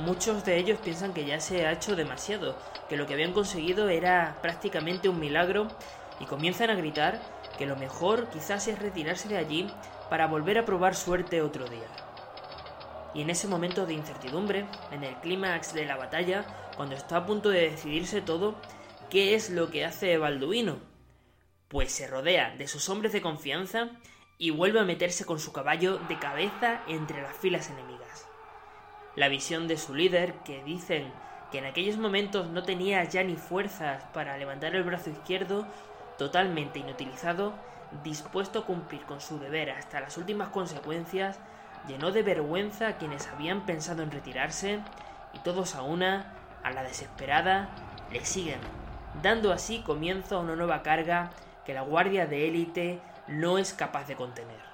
Muchos 0.01 0.43
de 0.45 0.57
ellos 0.57 0.79
piensan 0.79 1.13
que 1.13 1.25
ya 1.25 1.39
se 1.39 1.67
ha 1.67 1.71
hecho 1.71 1.95
demasiado, 1.95 2.57
que 2.89 2.97
lo 2.97 3.05
que 3.05 3.13
habían 3.13 3.33
conseguido 3.33 3.87
era 3.87 4.39
prácticamente 4.41 5.09
un 5.09 5.19
milagro 5.19 5.67
y 6.19 6.25
comienzan 6.25 6.71
a 6.71 6.75
gritar 6.75 7.21
que 7.59 7.67
lo 7.67 7.75
mejor 7.75 8.27
quizás 8.29 8.67
es 8.67 8.79
retirarse 8.79 9.29
de 9.29 9.37
allí 9.37 9.67
para 10.09 10.25
volver 10.25 10.57
a 10.57 10.65
probar 10.65 10.95
suerte 10.95 11.43
otro 11.43 11.67
día. 11.67 11.85
Y 13.13 13.21
en 13.21 13.29
ese 13.29 13.47
momento 13.47 13.85
de 13.85 13.93
incertidumbre, 13.93 14.65
en 14.91 15.03
el 15.03 15.15
clímax 15.17 15.71
de 15.75 15.85
la 15.85 15.97
batalla, 15.97 16.47
cuando 16.75 16.95
está 16.95 17.17
a 17.17 17.25
punto 17.27 17.49
de 17.49 17.69
decidirse 17.69 18.21
todo, 18.21 18.55
¿qué 19.11 19.35
es 19.35 19.51
lo 19.51 19.69
que 19.69 19.85
hace 19.85 20.17
Balduino? 20.17 20.79
Pues 21.67 21.91
se 21.91 22.07
rodea 22.07 22.55
de 22.57 22.67
sus 22.67 22.89
hombres 22.89 23.13
de 23.13 23.21
confianza 23.21 23.89
y 24.39 24.49
vuelve 24.49 24.79
a 24.79 24.83
meterse 24.83 25.25
con 25.25 25.39
su 25.39 25.53
caballo 25.53 25.99
de 26.09 26.17
cabeza 26.17 26.81
entre 26.87 27.21
las 27.21 27.37
filas 27.37 27.69
enemigas 27.69 28.00
la 29.15 29.27
visión 29.27 29.67
de 29.67 29.77
su 29.77 29.93
líder, 29.93 30.33
que 30.45 30.63
dicen 30.63 31.11
que 31.51 31.59
en 31.59 31.65
aquellos 31.65 31.97
momentos 31.97 32.47
no 32.47 32.63
tenía 32.63 33.03
ya 33.03 33.23
ni 33.23 33.35
fuerzas 33.35 34.03
para 34.13 34.37
levantar 34.37 34.75
el 34.75 34.83
brazo 34.83 35.09
izquierdo, 35.09 35.67
totalmente 36.17 36.79
inutilizado, 36.79 37.53
dispuesto 38.03 38.59
a 38.59 38.65
cumplir 38.65 39.01
con 39.01 39.19
su 39.19 39.37
deber 39.37 39.71
hasta 39.71 39.99
las 39.99 40.17
últimas 40.17 40.49
consecuencias, 40.49 41.39
llenó 41.87 42.11
de 42.11 42.23
vergüenza 42.23 42.87
a 42.87 42.97
quienes 42.97 43.27
habían 43.27 43.65
pensado 43.65 44.01
en 44.03 44.11
retirarse, 44.11 44.79
y 45.33 45.39
todos 45.39 45.75
a 45.75 45.81
una, 45.81 46.33
a 46.63 46.71
la 46.71 46.83
desesperada, 46.83 47.69
le 48.11 48.23
siguen, 48.23 48.59
dando 49.21 49.51
así 49.51 49.81
comienzo 49.81 50.37
a 50.37 50.41
una 50.41 50.55
nueva 50.55 50.83
carga 50.83 51.31
que 51.65 51.73
la 51.73 51.81
guardia 51.81 52.27
de 52.27 52.47
élite 52.47 52.99
no 53.27 53.57
es 53.57 53.73
capaz 53.73 54.07
de 54.07 54.15
contener. 54.15 54.70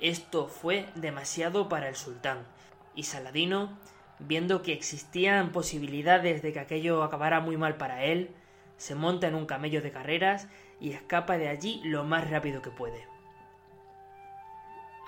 Esto 0.00 0.48
fue 0.48 0.88
demasiado 0.94 1.68
para 1.68 1.88
el 1.88 1.96
sultán, 1.96 2.46
y 2.94 3.04
Saladino, 3.04 3.78
viendo 4.18 4.62
que 4.62 4.72
existían 4.72 5.52
posibilidades 5.52 6.42
de 6.42 6.52
que 6.52 6.60
aquello 6.60 7.02
acabara 7.02 7.40
muy 7.40 7.56
mal 7.56 7.76
para 7.76 8.04
él, 8.04 8.34
se 8.76 8.94
monta 8.94 9.26
en 9.26 9.34
un 9.34 9.46
camello 9.46 9.80
de 9.80 9.92
carreras 9.92 10.48
y 10.80 10.92
escapa 10.92 11.38
de 11.38 11.48
allí 11.48 11.80
lo 11.84 12.04
más 12.04 12.30
rápido 12.30 12.60
que 12.60 12.70
puede. 12.70 13.06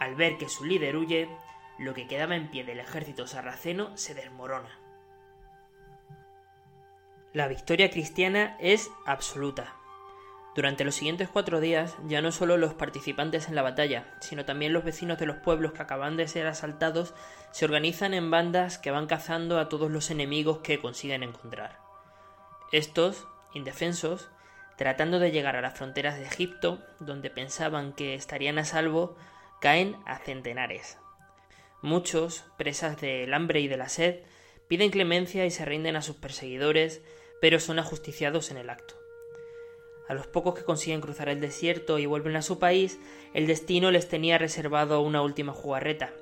Al 0.01 0.15
ver 0.15 0.39
que 0.39 0.49
su 0.49 0.65
líder 0.65 0.97
huye, 0.97 1.29
lo 1.79 1.93
que 1.93 2.07
quedaba 2.07 2.37
en 2.37 2.51
pie 2.51 2.65
del 2.65 2.81
ejército 2.81 3.27
sarraceno 3.27 3.97
se 3.97 4.15
desmorona. 4.15 4.79
La 7.33 7.47
victoria 7.47 7.91
cristiana 7.91 8.57
es 8.59 8.91
absoluta. 9.05 9.78
Durante 10.55 10.85
los 10.85 10.97
siguientes 10.97 11.29
cuatro 11.29 11.61
días, 11.61 11.97
ya 12.07 12.21
no 12.21 12.33
solo 12.33 12.57
los 12.57 12.75
participantes 12.75 13.49
en 13.49 13.55
la 13.55 13.63
batalla, 13.63 14.07
sino 14.21 14.45
también 14.45 14.73
los 14.73 14.83
vecinos 14.83 15.19
de 15.19 15.27
los 15.27 15.37
pueblos 15.37 15.73
que 15.73 15.83
acaban 15.83 16.17
de 16.17 16.27
ser 16.27 16.47
asaltados 16.47 17.15
se 17.53 17.65
organizan 17.65 18.13
en 18.13 18.31
bandas 18.31 18.79
que 18.79 18.91
van 18.91 19.07
cazando 19.07 19.59
a 19.59 19.69
todos 19.69 19.91
los 19.91 20.11
enemigos 20.11 20.59
que 20.59 20.81
consiguen 20.81 21.23
encontrar. 21.23 21.79
Estos, 22.73 23.27
indefensos, 23.55 24.31
tratando 24.77 25.19
de 25.19 25.31
llegar 25.31 25.57
a 25.57 25.61
las 25.61 25.77
fronteras 25.77 26.17
de 26.17 26.25
Egipto, 26.25 26.85
donde 26.99 27.31
pensaban 27.31 27.93
que 27.93 28.15
estarían 28.15 28.59
a 28.59 28.65
salvo, 28.65 29.17
caen 29.61 29.97
a 30.07 30.19
centenares. 30.19 30.99
Muchos, 31.83 32.45
presas 32.57 33.01
del 33.01 33.33
hambre 33.33 33.61
y 33.61 33.69
de 33.69 33.77
la 33.77 33.89
sed, 33.89 34.23
piden 34.69 34.91
clemencia 34.91 35.47
y 35.47 35.51
se 35.51 35.65
rinden 35.65 35.97
a 35.97 36.03
sus 36.03 36.17
perseguidores, 36.17 37.01
pero 37.41 37.61
son 37.61 37.79
ajusticiados 37.79 38.51
en 38.51 38.57
el 38.57 38.71
acto. 38.71 38.98
A 40.09 40.15
los 40.15 40.27
pocos 40.27 40.55
que 40.55 40.65
consiguen 40.65 41.01
cruzar 41.01 41.29
el 41.29 41.41
desierto 41.41 41.99
y 41.99 42.07
vuelven 42.07 42.37
a 42.37 42.43
su 42.43 42.59
país, 42.59 42.99
el 43.35 43.47
destino 43.47 43.91
les 43.91 44.09
tenía 44.09 44.39
reservado 44.39 45.03
una 45.03 45.23
última 45.23 45.53
jugarreta, 45.53 46.13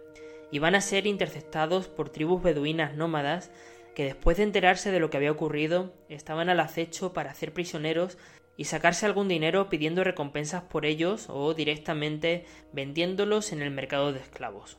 y 0.51 0.59
van 0.59 0.75
a 0.75 0.81
ser 0.81 1.07
interceptados 1.07 1.89
por 1.89 2.11
tribus 2.11 2.43
beduinas 2.43 2.97
nómadas 2.97 3.51
que 3.95 4.05
después 4.05 4.37
de 4.37 4.43
enterarse 4.43 4.91
de 4.91 5.01
lo 5.01 5.09
que 5.09 5.17
había 5.17 5.33
ocurrido, 5.33 5.95
estaban 6.11 6.51
al 6.51 6.61
acecho 6.61 7.15
para 7.15 7.31
hacer 7.31 7.55
prisioneros 7.55 8.19
y 8.57 8.65
sacarse 8.65 9.07
algún 9.07 9.29
dinero 9.29 9.69
pidiendo 9.69 10.05
recompensas 10.05 10.63
por 10.65 10.85
ellos 10.85 11.29
o 11.31 11.55
directamente 11.55 12.45
vendiéndolos 12.73 13.53
en 13.53 13.63
el 13.63 13.71
mercado 13.71 14.13
de 14.13 14.21
esclavos. 14.21 14.79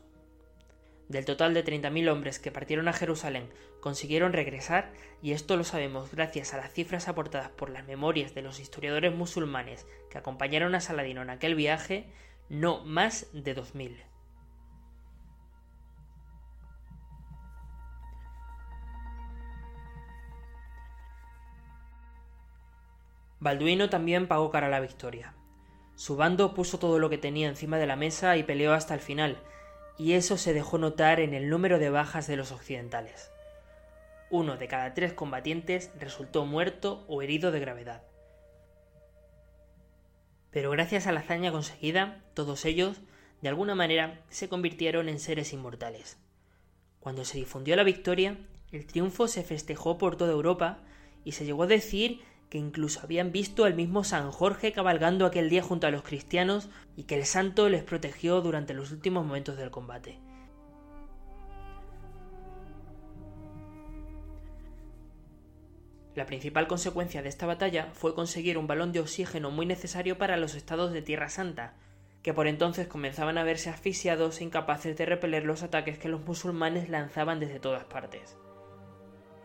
Del 1.10 1.24
total 1.24 1.54
de 1.54 1.64
30.000 1.64 2.10
hombres 2.10 2.40
que 2.40 2.52
partieron 2.52 2.88
a 2.88 2.94
Jerusalén 2.94 3.50
consiguieron 3.80 4.34
regresar, 4.34 4.92
y 5.22 5.32
esto 5.32 5.56
lo 5.56 5.64
sabemos 5.64 6.12
gracias 6.12 6.54
a 6.54 6.58
las 6.58 6.74
cifras 6.74 7.08
aportadas 7.08 7.50
por 7.50 7.70
las 7.70 7.88
memorias 7.88 8.36
de 8.36 8.42
los 8.42 8.60
historiadores 8.60 9.16
musulmanes 9.16 9.88
que 10.10 10.18
acompañaron 10.18 10.76
a 10.76 10.82
Saladino 10.82 11.22
en 11.22 11.30
aquel 11.30 11.56
viaje, 11.56 12.12
no 12.50 12.84
más 12.84 13.28
de 13.32 13.56
2.000. 13.56 14.04
Balduino 23.40 23.90
también 23.90 24.28
pagó 24.28 24.50
cara 24.50 24.68
la 24.68 24.82
victoria. 24.82 25.34
Su 25.96 26.18
bando 26.18 26.54
puso 26.54 26.80
todo 26.80 27.00
lo 27.00 27.10
que 27.10 27.18
tenía 27.18 27.48
encima 27.48 27.78
de 27.78 27.88
la 27.88 27.96
mesa 27.96 28.36
y 28.36 28.44
peleó 28.44 28.74
hasta 28.74 28.94
el 28.94 29.00
final, 29.00 29.38
y 29.98 30.14
eso 30.14 30.38
se 30.38 30.54
dejó 30.54 30.78
notar 30.78 31.20
en 31.20 31.34
el 31.34 31.50
número 31.50 31.80
de 31.80 31.90
bajas 31.90 32.28
de 32.28 32.38
los 32.38 32.52
occidentales. 32.52 33.32
Uno 34.30 34.58
de 34.58 34.68
cada 34.68 34.94
tres 34.94 35.14
combatientes 35.14 35.92
resultó 36.00 36.46
muerto 36.46 37.06
o 37.08 37.22
herido 37.22 37.52
de 37.52 37.60
gravedad. 37.60 38.04
Pero 40.52 40.70
gracias 40.72 41.08
a 41.08 41.12
la 41.12 41.22
hazaña 41.22 41.52
conseguida, 41.52 42.24
todos 42.34 42.66
ellos, 42.66 43.02
de 43.42 43.50
alguna 43.50 43.76
manera, 43.76 44.22
se 44.30 44.50
convirtieron 44.50 45.10
en 45.10 45.20
seres 45.20 45.54
inmortales. 45.54 46.18
Cuando 47.00 47.26
se 47.26 47.38
difundió 47.38 47.76
la 47.76 47.84
victoria, 47.84 48.38
el 48.72 48.86
triunfo 48.86 49.28
se 49.28 49.44
festejó 49.44 49.98
por 49.98 50.18
toda 50.18 50.34
Europa 50.34 50.80
y 51.24 51.34
se 51.34 51.46
llegó 51.46 51.64
a 51.64 51.68
decir 51.68 52.22
que 52.50 52.58
incluso 52.58 53.02
habían 53.04 53.32
visto 53.32 53.66
al 53.66 53.74
mismo 53.74 54.04
San 54.04 54.32
Jorge 54.32 54.72
cabalgando 54.72 55.26
aquel 55.26 55.50
día 55.50 55.62
junto 55.62 55.88
a 55.88 55.92
los 55.92 56.04
cristianos 56.04 56.70
y 56.96 57.04
que 57.04 57.16
el 57.16 57.26
santo 57.26 57.70
les 57.70 57.84
protegió 57.84 58.42
durante 58.42 58.74
los 58.74 58.92
últimos 58.92 59.26
momentos 59.26 59.58
del 59.58 59.72
combate. 59.72 60.20
La 66.16 66.26
principal 66.26 66.68
consecuencia 66.68 67.22
de 67.22 67.30
esta 67.30 67.46
batalla 67.46 67.90
fue 67.94 68.16
conseguir 68.16 68.58
un 68.58 68.66
balón 68.66 68.92
de 68.92 69.02
oxígeno 69.02 69.52
muy 69.52 69.68
necesario 69.68 70.18
para 70.18 70.38
los 70.38 70.56
estados 70.56 70.92
de 70.92 71.04
Tierra 71.04 71.30
Santa, 71.30 71.76
que 72.24 72.34
por 72.34 72.48
entonces 72.48 72.88
comenzaban 72.88 73.38
a 73.38 73.44
verse 73.44 73.70
asfixiados 73.70 74.42
e 74.42 74.46
incapaces 74.46 74.98
de 74.98 75.06
repeler 75.06 75.46
los 75.46 75.62
ataques 75.62 76.00
que 76.00 76.10
los 76.10 76.22
musulmanes 76.22 76.90
lanzaban 76.90 77.40
desde 77.40 77.60
todas 77.60 77.84
partes. 77.84 78.36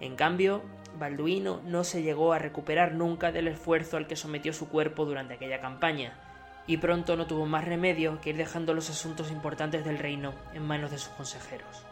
En 0.03 0.17
cambio, 0.17 0.63
Balduino 0.99 1.61
no 1.65 1.85
se 1.85 2.03
llegó 2.03 2.33
a 2.33 2.41
recuperar 2.41 2.93
nunca 2.93 3.31
del 3.31 3.47
esfuerzo 3.47 3.97
al 3.97 4.09
que 4.09 4.17
sometió 4.17 4.53
su 4.53 4.69
cuerpo 4.69 5.05
durante 5.05 5.35
aquella 5.35 5.61
campaña, 5.61 6.19
y 6.67 6.79
pronto 6.79 7.17
no 7.17 7.29
tuvo 7.29 7.47
más 7.47 7.65
remedio 7.65 8.21
que 8.21 8.31
ir 8.31 8.37
dejando 8.37 8.75
los 8.75 8.91
asuntos 8.91 9.31
importantes 9.31 9.85
del 9.85 9.99
reino 9.99 10.35
en 10.55 10.67
manos 10.67 10.91
de 10.91 10.99
sus 10.99 11.11
consejeros. 11.11 11.87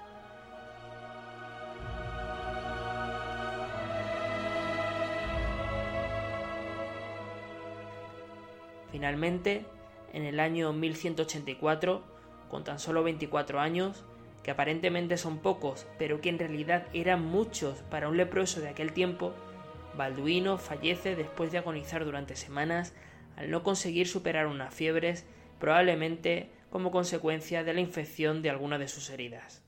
Finalmente, 8.90 9.66
en 10.12 10.24
el 10.24 10.40
año 10.40 10.72
1184, 10.72 12.02
con 12.48 12.64
tan 12.64 12.80
solo 12.80 13.04
24 13.04 13.60
años, 13.60 14.04
que 14.42 14.50
aparentemente 14.50 15.16
son 15.16 15.38
pocos, 15.38 15.86
pero 15.98 16.20
que 16.20 16.28
en 16.28 16.38
realidad 16.38 16.86
eran 16.92 17.24
muchos 17.24 17.82
para 17.90 18.08
un 18.08 18.16
leproso 18.16 18.60
de 18.60 18.68
aquel 18.68 18.92
tiempo, 18.92 19.34
Balduino 19.96 20.56
fallece 20.56 21.16
después 21.16 21.52
de 21.52 21.58
agonizar 21.58 22.04
durante 22.04 22.36
semanas 22.36 22.94
al 23.36 23.50
no 23.50 23.62
conseguir 23.62 24.06
superar 24.08 24.46
unas 24.46 24.72
fiebres, 24.72 25.26
probablemente 25.58 26.50
como 26.70 26.90
consecuencia 26.90 27.64
de 27.64 27.74
la 27.74 27.80
infección 27.80 28.42
de 28.42 28.50
alguna 28.50 28.78
de 28.78 28.88
sus 28.88 29.10
heridas. 29.10 29.64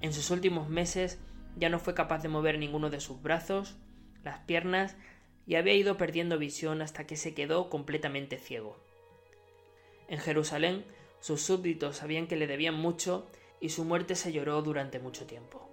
En 0.00 0.12
sus 0.12 0.30
últimos 0.30 0.68
meses 0.68 1.18
ya 1.56 1.70
no 1.70 1.78
fue 1.78 1.94
capaz 1.94 2.22
de 2.22 2.28
mover 2.28 2.58
ninguno 2.58 2.90
de 2.90 3.00
sus 3.00 3.22
brazos, 3.22 3.76
las 4.22 4.40
piernas 4.40 4.96
y 5.46 5.56
había 5.56 5.74
ido 5.74 5.96
perdiendo 5.96 6.38
visión 6.38 6.82
hasta 6.82 7.06
que 7.06 7.16
se 7.16 7.34
quedó 7.34 7.68
completamente 7.70 8.38
ciego. 8.38 8.78
En 10.08 10.18
Jerusalén, 10.18 10.84
sus 11.20 11.42
súbditos 11.42 11.96
sabían 11.96 12.26
que 12.26 12.36
le 12.36 12.46
debían 12.46 12.74
mucho 12.74 13.26
y 13.60 13.70
su 13.70 13.84
muerte 13.84 14.14
se 14.14 14.32
lloró 14.32 14.60
durante 14.62 14.98
mucho 14.98 15.26
tiempo. 15.26 15.68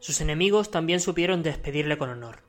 Sus 0.00 0.20
enemigos 0.20 0.70
también 0.70 1.00
supieron 1.00 1.42
despedirle 1.42 1.96
con 1.96 2.10
honor. 2.10 2.40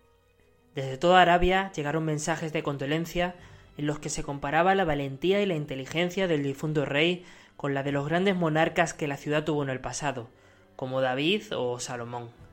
Desde 0.75 0.97
toda 0.97 1.21
Arabia 1.21 1.71
llegaron 1.73 2.03
mensajes 2.03 2.51
de 2.51 2.63
condolencia 2.63 3.35
en 3.77 3.87
los 3.87 3.99
que 3.99 4.09
se 4.09 4.23
comparaba 4.23 4.75
la 4.75 4.83
valentía 4.83 5.41
y 5.41 5.45
la 5.45 5.55
inteligencia 5.55 6.27
del 6.27 6.43
difunto 6.43 6.85
rey 6.85 7.25
con 7.55 7.73
la 7.73 7.81
de 7.81 7.93
los 7.93 8.07
grandes 8.07 8.35
monarcas 8.35 8.93
que 8.93 9.07
la 9.07 9.17
ciudad 9.17 9.45
tuvo 9.45 9.63
en 9.63 9.69
el 9.69 9.79
pasado, 9.79 10.29
como 10.75 10.99
David 10.99 11.43
o 11.55 11.79
Salomón. 11.79 12.44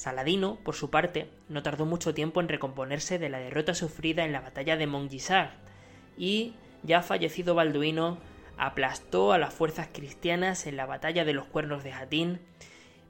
Saladino, 0.00 0.56
por 0.64 0.74
su 0.74 0.88
parte, 0.88 1.28
no 1.50 1.62
tardó 1.62 1.84
mucho 1.84 2.14
tiempo 2.14 2.40
en 2.40 2.48
recomponerse 2.48 3.18
de 3.18 3.28
la 3.28 3.38
derrota 3.38 3.74
sufrida 3.74 4.24
en 4.24 4.32
la 4.32 4.40
batalla 4.40 4.78
de 4.78 4.86
Montgisard 4.86 5.50
y, 6.16 6.54
ya 6.82 7.02
fallecido 7.02 7.54
Balduino, 7.54 8.16
aplastó 8.56 9.34
a 9.34 9.36
las 9.36 9.52
fuerzas 9.52 9.90
cristianas 9.92 10.66
en 10.66 10.78
la 10.78 10.86
batalla 10.86 11.26
de 11.26 11.34
los 11.34 11.44
Cuernos 11.44 11.84
de 11.84 11.92
Jatín 11.92 12.40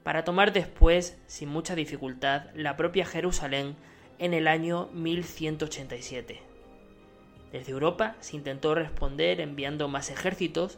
para 0.03 0.25
tomar 0.25 0.51
después, 0.51 1.17
sin 1.27 1.47
mucha 1.47 1.75
dificultad, 1.75 2.47
la 2.55 2.75
propia 2.75 3.05
Jerusalén 3.05 3.77
en 4.19 4.33
el 4.33 4.49
año 4.49 4.89
1187. 4.91 6.41
Desde 7.53 7.71
Europa 7.71 8.17
se 8.19 8.35
intentó 8.35 8.75
responder 8.75 9.39
enviando 9.39 9.87
más 9.87 10.09
ejércitos, 10.09 10.77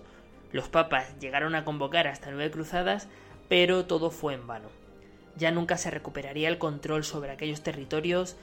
los 0.52 0.70
papas 0.70 1.18
llegaron 1.20 1.56
a 1.56 1.66
convocar 1.66 2.06
hasta 2.06 2.30
nueve 2.30 2.52
cruzadas, 2.52 3.08
pero 3.50 3.88
todo 3.88 4.12
fue 4.12 4.36
en 4.36 4.46
vano 4.46 4.83
ya 5.36 5.52
nunca 5.52 5.78
se 5.78 5.92
recuperaría 5.92 6.50
el 6.50 6.58
control 6.58 7.04
sobre 7.04 7.32
aquellos 7.32 7.62
territorios 7.62 8.36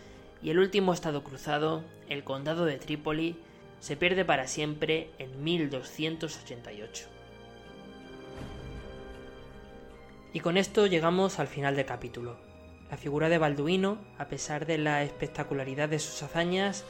y 0.43 0.51
el 0.51 0.59
último 0.59 0.93
estado 0.93 1.23
cruzado, 1.23 1.85
el 2.09 2.25
condado 2.25 2.65
de 2.65 2.79
Trípoli, 2.79 3.37
se 3.81 3.97
pierde 3.97 4.25
para 4.25 4.47
siempre 4.47 5.11
en 5.19 5.43
1288. 5.43 7.09
Y 10.33 10.41
con 10.41 10.57
esto 10.57 10.87
llegamos 10.87 11.39
al 11.39 11.49
final 11.49 11.77
del 11.77 11.87
capítulo. 11.87 12.39
La 12.91 12.97
figura 12.97 13.29
de 13.29 13.39
Balduino, 13.39 13.99
a 14.19 14.29
pesar 14.29 14.67
de 14.67 14.79
la 14.79 15.03
espectacularidad 15.03 15.89
de 15.89 15.99
sus 15.99 16.23
hazañas, 16.23 16.85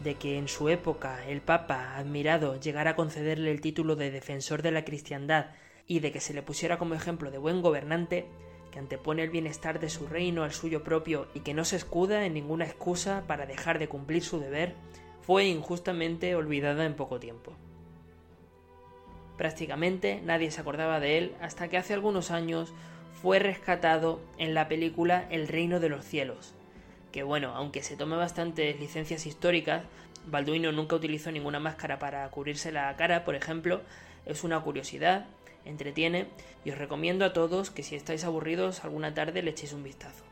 de 0.00 0.14
que 0.14 0.38
en 0.38 0.48
su 0.48 0.68
época 0.68 1.26
el 1.26 1.40
Papa 1.40 1.96
admirado 1.96 2.58
llegara 2.58 2.92
a 2.92 2.96
concederle 2.96 3.50
el 3.50 3.60
título 3.60 3.96
de 3.96 4.10
defensor 4.10 4.62
de 4.62 4.70
la 4.70 4.84
cristiandad 4.84 5.46
y 5.86 6.00
de 6.00 6.10
que 6.10 6.20
se 6.20 6.34
le 6.34 6.42
pusiera 6.42 6.78
como 6.78 6.94
ejemplo 6.94 7.30
de 7.30 7.38
buen 7.38 7.62
gobernante, 7.62 8.26
que 8.70 8.78
antepone 8.78 9.22
el 9.22 9.30
bienestar 9.30 9.80
de 9.80 9.90
su 9.90 10.06
reino 10.06 10.44
al 10.44 10.52
suyo 10.52 10.82
propio 10.82 11.26
y 11.34 11.40
que 11.40 11.54
no 11.54 11.64
se 11.64 11.76
escuda 11.76 12.24
en 12.24 12.34
ninguna 12.34 12.64
excusa 12.64 13.24
para 13.26 13.46
dejar 13.46 13.78
de 13.78 13.88
cumplir 13.88 14.22
su 14.22 14.38
deber, 14.38 14.74
fue 15.22 15.46
injustamente 15.46 16.34
olvidada 16.34 16.84
en 16.84 16.94
poco 16.94 17.20
tiempo. 17.20 17.52
Prácticamente 19.36 20.20
nadie 20.24 20.50
se 20.50 20.60
acordaba 20.60 21.00
de 21.00 21.18
él 21.18 21.34
hasta 21.40 21.68
que 21.68 21.78
hace 21.78 21.94
algunos 21.94 22.30
años 22.30 22.72
fue 23.22 23.38
rescatado 23.38 24.20
en 24.38 24.54
la 24.54 24.68
película 24.68 25.26
El 25.30 25.48
reino 25.48 25.80
de 25.80 25.88
los 25.88 26.04
cielos, 26.04 26.54
que 27.12 27.22
bueno, 27.22 27.54
aunque 27.54 27.82
se 27.82 27.96
tome 27.96 28.16
bastantes 28.16 28.78
licencias 28.78 29.26
históricas, 29.26 29.82
Balduino 30.26 30.72
nunca 30.72 30.96
utilizó 30.96 31.32
ninguna 31.32 31.58
máscara 31.58 31.98
para 31.98 32.28
cubrirse 32.30 32.72
la 32.72 32.94
cara, 32.96 33.24
por 33.24 33.34
ejemplo, 33.34 33.80
es 34.26 34.44
una 34.44 34.60
curiosidad 34.60 35.26
entretiene 35.64 36.26
y 36.64 36.70
os 36.70 36.78
recomiendo 36.78 37.24
a 37.24 37.32
todos 37.32 37.70
que 37.70 37.82
si 37.82 37.96
estáis 37.96 38.24
aburridos 38.24 38.84
alguna 38.84 39.14
tarde 39.14 39.42
le 39.42 39.50
echéis 39.50 39.72
un 39.72 39.82
vistazo. 39.82 40.24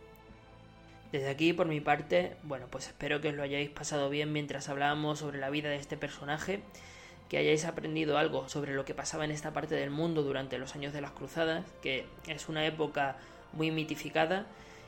Desde 1.13 1.31
aquí, 1.31 1.55
por 1.55 1.67
mi 1.67 1.81
parte, 1.81 2.37
bueno, 2.43 2.67
pues 2.71 2.89
espero 2.89 3.21
que 3.21 3.29
os 3.29 3.35
lo 3.35 3.43
hayáis 3.43 3.71
pasado 3.71 4.11
bien 4.11 4.33
mientras 4.33 4.69
hablábamos 4.69 5.21
sobre 5.21 5.39
la 5.39 5.49
vida 5.49 5.71
de 5.71 5.77
este 5.77 5.97
personaje, 5.97 6.61
que 7.31 7.39
hayáis 7.39 7.65
aprendido 7.65 8.19
algo 8.19 8.49
sobre 8.49 8.75
lo 8.75 8.85
que 8.85 8.95
pasaba 8.95 9.25
en 9.25 9.31
esta 9.31 9.53
parte 9.53 9.75
del 9.75 9.91
mundo 9.91 10.23
durante 10.23 10.59
los 10.59 10.75
años 10.75 10.93
de 10.93 11.01
las 11.01 11.13
cruzadas, 11.13 11.65
que 11.83 12.07
es 12.27 12.49
una 12.49 12.67
época 12.67 13.17
muy 13.53 13.71
mitificada 13.71 14.47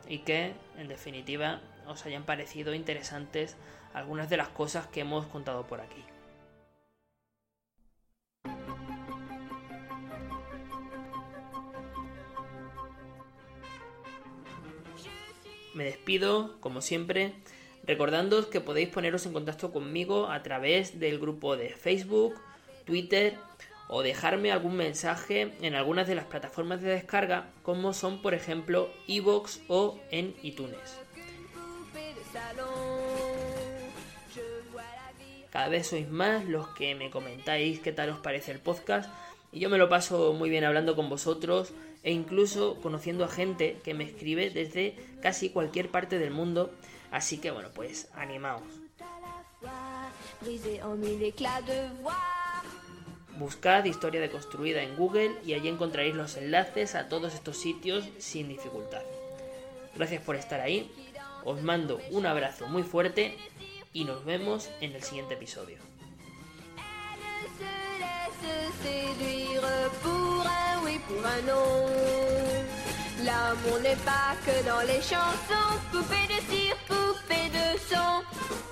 y 0.09 0.19
que, 0.19 0.53
en 0.79 0.89
definitiva, 0.89 1.61
os 1.87 2.05
hayan 2.05 2.25
parecido 2.25 2.75
interesantes 2.75 3.57
algunas 3.95 4.29
de 4.29 4.37
las 4.37 4.49
cosas 4.49 4.87
que 4.87 5.01
hemos 5.01 5.27
contado 5.27 5.67
por 5.67 5.81
aquí. 5.81 6.05
Me 15.81 15.87
despido, 15.87 16.61
como 16.61 16.83
siempre, 16.83 17.33
Recordándoos 17.87 18.45
que 18.49 18.61
podéis 18.61 18.91
poneros 18.91 19.25
en 19.25 19.33
contacto 19.33 19.73
conmigo 19.73 20.29
a 20.29 20.43
través 20.43 21.01
del 21.01 21.19
grupo 21.19 21.57
de 21.57 21.71
Facebook, 21.71 22.35
Twitter 22.85 23.39
o 23.89 24.03
dejarme 24.03 24.53
algún 24.53 24.77
mensaje 24.77 25.55
en 25.63 25.75
algunas 25.75 26.07
de 26.07 26.17
las 26.17 26.27
plataformas 26.27 26.83
de 26.83 26.91
descarga 26.91 27.49
como 27.63 27.95
son 27.95 28.21
por 28.21 28.35
ejemplo 28.35 28.91
iVoox 29.07 29.61
o 29.69 29.99
en 30.11 30.35
iTunes. 30.43 31.01
Cada 35.49 35.69
vez 35.69 35.87
sois 35.87 36.11
más 36.11 36.45
los 36.45 36.69
que 36.75 36.95
me 36.95 37.11
comentáis 37.11 37.81
qué 37.81 37.93
tal 37.93 38.11
os 38.11 38.19
parece 38.19 38.53
el 38.53 38.59
podcast 38.59 39.11
y 39.51 39.61
yo 39.61 39.71
me 39.71 39.79
lo 39.79 39.89
paso 39.89 40.35
muy 40.35 40.51
bien 40.51 40.65
hablando 40.65 40.95
con 40.95 41.09
vosotros 41.09 41.73
e 42.03 42.13
incluso 42.13 42.81
conociendo 42.81 43.25
a 43.25 43.29
gente 43.29 43.79
que 43.85 43.95
me 43.95 44.05
escribe 44.05 44.51
desde 44.51 44.97
casi 45.23 45.51
cualquier 45.51 45.91
parte 45.91 46.19
del 46.19 46.31
mundo, 46.31 46.73
así 47.11 47.39
que 47.39 47.51
bueno, 47.51 47.69
pues 47.75 48.09
animaos. 48.15 48.63
Buscad 53.39 53.85
Historia 53.85 54.21
de 54.21 54.31
Construida 54.31 54.83
en 54.83 54.97
Google 54.97 55.37
y 55.45 55.55
allí 55.55 55.69
encontraréis 55.69 56.15
los 56.15 56.37
enlaces 56.37 56.95
a 56.95 57.09
todos 57.09 57.35
estos 57.35 57.57
sitios 57.57 58.09
sin 58.19 58.49
dificultad. 58.49 59.03
Gracias 59.95 60.23
por 60.23 60.37
estar 60.37 60.61
ahí, 60.61 60.91
os 61.45 61.63
mando 61.63 62.01
un 62.11 62.27
abrazo 62.27 62.67
muy 62.69 62.83
fuerte 62.83 63.37
y 63.93 64.05
nos 64.05 64.25
vemos 64.25 64.71
en 64.81 64.93
el 64.93 65.03
siguiente 65.03 65.35
episodio. 65.35 65.90
L'amour 73.25 73.81
n'est 73.83 73.97
pas 73.97 74.35
que 74.47 74.65
dans 74.67 74.81
les 74.87 75.03
chansons, 75.03 75.79
poupée 75.93 76.27
de 76.29 76.41
cire, 76.51 76.77
poupée 76.89 77.51
de 77.51 77.79
son. 77.89 78.70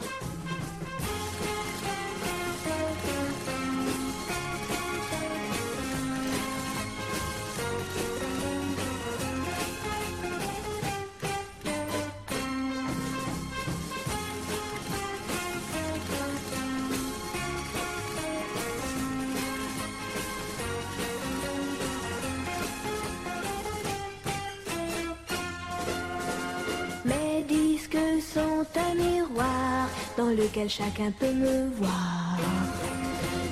Dans 30.28 30.42
lequel 30.42 30.68
chacun 30.68 31.10
peut 31.18 31.32
me 31.32 31.70
voir. 31.76 32.38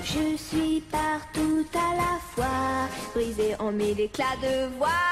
Je 0.05 0.37
suis 0.37 0.81
partout 0.91 1.65
à 1.75 1.97
la 2.03 2.15
fois, 2.33 2.89
brisé 3.15 3.55
en 3.59 3.73
mille 3.73 4.01
éclats 4.01 4.39
de 4.43 4.69
voix. 4.77 5.09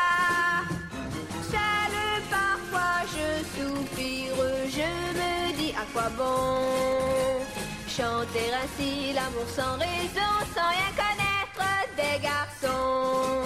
Seul 1.51 1.95
parfois 2.31 2.97
je 3.15 3.29
soupire, 3.55 4.41
je 4.77 4.91
me 5.19 5.57
dis 5.59 5.73
à 5.73 5.85
quoi 5.93 6.11
bon 6.19 7.45
chanter 7.89 8.49
ainsi 8.63 9.13
l'amour 9.15 9.49
sans 9.49 9.75
raison, 9.79 10.33
sans 10.55 10.69
rien 10.77 10.93
connaître 11.03 11.67
des 11.97 12.17
garçons. 12.31 13.43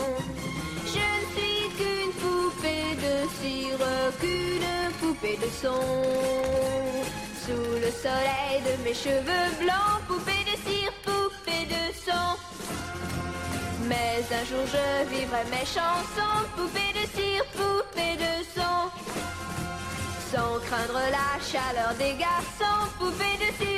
Je 0.94 1.06
ne 1.18 1.24
suis 1.34 1.68
qu'une 1.76 2.12
poupée 2.22 2.96
de 3.04 3.14
cire, 3.38 3.86
qu'une 4.20 4.92
poupée 5.00 5.36
de 5.36 5.50
son 5.62 6.67
sous 7.48 7.74
le 7.84 7.90
soleil 8.04 8.60
de 8.68 8.74
mes 8.84 8.94
cheveux 8.94 9.48
blancs, 9.62 10.00
poupée 10.06 10.44
de 10.50 10.56
cire, 10.66 10.92
poupée 11.06 11.64
de 11.74 11.84
son. 12.06 12.28
Mais 13.88 14.20
un 14.38 14.44
jour 14.50 14.64
je 14.74 14.86
vivrai 15.14 15.44
mes 15.50 15.66
chansons, 15.76 16.40
poupée 16.56 16.92
de 16.98 17.04
cire, 17.16 17.44
poupée 17.56 18.16
de 18.24 18.34
son. 18.54 18.78
Sans 20.30 20.60
craindre 20.66 21.00
la 21.18 21.30
chaleur 21.50 21.94
des 21.98 22.14
garçons, 22.26 22.82
poupée 22.98 23.36
de 23.44 23.50
cire, 23.58 23.77